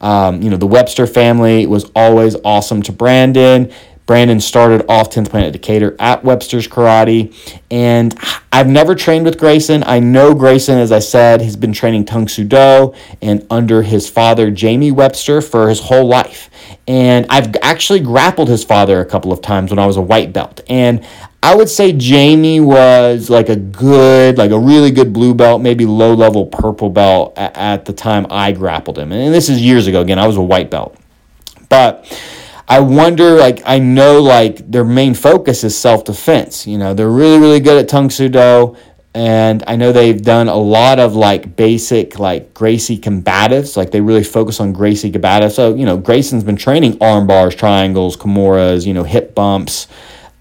Um, 0.00 0.42
you 0.42 0.50
know, 0.50 0.56
the 0.56 0.66
Webster 0.66 1.06
family 1.06 1.66
was 1.66 1.90
always 1.96 2.36
awesome 2.44 2.82
to 2.82 2.92
Brandon. 2.92 3.72
Brandon 4.06 4.40
started 4.40 4.84
off 4.88 5.10
10th 5.10 5.30
Planet 5.30 5.52
Decatur 5.52 5.96
at 5.98 6.24
Webster's 6.24 6.68
Karate. 6.68 7.34
And 7.70 8.16
I've 8.52 8.68
never 8.68 8.94
trained 8.94 9.24
with 9.24 9.38
Grayson. 9.38 9.82
I 9.84 9.98
know 9.98 10.32
Grayson, 10.32 10.78
as 10.78 10.92
I 10.92 11.00
said, 11.00 11.40
he's 11.40 11.56
been 11.56 11.72
training 11.72 12.04
Tang 12.04 12.28
Soo 12.28 12.44
Do 12.44 12.94
and 13.20 13.44
under 13.50 13.82
his 13.82 14.08
father, 14.08 14.50
Jamie 14.50 14.92
Webster, 14.92 15.40
for 15.42 15.68
his 15.68 15.80
whole 15.80 16.06
life. 16.06 16.48
And 16.86 17.26
I've 17.30 17.54
actually 17.62 18.00
grappled 18.00 18.48
his 18.48 18.62
father 18.62 19.00
a 19.00 19.04
couple 19.04 19.32
of 19.32 19.42
times 19.42 19.70
when 19.70 19.80
I 19.80 19.86
was 19.86 19.96
a 19.96 20.02
white 20.02 20.32
belt. 20.32 20.60
And 20.68 21.04
I 21.42 21.54
would 21.54 21.68
say 21.68 21.92
Jamie 21.92 22.60
was 22.60 23.28
like 23.28 23.48
a 23.48 23.56
good, 23.56 24.38
like 24.38 24.52
a 24.52 24.58
really 24.58 24.90
good 24.90 25.12
blue 25.12 25.34
belt, 25.34 25.62
maybe 25.62 25.84
low 25.84 26.14
level 26.14 26.46
purple 26.46 26.90
belt 26.90 27.34
at 27.36 27.84
the 27.84 27.92
time 27.92 28.26
I 28.30 28.52
grappled 28.52 28.98
him. 28.98 29.12
And 29.12 29.34
this 29.34 29.48
is 29.48 29.60
years 29.60 29.86
ago. 29.88 30.00
Again, 30.00 30.18
I 30.18 30.26
was 30.26 30.36
a 30.36 30.42
white 30.42 30.70
belt. 30.70 30.96
But 31.68 32.06
I 32.68 32.80
wonder, 32.80 33.36
like, 33.36 33.62
I 33.64 33.78
know, 33.78 34.20
like, 34.20 34.70
their 34.70 34.84
main 34.84 35.14
focus 35.14 35.62
is 35.64 35.76
self 35.78 36.04
defense. 36.04 36.66
You 36.66 36.78
know, 36.78 36.94
they're 36.94 37.08
really, 37.08 37.38
really 37.38 37.60
good 37.60 37.78
at 37.78 37.88
Tang 37.88 38.10
Soo 38.10 38.28
Do. 38.28 38.76
And 39.16 39.64
I 39.66 39.76
know 39.76 39.92
they've 39.92 40.20
done 40.20 40.48
a 40.48 40.56
lot 40.56 40.98
of 40.98 41.16
like 41.16 41.56
basic, 41.56 42.18
like 42.18 42.52
Gracie 42.52 42.98
combatives. 42.98 43.74
Like 43.74 43.90
they 43.90 44.02
really 44.02 44.22
focus 44.22 44.60
on 44.60 44.74
Gracie 44.74 45.10
combatives. 45.10 45.52
So, 45.52 45.74
you 45.74 45.86
know, 45.86 45.96
Grayson's 45.96 46.44
been 46.44 46.56
training 46.56 46.98
arm 47.00 47.26
bars, 47.26 47.54
triangles, 47.54 48.14
Kimuras, 48.14 48.86
you 48.86 48.92
know, 48.92 49.04
hip 49.04 49.34
bumps, 49.34 49.88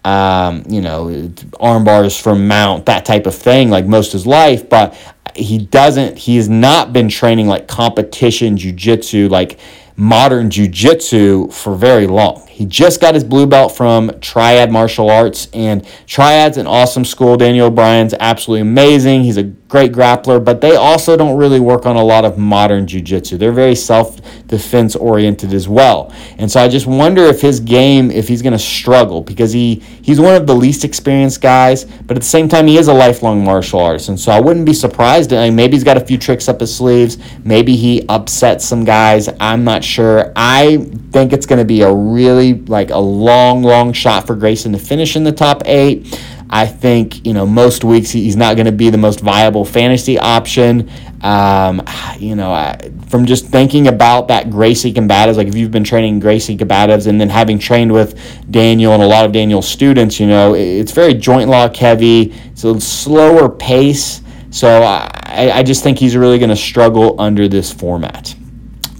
um, 0.03 0.63
you 0.67 0.81
know, 0.81 1.31
arm 1.57 1.85
bars 1.85 2.19
from 2.19 2.49
mount, 2.49 2.87
that 2.87 3.05
type 3.05 3.25
of 3.27 3.33
thing, 3.33 3.69
like 3.69 3.85
most 3.85 4.07
of 4.07 4.11
his 4.11 4.27
life. 4.27 4.67
But 4.67 4.93
he 5.37 5.57
doesn't, 5.57 6.17
he 6.17 6.35
has 6.35 6.49
not 6.49 6.91
been 6.91 7.07
training 7.07 7.47
like 7.47 7.69
competition 7.69 8.57
jujitsu, 8.57 9.29
like 9.29 9.57
modern 9.97 10.49
jiu-jitsu 10.49 11.49
for 11.51 11.75
very 11.75 12.07
long. 12.07 12.45
He 12.47 12.65
just 12.65 13.01
got 13.01 13.15
his 13.15 13.23
blue 13.23 13.45
belt 13.45 13.75
from 13.75 14.11
Triad 14.21 14.71
Martial 14.71 15.09
Arts, 15.09 15.49
and 15.53 15.85
Triad's 16.07 16.57
an 16.57 16.67
awesome 16.67 17.03
school. 17.03 17.35
Daniel 17.35 17.67
O'Brien's 17.67 18.13
absolutely 18.19 18.61
amazing. 18.61 19.23
He's 19.23 19.35
a 19.35 19.43
great 19.43 19.91
grappler, 19.91 20.43
but 20.43 20.61
they 20.61 20.75
also 20.75 21.17
don't 21.17 21.37
really 21.37 21.59
work 21.59 21.85
on 21.85 21.97
a 21.97 22.03
lot 22.03 22.23
of 22.23 22.37
modern 22.37 22.87
jiu-jitsu. 22.87 23.37
They're 23.37 23.51
very 23.51 23.75
self-defense 23.75 24.95
oriented 24.95 25.53
as 25.53 25.67
well. 25.67 26.13
And 26.37 26.49
so 26.49 26.61
I 26.61 26.69
just 26.69 26.87
wonder 26.87 27.23
if 27.23 27.41
his 27.41 27.59
game, 27.59 28.09
if 28.09 28.27
he's 28.27 28.41
going 28.41 28.53
to 28.53 28.59
struggle, 28.59 29.21
because 29.21 29.51
he, 29.51 29.75
he's 30.01 30.19
one 30.19 30.35
of 30.35 30.47
the 30.47 30.55
least 30.55 30.85
experienced 30.85 31.41
guys, 31.41 31.83
but 31.83 32.15
at 32.15 32.21
the 32.21 32.29
same 32.29 32.47
time, 32.47 32.67
he 32.67 32.77
is 32.77 32.87
a 32.87 32.93
lifelong 32.93 33.43
martial 33.43 33.81
artist. 33.81 34.07
And 34.07 34.19
so 34.19 34.31
I 34.31 34.39
wouldn't 34.39 34.65
be 34.65 34.73
surprised. 34.73 35.33
I 35.33 35.47
mean, 35.47 35.55
maybe 35.55 35.75
he's 35.75 35.83
got 35.83 35.97
a 35.97 36.05
few 36.05 36.17
tricks 36.17 36.47
up 36.47 36.61
his 36.61 36.73
sleeves. 36.73 37.17
Maybe 37.43 37.75
he 37.75 38.05
upsets 38.07 38.63
some 38.63 38.85
guys. 38.85 39.27
I'm 39.41 39.65
not 39.65 39.83
sure. 39.85 40.33
I 40.35 40.77
think 41.11 41.31
it's 41.31 41.45
going 41.45 41.59
to 41.59 41.65
be 41.65 41.81
a 41.81 41.93
really 41.93 42.53
like 42.53 42.89
a 42.89 42.97
long, 42.97 43.63
long 43.63 43.93
shot 43.93 44.27
for 44.27 44.35
Grayson 44.35 44.73
to 44.73 44.79
finish 44.79 45.15
in 45.15 45.23
the 45.23 45.31
top 45.31 45.61
eight. 45.65 46.19
I 46.49 46.67
think, 46.67 47.25
you 47.25 47.33
know, 47.33 47.45
most 47.45 47.83
weeks 47.83 48.11
he's 48.11 48.35
not 48.35 48.55
going 48.55 48.67
to 48.67 48.71
be 48.71 48.89
the 48.89 48.97
most 48.97 49.19
viable 49.19 49.65
fantasy 49.65 50.19
option. 50.19 50.91
Um, 51.21 51.81
you 52.19 52.35
know, 52.35 52.51
I, 52.51 52.91
from 53.09 53.25
just 53.25 53.47
thinking 53.47 53.87
about 53.87 54.27
that 54.27 54.51
Gracie 54.51 54.93
combatives, 54.93 55.37
like 55.37 55.47
if 55.47 55.55
you've 55.55 55.71
been 55.71 55.83
training 55.83 56.19
Gracie 56.19 56.55
combatives 56.55 57.07
and 57.07 57.19
then 57.19 57.29
having 57.29 57.57
trained 57.57 57.91
with 57.91 58.15
Daniel 58.51 58.93
and 58.93 59.01
a 59.01 59.07
lot 59.07 59.25
of 59.25 59.31
Daniel's 59.31 59.67
students, 59.67 60.19
you 60.19 60.27
know, 60.27 60.53
it's 60.53 60.91
very 60.91 61.15
joint 61.15 61.49
lock 61.49 61.75
heavy. 61.75 62.31
It's 62.51 62.63
a 62.63 62.79
slower 62.79 63.49
pace. 63.49 64.21
So 64.51 64.83
I, 64.83 65.51
I 65.51 65.63
just 65.63 65.83
think 65.83 65.97
he's 65.97 66.15
really 66.15 66.37
going 66.37 66.49
to 66.49 66.55
struggle 66.55 67.19
under 67.19 67.47
this 67.47 67.73
format. 67.73 68.35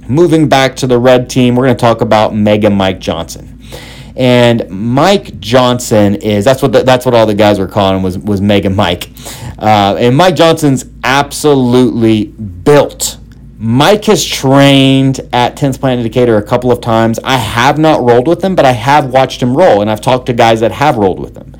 Moving 0.07 0.47
back 0.47 0.75
to 0.77 0.87
the 0.87 0.99
red 0.99 1.29
team, 1.29 1.55
we're 1.55 1.65
going 1.65 1.75
to 1.75 1.81
talk 1.81 2.01
about 2.01 2.35
Mega 2.35 2.69
Mike 2.69 2.99
Johnson. 2.99 3.59
And 4.15 4.69
Mike 4.69 5.39
Johnson 5.39 6.15
is 6.15 6.45
that's 6.45 6.61
what 6.61 6.71
the, 6.71 6.83
that's 6.83 7.05
what 7.05 7.13
all 7.13 7.25
the 7.25 7.33
guys 7.33 7.59
were 7.59 7.67
calling 7.67 7.97
him 7.97 8.03
was 8.03 8.17
was 8.17 8.39
Mega 8.39 8.69
Mike. 8.69 9.09
Uh, 9.59 9.97
and 9.99 10.15
Mike 10.15 10.35
Johnson's 10.35 10.85
absolutely 11.03 12.25
built. 12.25 13.17
Mike 13.57 14.05
has 14.05 14.23
trained 14.23 15.21
at 15.33 15.55
10th 15.55 15.79
Planet 15.79 16.03
Decatur 16.03 16.37
a 16.37 16.43
couple 16.43 16.71
of 16.71 16.81
times. 16.81 17.19
I 17.23 17.37
have 17.37 17.77
not 17.77 18.01
rolled 18.01 18.27
with 18.27 18.43
him, 18.43 18.55
but 18.55 18.65
I 18.65 18.73
have 18.73 19.11
watched 19.11 19.41
him 19.41 19.55
roll, 19.55 19.81
and 19.81 19.89
I've 19.89 20.01
talked 20.01 20.27
to 20.27 20.33
guys 20.33 20.59
that 20.59 20.71
have 20.73 20.97
rolled 20.97 21.19
with 21.19 21.35
him. 21.35 21.55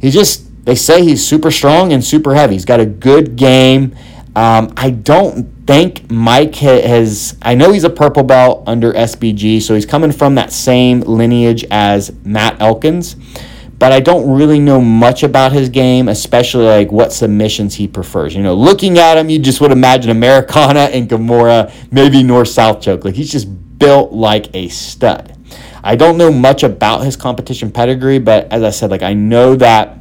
He 0.00 0.10
just 0.10 0.44
they 0.64 0.74
say 0.74 1.02
he's 1.02 1.26
super 1.26 1.50
strong 1.50 1.92
and 1.92 2.04
super 2.04 2.34
heavy. 2.34 2.54
He's 2.54 2.64
got 2.64 2.80
a 2.80 2.86
good 2.86 3.36
game. 3.36 3.94
Um, 4.36 4.72
I 4.76 4.90
don't 4.90 5.66
think 5.66 6.10
Mike 6.10 6.56
has. 6.56 7.36
I 7.42 7.54
know 7.54 7.72
he's 7.72 7.84
a 7.84 7.90
purple 7.90 8.24
belt 8.24 8.64
under 8.66 8.92
SBG, 8.92 9.62
so 9.62 9.74
he's 9.74 9.86
coming 9.86 10.10
from 10.10 10.34
that 10.34 10.52
same 10.52 11.00
lineage 11.00 11.64
as 11.70 12.12
Matt 12.24 12.60
Elkins. 12.60 13.16
But 13.78 13.92
I 13.92 14.00
don't 14.00 14.36
really 14.36 14.60
know 14.60 14.80
much 14.80 15.22
about 15.22 15.52
his 15.52 15.68
game, 15.68 16.08
especially 16.08 16.64
like 16.64 16.90
what 16.90 17.12
submissions 17.12 17.74
he 17.74 17.86
prefers. 17.86 18.34
You 18.34 18.42
know, 18.42 18.54
looking 18.54 18.98
at 18.98 19.16
him, 19.18 19.28
you 19.28 19.38
just 19.38 19.60
would 19.60 19.72
imagine 19.72 20.10
Americana 20.10 20.80
and 20.92 21.08
Kimura, 21.08 21.72
maybe 21.92 22.22
North 22.22 22.48
South 22.48 22.80
choke. 22.80 23.04
Like 23.04 23.14
he's 23.14 23.30
just 23.30 23.46
built 23.78 24.12
like 24.12 24.54
a 24.54 24.68
stud. 24.68 25.36
I 25.82 25.96
don't 25.96 26.16
know 26.16 26.32
much 26.32 26.62
about 26.62 27.04
his 27.04 27.14
competition 27.14 27.70
pedigree, 27.70 28.18
but 28.18 28.50
as 28.52 28.62
I 28.62 28.70
said, 28.70 28.90
like 28.90 29.02
I 29.02 29.12
know 29.12 29.54
that 29.56 29.98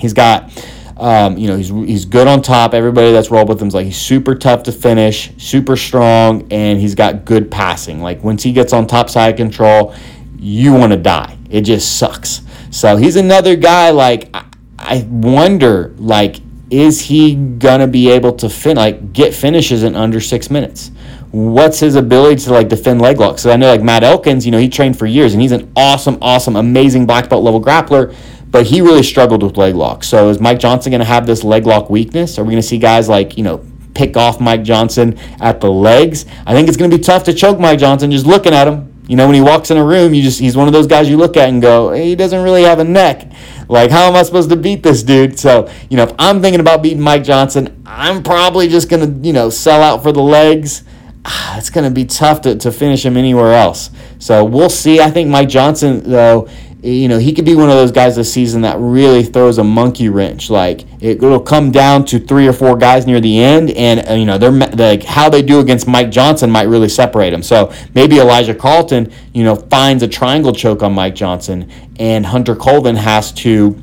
he's 0.00 0.14
got 0.14 0.50
um, 0.98 1.38
you 1.38 1.46
know, 1.46 1.56
he's, 1.56 1.68
he's 1.68 2.04
good 2.04 2.26
on 2.26 2.42
top. 2.42 2.74
Everybody 2.74 3.12
that's 3.12 3.30
rolled 3.30 3.48
with 3.48 3.62
him 3.62 3.68
is 3.68 3.74
like 3.74 3.86
he's 3.86 3.96
super 3.96 4.34
tough 4.34 4.64
to 4.64 4.72
finish, 4.72 5.30
super 5.38 5.76
strong, 5.76 6.46
and 6.50 6.80
he's 6.80 6.94
got 6.94 7.24
good 7.24 7.50
passing. 7.50 8.00
Like 8.00 8.24
once 8.24 8.42
he 8.42 8.52
gets 8.52 8.72
on 8.72 8.86
top 8.86 9.08
side 9.08 9.36
control, 9.36 9.94
you 10.38 10.72
want 10.72 10.92
to 10.92 10.98
die. 10.98 11.36
It 11.50 11.62
just 11.62 11.98
sucks. 11.98 12.42
So 12.70 12.96
he's 12.96 13.16
another 13.16 13.54
guy. 13.54 13.90
Like 13.90 14.30
I, 14.34 14.44
I 14.76 15.06
wonder, 15.08 15.94
like, 15.98 16.40
is 16.70 17.00
he 17.00 17.34
gonna 17.34 17.86
be 17.86 18.10
able 18.10 18.32
to 18.32 18.48
fin 18.48 18.76
like 18.76 19.12
get 19.12 19.34
finishes 19.34 19.84
in 19.84 19.94
under 19.94 20.20
six 20.20 20.50
minutes? 20.50 20.90
What's 21.30 21.78
his 21.78 21.94
ability 21.94 22.42
to 22.42 22.52
like 22.52 22.68
defend 22.68 23.00
leg 23.00 23.20
locks? 23.20 23.42
So 23.42 23.52
I 23.52 23.56
know 23.56 23.70
like 23.70 23.82
Matt 23.82 24.02
Elkins, 24.02 24.44
you 24.44 24.50
know, 24.50 24.58
he 24.58 24.68
trained 24.68 24.98
for 24.98 25.06
years 25.06 25.32
and 25.32 25.40
he's 25.40 25.52
an 25.52 25.70
awesome, 25.76 26.18
awesome, 26.20 26.56
amazing 26.56 27.06
black 27.06 27.28
belt 27.28 27.44
level 27.44 27.62
grappler 27.62 28.14
but 28.50 28.66
he 28.66 28.80
really 28.80 29.02
struggled 29.02 29.42
with 29.42 29.56
leg 29.56 29.74
lock. 29.74 30.04
So 30.04 30.28
is 30.28 30.40
Mike 30.40 30.58
Johnson 30.58 30.90
going 30.90 31.00
to 31.00 31.06
have 31.06 31.26
this 31.26 31.44
leg 31.44 31.66
lock 31.66 31.90
weakness? 31.90 32.38
Are 32.38 32.44
we 32.44 32.52
going 32.52 32.62
to 32.62 32.66
see 32.66 32.78
guys 32.78 33.08
like, 33.08 33.36
you 33.36 33.44
know, 33.44 33.64
pick 33.94 34.16
off 34.16 34.40
Mike 34.40 34.62
Johnson 34.62 35.18
at 35.40 35.60
the 35.60 35.70
legs? 35.70 36.24
I 36.46 36.54
think 36.54 36.68
it's 36.68 36.76
going 36.76 36.90
to 36.90 36.96
be 36.96 37.02
tough 37.02 37.24
to 37.24 37.34
choke 37.34 37.58
Mike 37.58 37.78
Johnson 37.78 38.10
just 38.10 38.26
looking 38.26 38.54
at 38.54 38.66
him. 38.66 38.92
You 39.08 39.16
know, 39.16 39.24
when 39.26 39.34
he 39.34 39.40
walks 39.40 39.70
in 39.70 39.78
a 39.78 39.84
room, 39.84 40.12
you 40.12 40.22
just 40.22 40.38
he's 40.38 40.54
one 40.54 40.66
of 40.66 40.74
those 40.74 40.86
guys 40.86 41.08
you 41.08 41.16
look 41.16 41.38
at 41.38 41.48
and 41.48 41.62
go, 41.62 41.92
hey, 41.92 42.08
he 42.08 42.14
doesn't 42.14 42.44
really 42.44 42.64
have 42.64 42.78
a 42.78 42.84
neck. 42.84 43.32
Like, 43.66 43.90
how 43.90 44.06
am 44.08 44.14
I 44.14 44.22
supposed 44.22 44.50
to 44.50 44.56
beat 44.56 44.82
this 44.82 45.02
dude? 45.02 45.38
So, 45.38 45.70
you 45.88 45.96
know, 45.96 46.02
if 46.02 46.12
I'm 46.18 46.42
thinking 46.42 46.60
about 46.60 46.82
beating 46.82 47.00
Mike 47.00 47.24
Johnson, 47.24 47.82
I'm 47.86 48.22
probably 48.22 48.68
just 48.68 48.90
gonna, 48.90 49.10
you 49.22 49.32
know, 49.32 49.48
sell 49.48 49.82
out 49.82 50.02
for 50.02 50.12
the 50.12 50.22
legs. 50.22 50.84
Ah, 51.24 51.56
it's 51.56 51.70
gonna 51.70 51.90
be 51.90 52.04
tough 52.04 52.42
to, 52.42 52.56
to 52.56 52.70
finish 52.70 53.04
him 53.04 53.16
anywhere 53.16 53.54
else. 53.54 53.90
So 54.18 54.44
we'll 54.44 54.68
see. 54.68 55.00
I 55.00 55.10
think 55.10 55.30
Mike 55.30 55.48
Johnson, 55.48 56.02
though, 56.10 56.46
you 56.82 57.08
know, 57.08 57.18
he 57.18 57.32
could 57.32 57.44
be 57.44 57.56
one 57.56 57.68
of 57.68 57.74
those 57.74 57.90
guys 57.90 58.14
this 58.14 58.32
season 58.32 58.60
that 58.62 58.76
really 58.78 59.24
throws 59.24 59.58
a 59.58 59.64
monkey 59.64 60.08
wrench. 60.08 60.48
Like 60.48 60.84
it, 61.00 61.20
will 61.20 61.40
come 61.40 61.72
down 61.72 62.04
to 62.06 62.20
three 62.20 62.46
or 62.46 62.52
four 62.52 62.76
guys 62.76 63.06
near 63.06 63.20
the 63.20 63.42
end, 63.42 63.70
and 63.70 64.08
uh, 64.08 64.12
you 64.14 64.24
know, 64.24 64.38
they're 64.38 64.52
like 64.52 65.02
how 65.02 65.28
they 65.28 65.42
do 65.42 65.58
against 65.58 65.88
Mike 65.88 66.10
Johnson 66.10 66.50
might 66.50 66.68
really 66.68 66.88
separate 66.88 67.30
them. 67.30 67.42
So 67.42 67.72
maybe 67.94 68.18
Elijah 68.18 68.54
Carlton, 68.54 69.12
you 69.32 69.42
know, 69.42 69.56
finds 69.56 70.02
a 70.04 70.08
triangle 70.08 70.52
choke 70.52 70.82
on 70.82 70.92
Mike 70.92 71.16
Johnson, 71.16 71.70
and 71.98 72.24
Hunter 72.24 72.54
Colvin 72.54 72.96
has 72.96 73.32
to, 73.32 73.76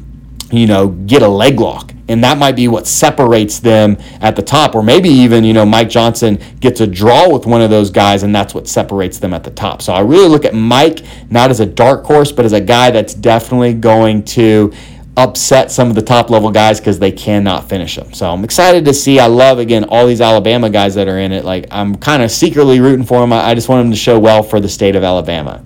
you 0.52 0.66
know, 0.68 0.88
get 0.88 1.22
a 1.22 1.28
leg 1.28 1.60
lock 1.60 1.95
and 2.08 2.24
that 2.24 2.38
might 2.38 2.56
be 2.56 2.68
what 2.68 2.88
separates 2.88 3.60
them 3.60 3.98
at 4.22 4.36
the 4.36 4.42
top. 4.42 4.76
Or 4.76 4.84
maybe 4.84 5.10
even 5.10 5.44
you 5.44 5.54
know 5.54 5.66
mike 5.66 5.90
johnson 5.90 6.40
gets 6.60 6.82
a 6.82 6.88
draw 6.88 7.30
with 7.30 7.46
one 7.46 7.62
of 7.62 7.70
those 7.70 7.90
guys 7.90 8.24
and 8.24 8.36
that's 8.36 8.54
what 8.54 8.68
separates 8.68 9.20
them 9.20 9.34
at 9.34 9.44
the 9.44 9.52
top. 9.52 9.82
So 9.82 9.94
i 9.94 10.00
really 10.00 10.28
look 10.28 10.46
at 10.46 10.54
mike 10.54 11.04
not 11.30 11.50
as 11.50 11.60
a 11.60 11.66
dark 11.66 12.04
horse 12.06 12.32
but 12.32 12.46
as 12.46 12.54
a 12.54 12.62
guy 12.62 12.92
that's 12.92 13.14
definitely 13.14 13.74
going 13.74 14.24
to 14.24 14.74
upset 15.18 15.72
some 15.72 15.88
of 15.88 15.96
the 15.96 16.02
top 16.02 16.30
level 16.30 16.52
guys 16.52 16.80
because 16.80 17.00
they 17.00 17.12
cannot 17.12 17.70
finish 17.70 17.96
them 17.96 18.14
so 18.14 18.30
i'm 18.30 18.44
excited 18.44 18.84
to 18.84 18.94
see. 18.94 19.18
I 19.18 19.28
love 19.28 19.60
again 19.60 19.86
all 19.86 20.06
these 20.08 20.20
alabama 20.20 20.70
guys 20.70 20.96
that 20.96 21.08
are 21.08 21.20
in 21.20 21.32
it. 21.32 21.46
Like 21.46 21.68
i'm 21.72 21.96
kind 21.96 22.22
of 22.22 22.30
secretly 22.30 22.82
rooting 22.82 23.06
for 23.06 23.20
them 23.22 23.32
i 23.32 23.56
just 23.56 23.70
want 23.70 23.86
them 23.86 23.92
to 23.92 23.98
show 23.98 24.20
well 24.20 24.44
for 24.44 24.60
the 24.60 24.68
state 24.68 24.96
of 24.96 25.04
alabama 25.04 25.64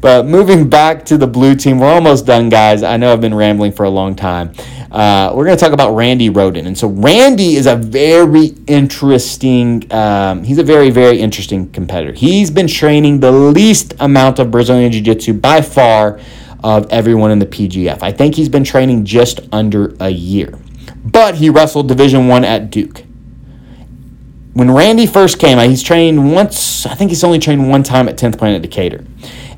but 0.00 0.26
moving 0.26 0.68
back 0.68 1.04
to 1.06 1.18
the 1.18 1.26
blue 1.26 1.54
team, 1.54 1.78
we're 1.80 1.92
almost 1.92 2.26
done, 2.26 2.48
guys. 2.48 2.82
I 2.82 2.96
know 2.96 3.12
I've 3.12 3.20
been 3.20 3.34
rambling 3.34 3.72
for 3.72 3.84
a 3.84 3.90
long 3.90 4.14
time. 4.14 4.52
Uh, 4.90 5.32
we're 5.34 5.44
going 5.44 5.56
to 5.56 5.62
talk 5.62 5.72
about 5.72 5.94
Randy 5.94 6.30
Roden. 6.30 6.66
And 6.66 6.78
so 6.78 6.88
Randy 6.88 7.56
is 7.56 7.66
a 7.66 7.76
very 7.76 8.54
interesting, 8.66 9.90
um, 9.92 10.44
he's 10.44 10.58
a 10.58 10.62
very, 10.62 10.90
very 10.90 11.18
interesting 11.20 11.70
competitor. 11.70 12.12
He's 12.12 12.50
been 12.50 12.68
training 12.68 13.20
the 13.20 13.32
least 13.32 13.94
amount 14.00 14.38
of 14.38 14.50
Brazilian 14.50 14.92
Jiu 14.92 15.02
Jitsu 15.02 15.34
by 15.34 15.60
far 15.60 16.20
of 16.62 16.90
everyone 16.90 17.30
in 17.30 17.38
the 17.38 17.46
PGF. 17.46 18.02
I 18.02 18.12
think 18.12 18.34
he's 18.34 18.48
been 18.48 18.64
training 18.64 19.04
just 19.04 19.40
under 19.52 19.94
a 20.00 20.08
year. 20.08 20.58
But 21.04 21.36
he 21.36 21.50
wrestled 21.50 21.88
Division 21.88 22.28
One 22.28 22.44
at 22.44 22.70
Duke 22.70 23.02
when 24.58 24.72
Randy 24.72 25.06
first 25.06 25.38
came, 25.38 25.56
he's 25.70 25.84
trained 25.84 26.32
once. 26.32 26.84
I 26.84 26.96
think 26.96 27.12
he's 27.12 27.22
only 27.22 27.38
trained 27.38 27.70
one 27.70 27.84
time 27.84 28.08
at 28.08 28.16
10th 28.16 28.38
Planet 28.38 28.60
Decatur, 28.60 29.04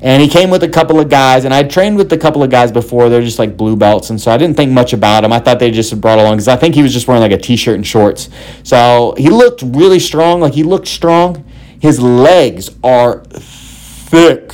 and 0.01 0.21
he 0.21 0.27
came 0.27 0.49
with 0.49 0.63
a 0.63 0.69
couple 0.69 0.99
of 0.99 1.09
guys. 1.09 1.45
And 1.45 1.53
I'd 1.53 1.69
trained 1.69 1.97
with 1.97 2.11
a 2.11 2.17
couple 2.17 2.43
of 2.43 2.49
guys 2.49 2.71
before. 2.71 3.09
They're 3.09 3.21
just 3.21 3.39
like 3.39 3.55
blue 3.55 3.75
belts, 3.75 4.09
and 4.09 4.19
so 4.19 4.31
I 4.31 4.37
didn't 4.37 4.57
think 4.57 4.71
much 4.71 4.93
about 4.93 5.23
him. 5.23 5.31
I 5.31 5.39
thought 5.39 5.59
they 5.59 5.71
just 5.71 5.99
brought 6.01 6.19
along 6.19 6.33
because 6.33 6.47
I 6.47 6.55
think 6.55 6.75
he 6.75 6.83
was 6.83 6.93
just 6.93 7.07
wearing 7.07 7.21
like 7.21 7.31
a 7.31 7.37
t-shirt 7.37 7.75
and 7.75 7.85
shorts. 7.85 8.29
So 8.63 9.13
he 9.17 9.29
looked 9.29 9.61
really 9.61 9.99
strong. 9.99 10.41
Like 10.41 10.53
he 10.53 10.63
looked 10.63 10.87
strong. 10.87 11.45
His 11.79 11.99
legs 11.99 12.69
are 12.83 13.23
thick, 13.25 14.53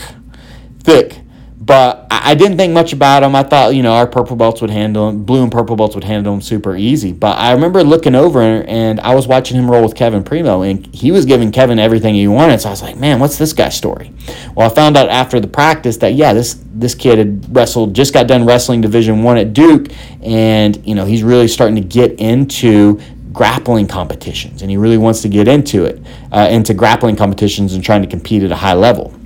thick. 0.84 1.22
But 1.68 2.08
I 2.10 2.34
didn't 2.34 2.56
think 2.56 2.72
much 2.72 2.94
about 2.94 3.24
him. 3.24 3.36
I 3.36 3.44
thought, 3.44 3.76
you 3.76 3.84
know, 3.84 3.92
our 3.92 4.08
purple 4.08 4.38
belts 4.38 4.62
would 4.62 4.70
handle 4.70 5.10
him, 5.10 5.26
blue 5.26 5.44
and 5.44 5.52
purple 5.52 5.76
belts 5.76 5.96
would 5.96 6.04
handle 6.06 6.34
him 6.34 6.40
super 6.40 6.78
easy. 6.78 7.12
But 7.12 7.38
I 7.38 7.52
remember 7.52 7.84
looking 7.84 8.16
over 8.16 8.40
and 8.42 9.02
I 9.02 9.14
was 9.14 9.28
watching 9.28 9.58
him 9.58 9.70
roll 9.70 9.84
with 9.84 9.94
Kevin 9.94 10.24
Primo, 10.24 10.62
and 10.62 10.88
he 10.96 11.12
was 11.12 11.26
giving 11.26 11.52
Kevin 11.52 11.78
everything 11.78 12.16
he 12.16 12.26
wanted. 12.26 12.62
So 12.62 12.70
I 12.70 12.72
was 12.72 12.82
like, 12.82 12.96
man, 12.96 13.20
what's 13.20 13.38
this 13.38 13.52
guy's 13.52 13.76
story? 13.76 14.14
Well, 14.56 14.72
I 14.72 14.74
found 14.74 14.96
out 14.96 15.10
after 15.10 15.42
the 15.42 15.48
practice 15.50 15.98
that 15.98 16.14
yeah, 16.14 16.32
this 16.32 16.58
this 16.74 16.96
kid 16.96 17.18
had 17.18 17.54
wrestled, 17.54 17.94
just 17.94 18.14
got 18.14 18.28
done 18.28 18.46
wrestling 18.46 18.80
Division 18.80 19.22
One 19.22 19.38
at 19.38 19.52
Duke, 19.52 19.88
and 20.22 20.82
you 20.88 20.96
know 20.96 21.04
he's 21.04 21.22
really 21.22 21.50
starting 21.50 21.76
to 21.76 21.82
get 21.82 22.18
into 22.18 23.02
grappling 23.34 23.88
competitions, 23.88 24.62
and 24.62 24.72
he 24.72 24.78
really 24.78 24.98
wants 24.98 25.22
to 25.24 25.28
get 25.28 25.50
into 25.50 25.84
it, 25.84 26.02
uh, 26.32 26.48
into 26.50 26.74
grappling 26.74 27.18
competitions 27.18 27.74
and 27.74 27.84
trying 27.84 28.02
to 28.02 28.08
compete 28.08 28.44
at 28.44 28.52
a 28.54 28.56
high 28.56 28.74
level. 28.74 29.17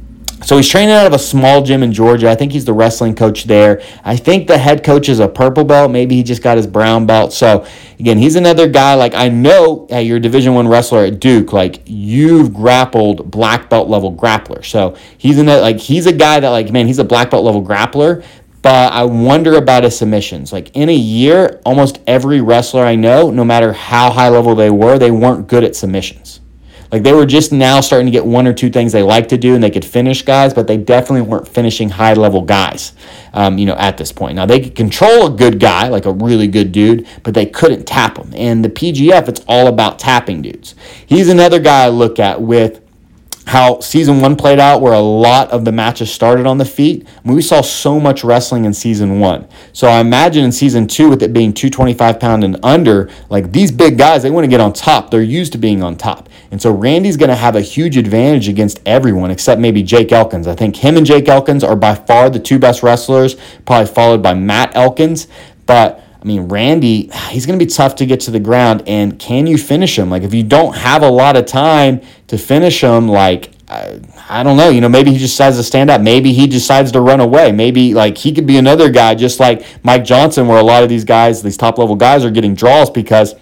So 0.43 0.57
he's 0.57 0.67
training 0.67 0.93
out 0.93 1.05
of 1.05 1.13
a 1.13 1.19
small 1.19 1.61
gym 1.61 1.83
in 1.83 1.93
Georgia. 1.93 2.29
I 2.29 2.35
think 2.35 2.51
he's 2.51 2.65
the 2.65 2.73
wrestling 2.73 3.15
coach 3.15 3.43
there. 3.43 3.81
I 4.03 4.17
think 4.17 4.47
the 4.47 4.57
head 4.57 4.83
coach 4.83 5.07
is 5.07 5.19
a 5.19 5.27
purple 5.27 5.63
belt. 5.63 5.91
Maybe 5.91 6.15
he 6.15 6.23
just 6.23 6.41
got 6.41 6.57
his 6.57 6.65
brown 6.65 7.05
belt. 7.05 7.31
So 7.31 7.65
again, 7.99 8.17
he's 8.17 8.35
another 8.35 8.67
guy. 8.67 8.95
Like 8.95 9.13
I 9.13 9.29
know, 9.29 9.87
you're 9.89 10.17
a 10.17 10.19
Division 10.19 10.55
One 10.55 10.67
wrestler 10.67 11.05
at 11.05 11.19
Duke. 11.19 11.53
Like 11.53 11.83
you've 11.85 12.53
grappled 12.53 13.29
black 13.29 13.69
belt 13.69 13.87
level 13.87 14.13
grappler. 14.13 14.65
So 14.65 14.97
he's 15.17 15.37
in 15.37 15.45
that. 15.45 15.61
Like 15.61 15.77
he's 15.77 16.07
a 16.07 16.13
guy 16.13 16.39
that 16.39 16.49
like 16.49 16.71
man, 16.71 16.87
he's 16.87 16.99
a 16.99 17.03
black 17.03 17.29
belt 17.29 17.45
level 17.45 17.63
grappler. 17.63 18.25
But 18.63 18.93
I 18.93 19.03
wonder 19.05 19.55
about 19.55 19.83
his 19.83 19.97
submissions. 19.97 20.53
Like 20.53 20.75
in 20.75 20.89
a 20.89 20.95
year, 20.95 21.61
almost 21.65 21.99
every 22.05 22.41
wrestler 22.41 22.83
I 22.83 22.95
know, 22.95 23.31
no 23.31 23.43
matter 23.43 23.73
how 23.73 24.11
high 24.11 24.29
level 24.29 24.55
they 24.55 24.69
were, 24.69 24.99
they 24.99 25.11
weren't 25.11 25.47
good 25.47 25.63
at 25.63 25.75
submissions. 25.75 26.41
Like 26.91 27.03
they 27.03 27.13
were 27.13 27.25
just 27.25 27.53
now 27.53 27.79
starting 27.79 28.05
to 28.07 28.11
get 28.11 28.25
one 28.25 28.45
or 28.47 28.53
two 28.53 28.69
things 28.69 28.91
they 28.91 29.03
like 29.03 29.29
to 29.29 29.37
do 29.37 29.55
and 29.55 29.63
they 29.63 29.69
could 29.69 29.85
finish 29.85 30.23
guys, 30.23 30.53
but 30.53 30.67
they 30.67 30.77
definitely 30.77 31.21
weren't 31.21 31.47
finishing 31.47 31.89
high 31.89 32.13
level 32.13 32.41
guys, 32.41 32.93
um, 33.33 33.57
you 33.57 33.65
know, 33.65 33.75
at 33.75 33.97
this 33.97 34.11
point. 34.11 34.35
Now 34.35 34.45
they 34.45 34.59
could 34.59 34.75
control 34.75 35.27
a 35.27 35.29
good 35.29 35.59
guy, 35.59 35.87
like 35.87 36.05
a 36.05 36.11
really 36.11 36.47
good 36.47 36.71
dude, 36.71 37.07
but 37.23 37.33
they 37.33 37.45
couldn't 37.45 37.85
tap 37.85 38.17
him. 38.17 38.33
And 38.35 38.63
the 38.63 38.69
PGF, 38.69 39.29
it's 39.29 39.41
all 39.47 39.67
about 39.67 39.99
tapping 39.99 40.41
dudes. 40.41 40.75
He's 41.05 41.29
another 41.29 41.59
guy 41.59 41.85
I 41.85 41.89
look 41.89 42.19
at 42.19 42.41
with 42.41 42.80
how 43.45 43.79
season 43.79 44.21
one 44.21 44.35
played 44.35 44.59
out, 44.59 44.81
where 44.81 44.93
a 44.93 44.99
lot 44.99 45.49
of 45.51 45.65
the 45.65 45.71
matches 45.71 46.11
started 46.11 46.45
on 46.45 46.57
the 46.57 46.65
feet. 46.65 47.07
I 47.07 47.27
mean, 47.27 47.35
we 47.35 47.41
saw 47.41 47.61
so 47.61 47.99
much 47.99 48.23
wrestling 48.23 48.65
in 48.65 48.73
season 48.73 49.19
one. 49.19 49.47
So 49.73 49.87
I 49.87 49.99
imagine 49.99 50.43
in 50.43 50.51
season 50.51 50.87
two, 50.87 51.09
with 51.09 51.23
it 51.23 51.33
being 51.33 51.53
225 51.53 52.19
pound 52.19 52.43
and 52.43 52.57
under, 52.63 53.09
like 53.29 53.51
these 53.51 53.71
big 53.71 53.97
guys, 53.97 54.23
they 54.23 54.31
want 54.31 54.43
to 54.45 54.49
get 54.49 54.59
on 54.59 54.73
top. 54.73 55.11
They're 55.11 55.21
used 55.21 55.51
to 55.53 55.57
being 55.57 55.81
on 55.83 55.97
top. 55.97 56.29
And 56.51 56.61
so 56.61 56.71
Randy's 56.71 57.17
going 57.17 57.29
to 57.29 57.35
have 57.35 57.55
a 57.55 57.61
huge 57.61 57.97
advantage 57.97 58.47
against 58.47 58.81
everyone 58.85 59.31
except 59.31 59.59
maybe 59.59 59.83
Jake 59.83 60.11
Elkins. 60.11 60.47
I 60.47 60.55
think 60.55 60.75
him 60.75 60.97
and 60.97 61.05
Jake 61.05 61.27
Elkins 61.27 61.63
are 61.63 61.75
by 61.75 61.95
far 61.95 62.29
the 62.29 62.39
two 62.39 62.59
best 62.59 62.83
wrestlers, 62.83 63.35
probably 63.65 63.91
followed 63.91 64.21
by 64.21 64.33
Matt 64.33 64.75
Elkins. 64.75 65.27
But 65.65 66.03
I 66.21 66.25
mean, 66.25 66.43
Randy, 66.49 67.09
he's 67.29 67.47
going 67.47 67.57
to 67.57 67.65
be 67.65 67.69
tough 67.69 67.95
to 67.95 68.05
get 68.05 68.19
to 68.21 68.31
the 68.31 68.39
ground. 68.39 68.83
And 68.85 69.17
can 69.17 69.47
you 69.47 69.57
finish 69.57 69.97
him? 69.97 70.11
Like, 70.11 70.21
if 70.21 70.33
you 70.33 70.43
don't 70.43 70.75
have 70.75 71.01
a 71.01 71.09
lot 71.09 71.35
of 71.35 71.47
time 71.47 72.01
to 72.27 72.37
finish 72.37 72.83
him, 72.83 73.07
like, 73.07 73.51
I, 73.67 73.99
I 74.29 74.43
don't 74.43 74.55
know. 74.55 74.69
You 74.69 74.81
know, 74.81 74.89
maybe 74.89 75.11
he 75.11 75.17
just 75.17 75.33
decides 75.33 75.57
to 75.57 75.63
stand 75.63 75.89
up. 75.89 75.99
Maybe 75.99 76.31
he 76.31 76.45
decides 76.45 76.91
to 76.91 77.01
run 77.01 77.21
away. 77.21 77.51
Maybe, 77.51 77.95
like, 77.95 78.19
he 78.19 78.33
could 78.33 78.45
be 78.45 78.57
another 78.57 78.91
guy, 78.91 79.15
just 79.15 79.39
like 79.39 79.65
Mike 79.83 80.03
Johnson, 80.03 80.47
where 80.47 80.59
a 80.59 80.63
lot 80.63 80.83
of 80.83 80.89
these 80.89 81.05
guys, 81.05 81.41
these 81.41 81.57
top 81.57 81.79
level 81.79 81.95
guys, 81.95 82.23
are 82.23 82.31
getting 82.31 82.53
draws 82.53 82.91
because 82.91 83.33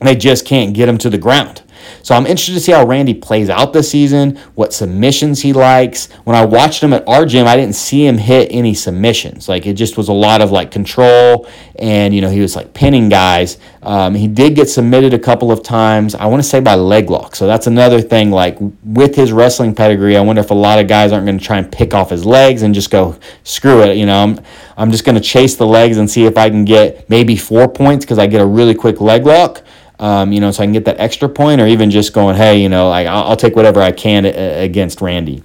they 0.00 0.16
just 0.16 0.46
can't 0.46 0.72
get 0.72 0.88
him 0.88 0.96
to 0.98 1.10
the 1.10 1.18
ground. 1.18 1.60
So 2.04 2.14
I'm 2.14 2.26
interested 2.26 2.52
to 2.52 2.60
see 2.60 2.72
how 2.72 2.86
Randy 2.86 3.14
plays 3.14 3.48
out 3.48 3.72
this 3.72 3.90
season, 3.90 4.36
what 4.56 4.74
submissions 4.74 5.40
he 5.40 5.54
likes. 5.54 6.12
When 6.24 6.36
I 6.36 6.44
watched 6.44 6.82
him 6.82 6.92
at 6.92 7.08
our 7.08 7.24
gym, 7.24 7.46
I 7.46 7.56
didn't 7.56 7.76
see 7.76 8.06
him 8.06 8.18
hit 8.18 8.48
any 8.50 8.74
submissions. 8.74 9.48
Like 9.48 9.64
it 9.64 9.72
just 9.72 9.96
was 9.96 10.10
a 10.10 10.12
lot 10.12 10.42
of 10.42 10.50
like 10.50 10.70
control, 10.70 11.48
and 11.76 12.14
you 12.14 12.20
know 12.20 12.28
he 12.28 12.40
was 12.40 12.56
like 12.56 12.74
pinning 12.74 13.08
guys. 13.08 13.56
Um, 13.82 14.14
he 14.14 14.28
did 14.28 14.54
get 14.54 14.68
submitted 14.68 15.14
a 15.14 15.18
couple 15.18 15.50
of 15.50 15.62
times. 15.62 16.14
I 16.14 16.26
want 16.26 16.42
to 16.42 16.48
say 16.48 16.60
by 16.60 16.74
leg 16.74 17.08
lock. 17.08 17.34
So 17.34 17.46
that's 17.46 17.68
another 17.68 18.02
thing. 18.02 18.30
Like 18.30 18.58
with 18.84 19.16
his 19.16 19.32
wrestling 19.32 19.74
pedigree, 19.74 20.18
I 20.18 20.20
wonder 20.20 20.42
if 20.42 20.50
a 20.50 20.54
lot 20.54 20.78
of 20.78 20.86
guys 20.86 21.10
aren't 21.10 21.24
going 21.24 21.38
to 21.38 21.44
try 21.44 21.56
and 21.56 21.72
pick 21.72 21.94
off 21.94 22.10
his 22.10 22.26
legs 22.26 22.60
and 22.60 22.74
just 22.74 22.90
go 22.90 23.18
screw 23.44 23.80
it. 23.80 23.96
You 23.96 24.04
know, 24.04 24.22
I'm 24.22 24.40
I'm 24.76 24.90
just 24.90 25.06
going 25.06 25.14
to 25.16 25.22
chase 25.22 25.56
the 25.56 25.66
legs 25.66 25.96
and 25.96 26.10
see 26.10 26.26
if 26.26 26.36
I 26.36 26.50
can 26.50 26.66
get 26.66 27.08
maybe 27.08 27.34
four 27.34 27.66
points 27.66 28.04
because 28.04 28.18
I 28.18 28.26
get 28.26 28.42
a 28.42 28.46
really 28.46 28.74
quick 28.74 29.00
leg 29.00 29.24
lock 29.24 29.62
um, 29.98 30.32
you 30.32 30.40
know, 30.40 30.50
so 30.50 30.62
I 30.62 30.66
can 30.66 30.72
get 30.72 30.84
that 30.86 30.98
extra 30.98 31.28
point, 31.28 31.60
or 31.60 31.66
even 31.66 31.90
just 31.90 32.12
going, 32.12 32.36
hey, 32.36 32.60
you 32.60 32.68
know, 32.68 32.90
I'll, 32.90 33.28
I'll 33.28 33.36
take 33.36 33.56
whatever 33.56 33.80
I 33.80 33.92
can 33.92 34.26
against 34.26 35.00
Randy. 35.00 35.42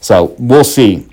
So 0.00 0.34
we'll 0.38 0.64
see. 0.64 1.08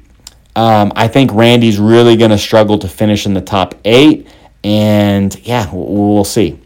Um, 0.56 0.92
I 0.96 1.08
think 1.08 1.32
Randy's 1.34 1.78
really 1.78 2.18
going 2.18 2.32
to 2.32 2.38
struggle 2.38 2.80
to 2.80 2.88
finish 2.88 3.26
in 3.26 3.34
the 3.34 3.42
top 3.42 3.76
eight, 3.86 4.28
and 4.64 5.38
yeah, 5.46 5.70
we'll 5.72 6.24
see. 6.24 6.60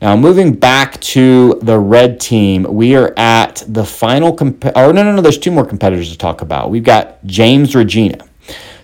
Now, 0.00 0.16
moving 0.16 0.54
back 0.54 1.00
to 1.00 1.58
the 1.62 1.78
red 1.78 2.20
team, 2.20 2.62
we 2.64 2.94
are 2.94 3.12
at 3.16 3.62
the 3.66 3.84
final. 3.84 4.32
Comp- 4.32 4.64
oh, 4.76 4.92
no, 4.92 5.02
no, 5.02 5.14
no, 5.14 5.20
there's 5.20 5.38
two 5.38 5.50
more 5.50 5.64
competitors 5.64 6.10
to 6.12 6.18
talk 6.18 6.42
about. 6.42 6.70
We've 6.70 6.84
got 6.84 7.24
James 7.26 7.74
Regina. 7.74 8.24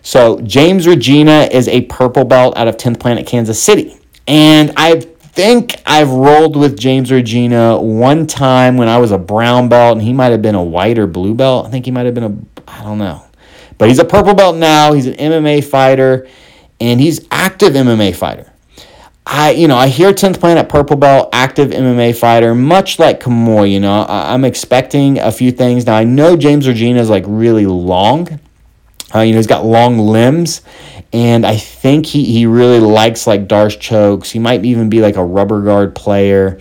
So, 0.02 0.40
James 0.40 0.86
Regina 0.86 1.48
is 1.52 1.68
a 1.68 1.82
purple 1.82 2.24
belt 2.24 2.56
out 2.56 2.68
of 2.68 2.76
10th 2.76 3.00
Planet, 3.00 3.26
Kansas 3.26 3.62
City. 3.62 3.98
And 4.26 4.72
I've 4.76 5.09
think 5.32 5.80
I've 5.86 6.10
rolled 6.10 6.56
with 6.56 6.78
James 6.78 7.10
Regina 7.10 7.80
one 7.80 8.26
time 8.26 8.76
when 8.76 8.88
I 8.88 8.98
was 8.98 9.12
a 9.12 9.18
brown 9.18 9.68
belt, 9.68 9.98
and 9.98 10.02
he 10.02 10.12
might 10.12 10.32
have 10.32 10.42
been 10.42 10.54
a 10.54 10.62
white 10.62 10.98
or 10.98 11.06
blue 11.06 11.34
belt. 11.34 11.66
I 11.66 11.70
think 11.70 11.84
he 11.84 11.90
might 11.90 12.06
have 12.06 12.14
been 12.14 12.24
a, 12.24 12.70
I 12.70 12.82
don't 12.82 12.98
know. 12.98 13.24
But 13.78 13.88
he's 13.88 13.98
a 13.98 14.04
purple 14.04 14.34
belt 14.34 14.56
now. 14.56 14.92
He's 14.92 15.06
an 15.06 15.14
MMA 15.14 15.64
fighter, 15.64 16.28
and 16.80 17.00
he's 17.00 17.26
active 17.30 17.72
MMA 17.74 18.14
fighter. 18.14 18.52
I, 19.26 19.52
you 19.52 19.68
know, 19.68 19.76
I 19.76 19.86
hear 19.86 20.12
10th 20.12 20.40
Planet 20.40 20.68
Purple 20.68 20.96
Belt, 20.96 21.28
active 21.32 21.70
MMA 21.70 22.16
fighter, 22.16 22.54
much 22.54 22.98
like 22.98 23.20
Kemoy, 23.20 23.70
you 23.70 23.78
know, 23.78 24.02
I, 24.02 24.34
am 24.34 24.44
expecting 24.44 25.18
a 25.18 25.30
few 25.30 25.52
things. 25.52 25.86
Now, 25.86 25.96
I 25.96 26.04
know 26.04 26.36
James 26.36 26.66
Regina 26.66 27.00
is 27.00 27.08
like 27.08 27.24
really 27.28 27.64
long. 27.64 28.40
Uh, 29.14 29.20
you 29.20 29.32
know, 29.32 29.38
he's 29.38 29.46
got 29.46 29.64
long 29.64 29.98
limbs, 29.98 30.62
and 31.12 31.44
I 31.44 31.56
think 31.56 32.06
he, 32.06 32.24
he 32.24 32.46
really 32.46 32.78
likes 32.78 33.26
like 33.26 33.48
D'Arce 33.48 33.76
chokes. 33.76 34.30
He 34.30 34.38
might 34.38 34.64
even 34.64 34.88
be 34.88 35.00
like 35.00 35.16
a 35.16 35.24
rubber 35.24 35.62
guard 35.62 35.94
player. 35.94 36.58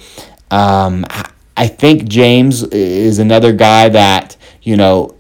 Um, 0.49 1.05
I 1.55 1.67
think 1.67 2.07
James 2.07 2.63
is 2.63 3.19
another 3.19 3.53
guy 3.53 3.89
that, 3.89 4.35
you 4.63 4.77
know, 4.77 5.15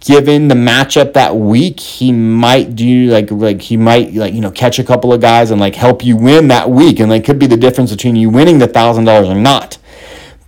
given 0.00 0.48
the 0.48 0.54
matchup 0.54 1.12
that 1.14 1.36
week, 1.36 1.80
he 1.80 2.12
might 2.12 2.74
do 2.74 3.06
like 3.10 3.30
like 3.30 3.62
he 3.62 3.76
might 3.76 4.12
like 4.14 4.34
you 4.34 4.40
know 4.40 4.50
catch 4.50 4.78
a 4.78 4.84
couple 4.84 5.12
of 5.12 5.20
guys 5.20 5.50
and 5.50 5.60
like 5.60 5.74
help 5.74 6.04
you 6.04 6.16
win 6.16 6.48
that 6.48 6.70
week, 6.70 7.00
and 7.00 7.10
like 7.10 7.24
could 7.24 7.38
be 7.38 7.46
the 7.46 7.56
difference 7.56 7.90
between 7.90 8.16
you 8.16 8.30
winning 8.30 8.58
the 8.58 8.66
thousand 8.66 9.04
dollars 9.04 9.28
or 9.28 9.34
not. 9.34 9.78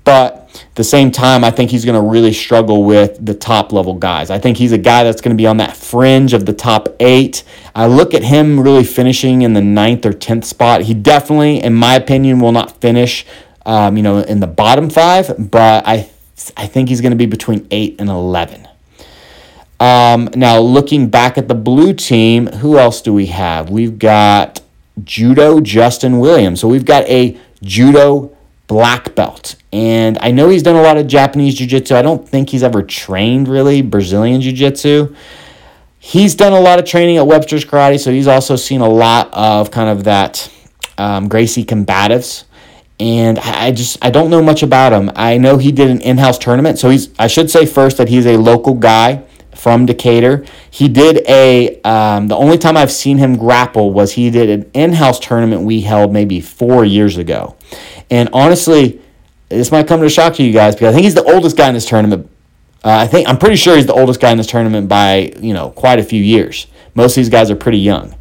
But 0.05 0.46
the 0.77 0.85
same 0.85 1.11
time, 1.11 1.43
I 1.43 1.51
think 1.51 1.71
he's 1.71 1.85
going 1.85 2.01
to 2.01 2.09
really 2.09 2.33
struggle 2.33 2.85
with 2.85 3.25
the 3.25 3.35
top 3.35 3.73
level 3.73 3.95
guys. 3.95 4.31
I 4.31 4.39
think 4.39 4.57
he's 4.57 4.73
a 4.73 4.79
guy 4.79 5.05
that's 5.05 5.21
going 5.21 5.37
to 5.37 5.41
be 5.41 5.47
on 5.47 5.57
that 5.57 5.77
fringe 5.77 6.33
of 6.33 6.47
the 6.47 6.53
top 6.53 6.89
eight. 7.01 7.43
I 7.75 7.87
look 7.87 8.15
at 8.15 8.23
him 8.23 8.61
really 8.61 8.85
finishing 8.85 9.43
in 9.43 9.55
the 9.55 9.63
ninth 9.63 10.07
or 10.07 10.13
tenth 10.13 10.45
spot. 10.45 10.83
He 10.83 10.95
definitely, 10.95 11.63
in 11.63 11.75
my 11.75 11.95
opinion, 11.95 12.41
will 12.41 12.53
not 12.53 12.81
finish, 12.81 13.27
um, 13.65 13.97
you 13.97 14.03
know, 14.03 14.19
in 14.19 14.41
the 14.41 14.47
bottom 14.47 14.91
five, 14.91 15.35
but 15.51 15.87
I, 15.87 16.11
I 16.57 16.67
think 16.67 16.89
he's 16.89 17.01
going 17.01 17.13
to 17.13 17.17
be 17.17 17.27
between 17.27 17.67
eight 17.71 17.97
and 17.99 18.09
eleven. 18.09 18.69
Um, 19.81 20.29
now, 20.35 20.59
looking 20.59 21.09
back 21.09 21.37
at 21.39 21.49
the 21.49 21.55
blue 21.55 21.93
team, 21.93 22.47
who 22.47 22.79
else 22.79 23.03
do 23.03 23.13
we 23.13 23.27
have? 23.27 23.71
We've 23.71 23.99
got 23.99 24.61
Judo 25.05 25.61
Justin 25.61 26.19
Williams. 26.19 26.61
So 26.61 26.69
we've 26.69 26.85
got 26.85 27.05
a 27.09 27.39
Judo 27.63 28.36
black 28.67 29.15
belt. 29.15 29.57
And 29.73 30.19
I 30.21 30.31
know 30.31 30.49
he's 30.49 30.63
done 30.63 30.77
a 30.77 30.83
lot 30.83 30.97
of 30.97 31.07
Japanese 31.07 31.55
Jiu 31.55 31.67
Jitsu. 31.67 31.95
I 31.95 32.03
don't 32.03 32.29
think 32.29 32.51
he's 32.51 32.63
ever 32.63 32.83
trained 32.83 33.49
really 33.49 33.83
Brazilian 33.83 34.41
Jiu 34.41 34.53
Jitsu. 34.53 35.15
He's 35.99 36.35
done 36.35 36.53
a 36.53 36.61
lot 36.61 36.79
of 36.79 36.85
training 36.85 37.17
at 37.17 37.27
Webster's 37.27 37.65
Karate, 37.65 37.99
so 37.99 38.13
he's 38.13 38.29
also 38.29 38.55
seen 38.57 38.81
a 38.81 38.89
lot 38.89 39.33
of 39.33 39.71
kind 39.71 39.89
of 39.91 40.05
that 40.05 40.51
um, 40.99 41.29
Gracie 41.29 41.65
combatives. 41.65 42.45
And 42.99 43.39
I 43.39 43.73
just 43.73 44.03
I 44.03 44.11
don't 44.11 44.31
know 44.31 44.43
much 44.43 44.63
about 44.63 44.93
him. 44.93 45.11
I 45.17 45.37
know 45.37 45.59
he 45.59 45.71
did 45.71 45.91
an 45.91 46.01
in-house 46.01 46.39
tournament, 46.39 46.79
so 46.79 46.89
he's 46.89 47.11
I 47.19 47.27
should 47.27 47.51
say 47.51 47.67
first 47.67 47.99
that 47.99 48.09
he's 48.09 48.25
a 48.25 48.37
local 48.39 48.75
guy 48.75 49.25
from 49.55 49.85
Decatur. 49.85 50.45
He 50.71 50.89
did 50.89 51.23
a 51.29 51.81
um, 51.83 52.29
the 52.29 52.37
only 52.37 52.57
time 52.57 52.77
I've 52.77 52.93
seen 52.93 53.19
him 53.19 53.37
grapple 53.37 53.93
was 53.93 54.13
he 54.13 54.31
did 54.31 54.49
an 54.49 54.71
in-house 54.73 55.19
tournament 55.19 55.63
we 55.63 55.81
held 55.83 56.13
maybe 56.13 56.41
four 56.41 56.85
years 56.85 57.19
ago, 57.19 57.57
and 58.11 58.29
honestly, 58.33 59.01
this 59.49 59.71
might 59.71 59.87
come 59.87 60.01
to 60.01 60.07
a 60.07 60.11
shock 60.11 60.35
to 60.35 60.43
you 60.43 60.53
guys 60.53 60.75
because 60.75 60.89
I 60.89 60.93
think 60.93 61.05
he's 61.05 61.15
the 61.15 61.25
oldest 61.25 61.57
guy 61.57 61.69
in 61.69 61.75
this 61.75 61.87
tournament. 61.87 62.31
Uh, 62.85 62.91
I 62.91 63.07
think 63.07 63.29
I'm 63.29 63.39
pretty 63.39 63.57
sure 63.57 63.77
he's 63.77 63.87
the 63.87 63.95
oldest 63.95 64.21
guy 64.21 64.31
in 64.31 64.39
this 64.39 64.47
tournament 64.47 64.89
by 64.89 65.33
you 65.41 65.55
know 65.55 65.71
quite 65.71 65.99
a 65.99 66.05
few 66.05 66.23
years. 66.23 66.67
Most 66.95 67.13
of 67.13 67.17
these 67.17 67.29
guys 67.29 67.51
are 67.51 67.57
pretty 67.57 67.79
young, 67.79 68.15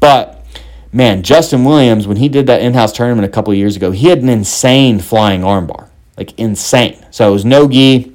but 0.00 0.44
man, 0.92 1.22
Justin 1.22 1.64
Williams 1.64 2.06
when 2.06 2.16
he 2.16 2.28
did 2.28 2.46
that 2.46 2.62
in-house 2.62 2.92
tournament 2.92 3.26
a 3.26 3.30
couple 3.30 3.52
years 3.54 3.76
ago, 3.76 3.90
he 3.90 4.08
had 4.08 4.18
an 4.18 4.28
insane 4.28 5.00
flying 5.00 5.42
armbar, 5.42 5.88
like 6.16 6.38
insane. 6.38 7.04
So 7.10 7.28
it 7.28 7.32
was 7.32 7.44
no 7.44 7.68
gi, 7.68 8.14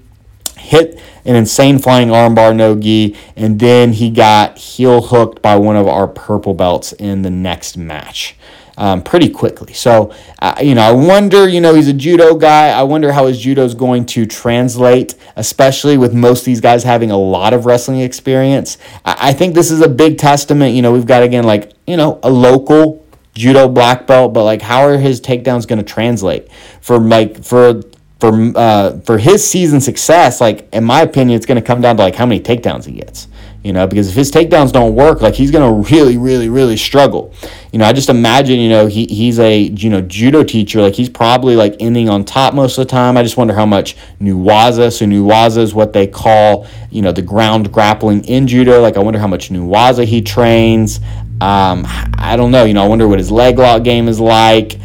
hit 0.57 0.99
an 1.25 1.35
insane 1.35 1.77
flying 1.79 2.09
armbar 2.09 2.55
no 2.55 2.75
gi, 2.75 3.15
and 3.35 3.59
then 3.59 3.93
he 3.93 4.09
got 4.09 4.57
heel 4.57 5.01
hooked 5.01 5.41
by 5.41 5.55
one 5.55 5.75
of 5.75 5.87
our 5.87 6.07
purple 6.07 6.53
belts 6.53 6.93
in 6.93 7.21
the 7.21 7.29
next 7.29 7.77
match 7.77 8.35
um, 8.77 9.01
pretty 9.01 9.29
quickly. 9.29 9.73
So, 9.73 10.13
uh, 10.39 10.55
you 10.61 10.75
know, 10.75 10.81
I 10.81 10.91
wonder, 10.91 11.47
you 11.49 11.59
know, 11.59 11.73
he's 11.73 11.87
a 11.87 11.93
judo 11.93 12.35
guy. 12.35 12.69
I 12.69 12.83
wonder 12.83 13.11
how 13.11 13.25
his 13.25 13.39
judo 13.39 13.65
is 13.65 13.73
going 13.73 14.05
to 14.07 14.25
translate, 14.25 15.15
especially 15.35 15.97
with 15.97 16.13
most 16.13 16.41
of 16.41 16.45
these 16.45 16.61
guys 16.61 16.83
having 16.83 17.11
a 17.11 17.17
lot 17.17 17.53
of 17.53 17.65
wrestling 17.65 17.99
experience. 18.01 18.77
I, 19.03 19.29
I 19.29 19.33
think 19.33 19.55
this 19.55 19.71
is 19.71 19.81
a 19.81 19.89
big 19.89 20.17
testament. 20.17 20.75
You 20.75 20.83
know, 20.83 20.93
we've 20.93 21.07
got, 21.07 21.23
again, 21.23 21.43
like, 21.43 21.73
you 21.87 21.97
know, 21.97 22.19
a 22.23 22.29
local 22.29 23.05
judo 23.33 23.67
black 23.67 24.07
belt, 24.07 24.33
but 24.33 24.43
like, 24.43 24.61
how 24.61 24.81
are 24.81 24.97
his 24.97 25.19
takedowns 25.19 25.67
going 25.67 25.79
to 25.79 25.85
translate 25.85 26.51
for 26.79 26.99
like, 26.99 27.43
for, 27.43 27.81
for 28.19 28.57
uh, 28.57 28.99
for 29.01 29.19
his 29.19 29.47
season 29.47 29.79
success, 29.79 30.41
like 30.41 30.67
in 30.73 30.83
my 30.83 31.01
opinion, 31.01 31.35
it's 31.35 31.45
going 31.45 31.61
to 31.61 31.65
come 31.65 31.81
down 31.81 31.97
to 31.97 32.03
like 32.03 32.15
how 32.15 32.25
many 32.25 32.41
takedowns 32.41 32.85
he 32.85 32.93
gets 32.93 33.27
you 33.67 33.73
know, 33.73 33.85
because 33.85 34.07
if 34.07 34.15
his 34.15 34.31
takedowns 34.31 34.71
don't 34.71 34.95
work, 34.95 35.21
like 35.21 35.33
he's 35.33 35.51
gonna 35.51 35.73
really, 35.73 36.15
really, 36.15 36.47
really 36.47 36.77
struggle. 36.77 37.33
You 37.73 37.79
know, 37.79 37.85
I 37.85 37.91
just 37.91 38.07
imagine, 38.07 38.61
you 38.61 38.69
know, 38.69 38.87
he 38.87 39.07
he's 39.07 39.39
a 39.39 39.59
you 39.59 39.89
know 39.89 39.99
judo 39.99 40.45
teacher, 40.45 40.81
like 40.81 40.93
he's 40.93 41.09
probably 41.09 41.57
like 41.57 41.75
ending 41.81 42.07
on 42.07 42.23
top 42.23 42.53
most 42.53 42.77
of 42.77 42.87
the 42.87 42.89
time. 42.89 43.17
I 43.17 43.23
just 43.23 43.35
wonder 43.35 43.53
how 43.53 43.65
much 43.65 43.97
newaza. 44.21 44.97
So 44.97 45.05
newaza 45.05 45.57
is 45.57 45.73
what 45.73 45.91
they 45.91 46.07
call, 46.07 46.65
you 46.91 47.01
know, 47.01 47.11
the 47.11 47.21
ground 47.21 47.73
grappling 47.73 48.23
in 48.23 48.47
judo. 48.47 48.79
Like 48.79 48.95
I 48.95 49.01
wonder 49.01 49.19
how 49.19 49.27
much 49.27 49.49
newaza 49.49 50.05
he 50.05 50.21
trains. 50.21 51.01
Um, 51.41 51.83
I 52.17 52.35
don't 52.37 52.51
know. 52.51 52.63
You 52.63 52.73
know, 52.73 52.85
I 52.85 52.87
wonder 52.87 53.05
what 53.05 53.19
his 53.19 53.31
leg 53.31 53.59
lock 53.59 53.83
game 53.83 54.07
is 54.07 54.21
like 54.21 54.77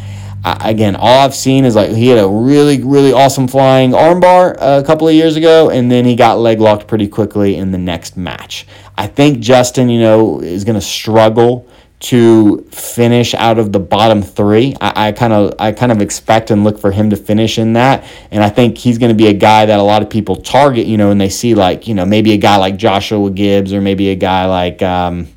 again, 0.43 0.95
all 0.95 1.19
I've 1.19 1.35
seen 1.35 1.65
is 1.65 1.75
like 1.75 1.89
he 1.91 2.07
had 2.07 2.19
a 2.19 2.27
really, 2.27 2.81
really 2.81 3.13
awesome 3.13 3.47
flying 3.47 3.91
armbar 3.91 4.55
a 4.59 4.83
couple 4.83 5.07
of 5.07 5.13
years 5.13 5.35
ago, 5.35 5.69
and 5.69 5.91
then 5.91 6.05
he 6.05 6.15
got 6.15 6.39
leg 6.39 6.59
locked 6.59 6.87
pretty 6.87 7.07
quickly 7.07 7.55
in 7.55 7.71
the 7.71 7.77
next 7.77 8.17
match. 8.17 8.67
I 8.97 9.07
think 9.07 9.39
Justin, 9.39 9.89
you 9.89 9.99
know, 9.99 10.41
is 10.41 10.63
going 10.63 10.75
to 10.75 10.85
struggle 10.85 11.67
to 12.03 12.57
finish 12.69 13.33
out 13.33 13.57
of 13.57 13.71
the 13.71 13.79
bottom 13.79 14.21
three. 14.21 14.75
I 14.81 15.13
kind 15.13 15.31
of 15.31 15.53
I 15.57 15.71
kind 15.71 15.91
of 15.91 16.01
expect 16.01 16.51
and 16.51 16.65
look 16.65 16.77
for 16.77 16.91
him 16.91 17.09
to 17.11 17.15
finish 17.15 17.57
in 17.57 17.73
that, 17.73 18.03
and 18.29 18.43
I 18.43 18.49
think 18.49 18.77
he's 18.77 18.97
going 18.97 19.11
to 19.11 19.15
be 19.15 19.27
a 19.27 19.33
guy 19.33 19.65
that 19.65 19.79
a 19.79 19.83
lot 19.83 20.01
of 20.01 20.09
people 20.09 20.35
target. 20.35 20.85
You 20.85 20.97
know, 20.97 21.11
and 21.11 21.21
they 21.21 21.29
see 21.29 21.55
like 21.55 21.87
you 21.87 21.93
know 21.93 22.05
maybe 22.05 22.33
a 22.33 22.37
guy 22.37 22.57
like 22.57 22.75
Joshua 22.75 23.29
Gibbs 23.31 23.73
or 23.73 23.81
maybe 23.81 24.09
a 24.09 24.15
guy 24.15 24.45
like. 24.45 24.81
Um, 24.81 25.27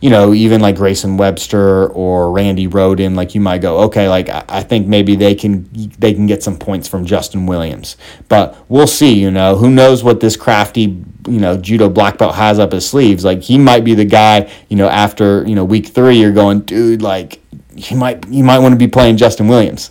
you 0.00 0.08
know, 0.08 0.32
even 0.32 0.62
like 0.62 0.76
Grayson 0.76 1.18
Webster 1.18 1.88
or 1.88 2.32
Randy 2.32 2.66
Roden, 2.66 3.14
like 3.14 3.34
you 3.34 3.40
might 3.40 3.58
go, 3.58 3.80
okay, 3.80 4.08
like 4.08 4.28
I 4.30 4.62
think 4.62 4.86
maybe 4.86 5.14
they 5.14 5.34
can 5.34 5.68
they 5.98 6.14
can 6.14 6.26
get 6.26 6.42
some 6.42 6.56
points 6.56 6.88
from 6.88 7.04
Justin 7.04 7.46
Williams, 7.46 7.96
but 8.28 8.56
we'll 8.68 8.86
see. 8.86 9.12
You 9.12 9.30
know, 9.30 9.56
who 9.56 9.70
knows 9.70 10.02
what 10.02 10.20
this 10.20 10.36
crafty 10.36 11.04
you 11.28 11.38
know 11.38 11.58
judo 11.58 11.90
black 11.90 12.16
belt 12.16 12.34
has 12.34 12.58
up 12.58 12.72
his 12.72 12.88
sleeves? 12.88 13.24
Like 13.24 13.42
he 13.42 13.58
might 13.58 13.84
be 13.84 13.94
the 13.94 14.06
guy. 14.06 14.50
You 14.68 14.76
know, 14.76 14.88
after 14.88 15.46
you 15.46 15.54
know 15.54 15.64
week 15.64 15.88
three, 15.88 16.18
you're 16.18 16.32
going, 16.32 16.60
dude, 16.60 17.02
like 17.02 17.40
he 17.76 17.94
might 17.94 18.26
you 18.28 18.42
might 18.42 18.60
want 18.60 18.72
to 18.72 18.78
be 18.78 18.88
playing 18.88 19.18
Justin 19.18 19.48
Williams. 19.48 19.90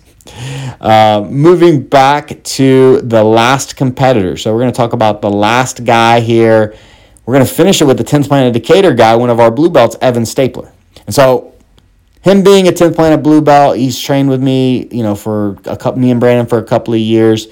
Uh, 0.81 1.25
moving 1.29 1.83
back 1.83 2.41
to 2.43 3.01
the 3.01 3.23
last 3.23 3.75
competitor. 3.75 4.37
So 4.37 4.53
we're 4.53 4.61
going 4.61 4.71
to 4.71 4.77
talk 4.77 4.93
about 4.93 5.21
the 5.21 5.29
last 5.29 5.83
guy 5.83 6.19
here 6.19 6.75
we're 7.29 7.35
going 7.35 7.45
to 7.45 7.53
finish 7.53 7.79
it 7.79 7.85
with 7.85 7.99
the 7.99 8.03
10th 8.03 8.27
Planet 8.27 8.53
Decatur 8.53 8.91
guy, 8.95 9.15
one 9.15 9.29
of 9.29 9.39
our 9.39 9.51
blue 9.51 9.69
belts, 9.69 9.95
Evan 10.01 10.25
Stapler. 10.25 10.71
And 11.05 11.13
so, 11.13 11.53
him 12.23 12.41
being 12.41 12.67
a 12.67 12.71
10th 12.71 12.95
Planet 12.95 13.21
blue 13.21 13.39
belt, 13.39 13.77
he's 13.77 13.99
trained 13.99 14.29
with 14.29 14.41
me, 14.41 14.87
you 14.89 15.03
know, 15.03 15.13
for 15.13 15.49
a 15.65 15.77
couple, 15.77 15.99
me 15.99 16.09
and 16.09 16.19
Brandon 16.19 16.47
for 16.47 16.57
a 16.57 16.63
couple 16.63 16.95
of 16.95 16.99
years. 16.99 17.45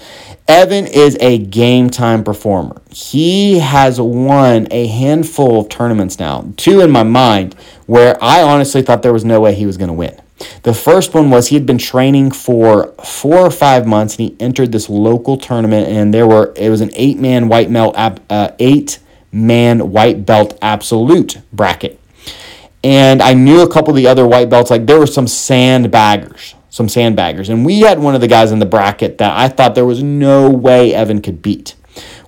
Evan 0.48 0.88
is 0.88 1.16
a 1.22 1.38
game 1.38 1.92
time 1.92 2.24
performer. 2.24 2.82
He 2.90 3.60
has 3.60 4.02
won 4.02 4.68
a 4.72 4.88
handful 4.88 5.62
of 5.62 5.70
tournaments 5.70 6.18
now, 6.18 6.52
two 6.58 6.82
in 6.82 6.90
my 6.90 7.04
mind, 7.04 7.54
where 7.86 8.18
I 8.20 8.42
honestly 8.42 8.82
thought 8.82 9.04
there 9.04 9.14
was 9.14 9.26
no 9.26 9.42
way 9.42 9.54
he 9.54 9.68
was 9.68 9.78
going 9.78 9.90
to 9.90 9.94
win. 9.94 10.20
The 10.64 10.74
first 10.74 11.14
one 11.14 11.30
was 11.30 11.50
he 11.50 11.56
had 11.56 11.68
been 11.68 11.78
training 11.78 12.32
for 12.32 12.96
four 13.06 13.38
or 13.38 13.52
five 13.52 13.86
months, 13.86 14.18
and 14.18 14.32
he 14.32 14.36
entered 14.40 14.72
this 14.72 14.90
local 14.90 15.38
tournament, 15.38 15.88
and 15.88 16.12
there 16.12 16.26
were 16.26 16.52
it 16.56 16.72
was 16.72 16.82
an 16.82 16.90
eight 16.96 17.20
man 17.20 17.48
white 17.48 17.70
male 17.70 17.94
uh, 17.96 18.50
eight 18.58 18.98
man 19.32 19.92
white 19.92 20.26
belt 20.26 20.58
absolute 20.62 21.40
bracket. 21.52 22.00
And 22.84 23.22
I 23.22 23.34
knew 23.34 23.62
a 23.62 23.72
couple 23.72 23.90
of 23.90 23.96
the 23.96 24.08
other 24.08 24.28
white 24.28 24.50
belts, 24.50 24.70
like 24.70 24.86
there 24.86 25.00
were 25.00 25.08
some 25.08 25.26
sandbaggers, 25.26 26.54
some 26.70 26.88
sandbaggers. 26.88 27.50
And 27.50 27.66
we 27.66 27.82
had 27.82 28.00
one 28.00 28.16
of 28.16 28.22
the 28.22 28.28
guys 28.28 28.52
in 28.52 28.60
the 28.60 28.66
bracket 28.66 29.18
that 29.18 29.36
I 29.36 29.50
thought 29.50 29.76
there 29.76 29.86
was 29.86 30.04
no 30.04 30.50
way 30.50 30.94
Evan 30.94 31.22
could 31.22 31.42
beat. 31.42 31.76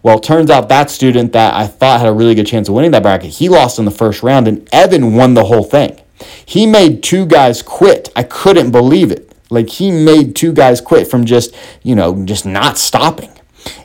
Well, 0.02 0.18
it 0.18 0.24
turns 0.24 0.50
out 0.50 0.70
that 0.70 0.90
student 0.90 1.34
that 1.34 1.54
I 1.54 1.68
thought 1.68 2.00
had 2.00 2.10
a 2.10 2.14
really 2.14 2.36
good 2.36 2.48
chance 2.48 2.68
of 2.68 2.76
winning 2.76 2.92
that 2.92 3.04
bracket, 3.04 3.32
he 3.32 3.50
lost 3.50 3.80
in 3.80 3.86
the 3.86 3.92
first 3.92 4.24
round, 4.24 4.48
and 4.48 4.68
Evan 4.74 5.16
won 5.16 5.34
the 5.34 5.46
whole 5.46 5.64
thing. 5.64 6.00
He 6.46 6.66
made 6.66 7.04
two 7.04 7.26
guys 7.26 7.62
quit. 7.62 8.10
I 8.16 8.24
couldn't 8.24 8.72
believe 8.72 9.12
it. 9.12 9.32
Like 9.50 9.70
he 9.70 9.92
made 9.92 10.36
two 10.36 10.54
guys 10.54 10.82
quit 10.82 11.10
from 11.10 11.26
just, 11.26 11.56
you 11.84 11.96
know, 11.96 12.24
just 12.26 12.46
not 12.46 12.78
stopping. 12.78 13.32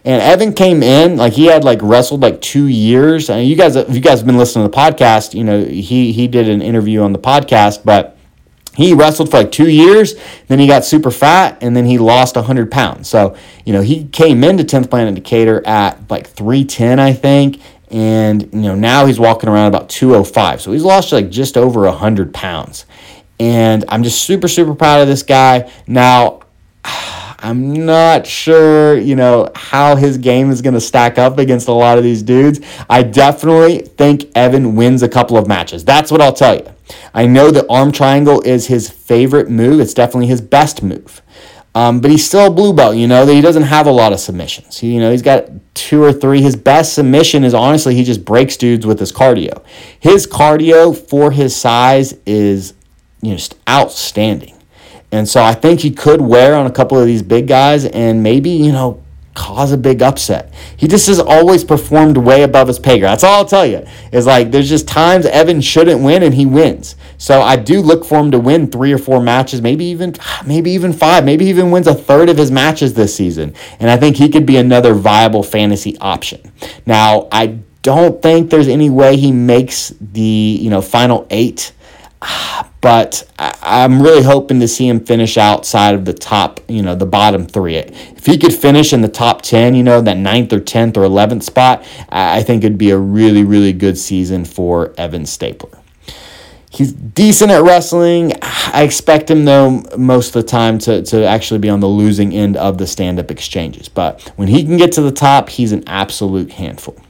And 0.05 0.23
Evan 0.23 0.53
came 0.53 0.83
in 0.83 1.17
like 1.17 1.33
he 1.33 1.47
had 1.47 1.65
like 1.65 1.81
wrestled 1.83 2.23
like 2.23 2.41
two 2.41 2.67
years. 2.67 3.31
And 3.31 3.47
you 3.47 3.57
guys, 3.57 3.77
if 3.77 3.95
you 3.95 4.01
guys 4.01 4.19
have 4.19 4.27
been 4.27 4.39
listening 4.39 4.65
to 4.65 4.71
the 4.71 4.77
podcast, 4.77 5.35
you 5.35 5.45
know 5.45 5.65
he 5.65 6.13
he 6.13 6.29
did 6.29 6.49
an 6.49 6.63
interview 6.63 7.03
on 7.03 7.13
the 7.13 7.19
podcast, 7.19 7.85
but 7.85 8.17
he 8.77 8.93
wrestled 8.93 9.31
for 9.31 9.39
like 9.39 9.53
two 9.53 9.69
years. 9.69 10.15
Then 10.49 10.59
he 10.59 10.67
got 10.67 10.85
super 10.85 11.11
fat, 11.11 11.59
and 11.61 11.77
then 11.77 11.87
he 11.87 11.99
lost 11.99 12.37
hundred 12.37 12.71
pounds. 12.71 13.09
So 13.09 13.37
you 13.65 13.73
know 13.73 13.83
he 13.83 14.05
came 14.09 14.45
into 14.45 14.65
tenth 14.65 14.91
Planet 14.91 15.15
Decatur 15.15 15.67
at 15.67 16.11
like 16.11 16.27
three 16.29 16.65
ten, 16.65 16.99
I 16.99 17.13
think, 17.13 17.61
and 17.91 18.43
you 18.53 18.63
know 18.63 18.75
now 18.75 19.07
he's 19.07 19.19
walking 19.19 19.49
around 19.49 19.69
about 19.69 19.89
two 19.89 20.15
oh 20.15 20.25
five. 20.25 20.61
So 20.61 20.73
he's 20.73 20.85
lost 20.85 21.13
like 21.13 21.31
just 21.31 21.57
over 21.57 21.91
hundred 21.91 22.35
pounds. 22.35 22.87
And 23.41 23.85
I'm 23.89 24.05
just 24.05 24.23
super 24.23 24.49
super 24.49 24.75
proud 24.75 25.01
of 25.01 25.09
this 25.09 25.23
guy. 25.23 25.71
Now. 25.87 26.41
I'm 27.45 27.85
not 27.85 28.27
sure, 28.27 28.97
you 28.97 29.17
know, 29.17 29.51
how 29.55 29.97
his 29.97 30.17
game 30.17 30.51
is 30.51 30.63
going 30.63 30.73
to 30.73 30.81
stack 30.81 31.19
up 31.19 31.37
against 31.37 31.69
a 31.69 31.73
lot 31.73 31.99
of 31.99 32.03
these 32.03 32.23
dudes. 32.23 32.59
I 32.89 33.03
definitely 33.03 33.81
think 33.81 34.31
Evan 34.35 34.77
wins 34.77 35.03
a 35.03 35.11
couple 35.11 35.37
of 35.37 35.47
matches. 35.47 35.85
That's 35.85 36.11
what 36.11 36.23
I'll 36.23 36.33
tell 36.33 36.57
you. 36.57 36.67
I 37.13 37.27
know 37.27 37.51
the 37.51 37.71
arm 37.71 37.93
triangle 37.93 38.41
is 38.41 38.69
his 38.69 38.89
favorite 38.89 39.51
move. 39.51 39.79
It's 39.79 39.93
definitely 39.93 40.29
his 40.29 40.41
best 40.41 40.83
move. 40.83 41.21
Um, 41.75 42.01
but 42.01 42.11
he's 42.11 42.25
still 42.25 42.47
a 42.47 42.51
blue 42.51 42.73
belt, 42.73 42.97
you 42.97 43.07
know, 43.07 43.27
that 43.27 43.35
he 43.35 43.43
doesn't 43.43 43.65
have 43.65 43.87
a 43.87 43.93
lot 43.93 44.15
of 44.15 44.21
submissions. 44.21 44.79
He, 44.79 44.95
you 44.95 45.01
know, 45.01 45.11
he's 45.11 45.21
got 45.21 45.51
two 45.75 46.03
or 46.03 46.15
three. 46.15 46.41
His 46.41 46.57
best 46.57 46.95
submission 46.95 47.45
is 47.45 47.53
honestly 47.53 47.95
he 47.95 48.05
just 48.05 48.25
breaks 48.25 48.57
dudes 48.57 48.87
with 48.87 48.99
his 48.99 49.13
cardio. 49.13 49.63
His 50.01 50.27
cardio 50.27 50.97
for 50.97 51.31
his 51.31 51.55
size 51.55 52.15
is 52.25 52.73
you 53.21 53.33
know, 53.33 53.37
just 53.37 53.57
outstanding. 53.69 54.54
And 55.15 55.29
so 55.29 55.41
I 55.41 55.55
think 55.55 55.79
he 55.79 55.93
could 55.93 56.21
wear 56.21 56.57
on 56.57 56.67
a 56.67 56.73
couple 56.73 56.99
of 56.99 57.07
these 57.07 57.23
big 57.23 57.47
guys 57.47 57.85
and 57.85 58.21
maybe, 58.21 58.51
you 58.51 58.73
know, 58.73 59.01
cause 59.35 59.71
a 59.71 59.77
big 59.77 60.03
upset. 60.03 60.53
He 60.77 60.89
just 60.89 61.07
has 61.07 61.21
always 61.21 61.63
performed 61.63 62.17
way 62.17 62.43
above 62.43 62.67
his 62.67 62.81
pay 62.81 62.99
grade. 62.99 63.13
That's 63.13 63.23
all 63.23 63.35
I'll 63.39 63.45
tell 63.45 63.65
you. 63.65 63.87
Is 64.11 64.27
like 64.27 64.51
there's 64.51 64.69
just 64.69 64.89
times 64.89 65.25
Evan 65.25 65.61
shouldn't 65.61 66.03
win 66.03 66.25
and 66.25 66.35
he 66.35 66.47
wins. 66.47 66.97
So 67.17 67.43
I 67.43 67.55
do 67.55 67.81
look 67.81 68.05
for 68.05 68.19
him 68.19 68.33
to 68.33 68.41
win 68.41 68.67
three 68.67 68.93
or 68.93 68.99
four 68.99 69.21
matches, 69.21 69.63
maybe 69.63 69.85
even 69.85 70.17
maybe 70.47 70.73
even 70.73 70.93
five, 70.93 71.25
maybe 71.25 71.45
even 71.45 71.71
wins 71.71 71.87
a 71.87 71.95
third 71.95 72.29
of 72.29 72.37
his 72.37 72.51
matches 72.51 72.95
this 72.95 73.15
season. 73.15 73.55
And 73.79 73.91
I 73.91 73.97
think 73.97 74.17
he 74.17 74.29
could 74.29 74.47
be 74.47 74.57
another 74.57 74.95
viable 74.95 75.45
fantasy 75.45 75.97
option. 75.99 76.41
Now, 76.87 77.29
I 77.31 77.59
don't 77.83 78.21
think 78.21 78.51
there's 78.51 78.67
any 78.67 78.91
way 78.91 79.17
he 79.17 79.31
makes 79.31 79.95
the, 80.01 80.59
you 80.61 80.71
know, 80.71 80.83
final 80.83 81.25
8 81.31 81.73
ah, 82.23 82.69
but 82.85 83.27
I, 83.39 83.83
am 83.85 84.03
really 84.03 84.23
hoping 84.23 84.61
to 84.61 84.69
see 84.69 84.87
him 84.87 85.01
finish 85.01 85.39
outside 85.39 85.95
of 85.95 86.05
the 86.05 86.13
top, 86.13 86.61
you 86.69 86.83
know, 86.83 86.95
the 86.95 87.07
bottom 87.07 87.47
three. 87.47 87.77
If 87.77 88.27
he 88.27 88.37
could 88.37 88.53
finish 88.53 88.93
in 88.93 89.01
the 89.01 89.09
top 89.09 89.41
10, 89.41 89.75
you 89.75 89.83
know, 89.83 90.03
that 90.03 90.19
ninth 90.19 90.53
or 90.53 90.61
10th 90.61 90.99
or 90.99 91.01
11th 91.01 91.45
spot, 91.45 91.83
I 92.11 92.43
think 92.43 92.63
it'd 92.63 92.77
be 92.77 92.91
a 92.91 92.99
really, 92.99 93.43
really 93.43 93.73
good 93.73 93.97
season 93.97 94.45
for 94.45 94.93
Evan 94.99 95.25
Stapler. 95.25 95.79
He's 96.69 96.93
decent 96.93 97.51
at 97.53 97.63
wrestling. 97.63 98.35
I 98.43 98.83
expect 98.83 99.31
him, 99.31 99.47
though, 99.47 99.83
most 99.97 100.37
of 100.37 100.43
the 100.43 100.49
time 100.51 100.77
to, 100.81 101.01
to 101.05 101.25
actually 101.25 101.61
be 101.61 101.71
on 101.71 101.81
the 101.81 101.89
losing 101.89 102.35
end 102.35 102.59
of 102.59 102.77
the 102.77 102.87
stand 102.87 103.19
up 103.19 103.31
exchanges. 103.31 103.89
But 103.89 104.31
when 104.37 104.49
he 104.49 104.63
can 104.63 104.77
get 104.77 104.93
to 104.93 105.01
the 105.01 105.11
top, 105.11 105.49
he's 105.49 105.73
an 105.73 105.85
absolute 105.87 106.53
handful. 106.53 107.01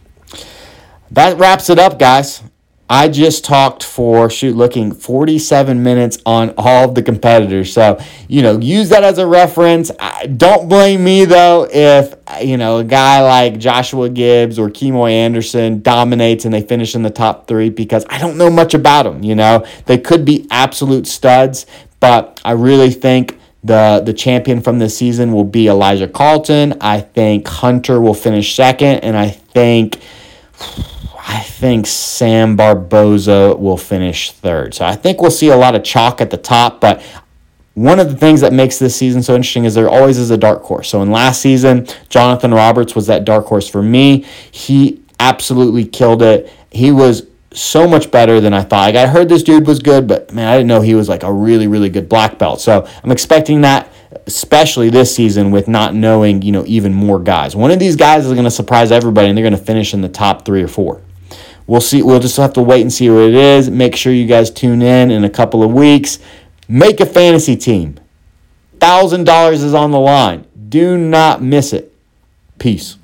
That 1.11 1.37
wraps 1.37 1.68
it 1.68 1.81
up, 1.81 1.99
guys. 1.99 2.45
I 2.89 3.09
just 3.09 3.45
talked 3.45 3.82
for 3.82 4.28
shoot 4.28 4.55
looking 4.55 4.93
47 4.93 5.82
minutes 5.82 6.18
on 6.26 6.53
all 6.59 6.89
of 6.89 6.95
the 6.95 7.03
competitors. 7.03 7.72
So, 7.72 7.99
you 8.28 8.43
know, 8.43 8.59
use 8.59 8.91
that 8.91 9.03
as 9.03 9.16
a 9.16 9.26
reference. 9.26 9.91
I, 9.99 10.26
don't 10.26 10.68
blame 10.68 11.03
me 11.03 11.24
though 11.24 11.66
if, 11.70 12.14
you 12.43 12.59
know, 12.59 12.78
a 12.78 12.85
guy 12.85 13.22
like 13.22 13.59
Joshua 13.59 14.11
Gibbs 14.11 14.59
or 14.59 14.68
Kemoy 14.68 15.12
Anderson 15.12 15.80
dominates 15.80 16.45
and 16.45 16.53
they 16.53 16.61
finish 16.61 16.95
in 16.95 17.03
the 17.03 17.11
top 17.11 17.47
3 17.49 17.70
because 17.70 18.05
I 18.11 18.18
don't 18.18 18.37
know 18.37 18.51
much 18.51 18.74
about 18.74 19.05
them, 19.05 19.22
you 19.22 19.35
know. 19.35 19.66
They 19.87 19.97
could 19.97 20.26
be 20.26 20.47
absolute 20.51 21.07
studs, 21.07 21.64
but 22.01 22.39
I 22.45 22.53
really 22.53 22.91
think 22.91 23.39
the 23.62 24.03
the 24.05 24.12
champion 24.12 24.61
from 24.61 24.78
this 24.78 24.97
season 24.97 25.32
will 25.32 25.45
be 25.45 25.68
Elijah 25.68 26.07
Carlton. 26.07 26.74
I 26.82 27.01
think 27.01 27.49
Hunter 27.49 27.99
will 27.99 28.12
finish 28.12 28.55
second 28.55 28.99
and 28.99 29.16
I 29.16 29.30
think 29.30 30.01
I 31.27 31.41
think 31.41 31.87
Sam 31.87 32.55
Barboza 32.55 33.57
will 33.59 33.79
finish 33.79 34.33
third. 34.33 34.75
So 34.75 34.85
I 34.85 34.95
think 34.95 35.22
we'll 35.22 35.31
see 35.31 35.49
a 35.49 35.57
lot 35.57 35.75
of 35.75 35.83
chalk 35.83 36.20
at 36.20 36.31
the 36.31 36.37
top, 36.37 36.81
but 36.81 37.03
one 37.75 37.99
of 37.99 38.11
the 38.11 38.16
things 38.16 38.41
that 38.43 38.53
makes 38.53 38.79
this 38.79 38.95
season 38.95 39.22
so 39.22 39.35
interesting 39.35 39.64
is 39.64 39.75
there 39.75 39.89
always 39.89 40.18
is 40.18 40.31
a 40.31 40.37
dark 40.37 40.62
horse. 40.62 40.89
So 40.89 41.03
in 41.03 41.11
last 41.11 41.41
season, 41.41 41.89
Jonathan 42.09 42.53
Roberts 42.53 42.95
was 42.95 43.07
that 43.07 43.25
dark 43.25 43.47
horse 43.47 43.68
for 43.68 43.83
me. 43.83 44.25
He 44.51 45.03
absolutely 45.18 45.85
killed 45.85 46.22
it. 46.22 46.53
He 46.70 46.93
was 46.93 47.27
so 47.53 47.89
much 47.89 48.11
better 48.11 48.41
than 48.41 48.53
I 48.53 48.62
thought. 48.62 48.95
Like 48.95 48.97
I 48.97 49.07
heard 49.07 49.29
this 49.29 49.43
dude 49.43 49.66
was 49.66 49.81
good, 49.81 50.07
but 50.07 50.33
man, 50.33 50.47
I 50.47 50.57
didn't 50.57 50.68
know 50.68 50.83
he 50.83 50.95
was 50.95 51.09
like 51.09 51.22
a 51.22 51.33
really, 51.33 51.66
really 51.66 51.89
good 51.89 52.09
black 52.09 52.39
belt. 52.39 52.61
So 52.61 52.87
I'm 53.03 53.11
expecting 53.11 53.62
that 53.62 53.89
especially 54.27 54.91
this 54.91 55.14
season 55.14 55.51
with 55.51 55.68
not 55.68 55.95
knowing, 55.95 56.43
you 56.43 56.53
know, 56.53 56.64
even 56.66 56.93
more 56.93 57.18
guys. 57.18 57.57
One 57.57 57.70
of 57.70 57.79
these 57.79 57.97
guys 57.97 58.25
is 58.25 58.33
going 58.33 58.45
to 58.45 58.51
surprise 58.51 58.93
everybody 58.93 59.29
and 59.29 59.37
they're 59.37 59.43
going 59.43 59.59
to 59.59 59.64
finish 59.64 59.95
in 59.95 60.01
the 60.01 60.09
top 60.09 60.45
3 60.45 60.62
or 60.62 60.68
4. 60.68 61.01
We'll 61.66 61.80
see. 61.80 62.02
We'll 62.02 62.20
just 62.20 62.36
have 62.36 62.52
to 62.54 62.62
wait 62.62 62.82
and 62.82 62.92
see 62.92 63.08
what 63.08 63.22
it 63.22 63.34
is. 63.34 63.70
Make 63.70 63.96
sure 63.96 64.12
you 64.12 64.26
guys 64.26 64.50
tune 64.50 64.82
in 64.82 65.10
in 65.10 65.24
a 65.24 65.30
couple 65.30 65.62
of 65.62 65.72
weeks. 65.72 66.18
Make 66.68 67.00
a 67.00 67.06
fantasy 67.06 67.56
team. 67.56 67.98
$1,000 68.78 69.52
is 69.52 69.74
on 69.74 69.90
the 69.90 70.00
line. 70.00 70.46
Do 70.68 70.98
not 70.98 71.42
miss 71.42 71.72
it. 71.72 71.94
Peace. 72.58 72.98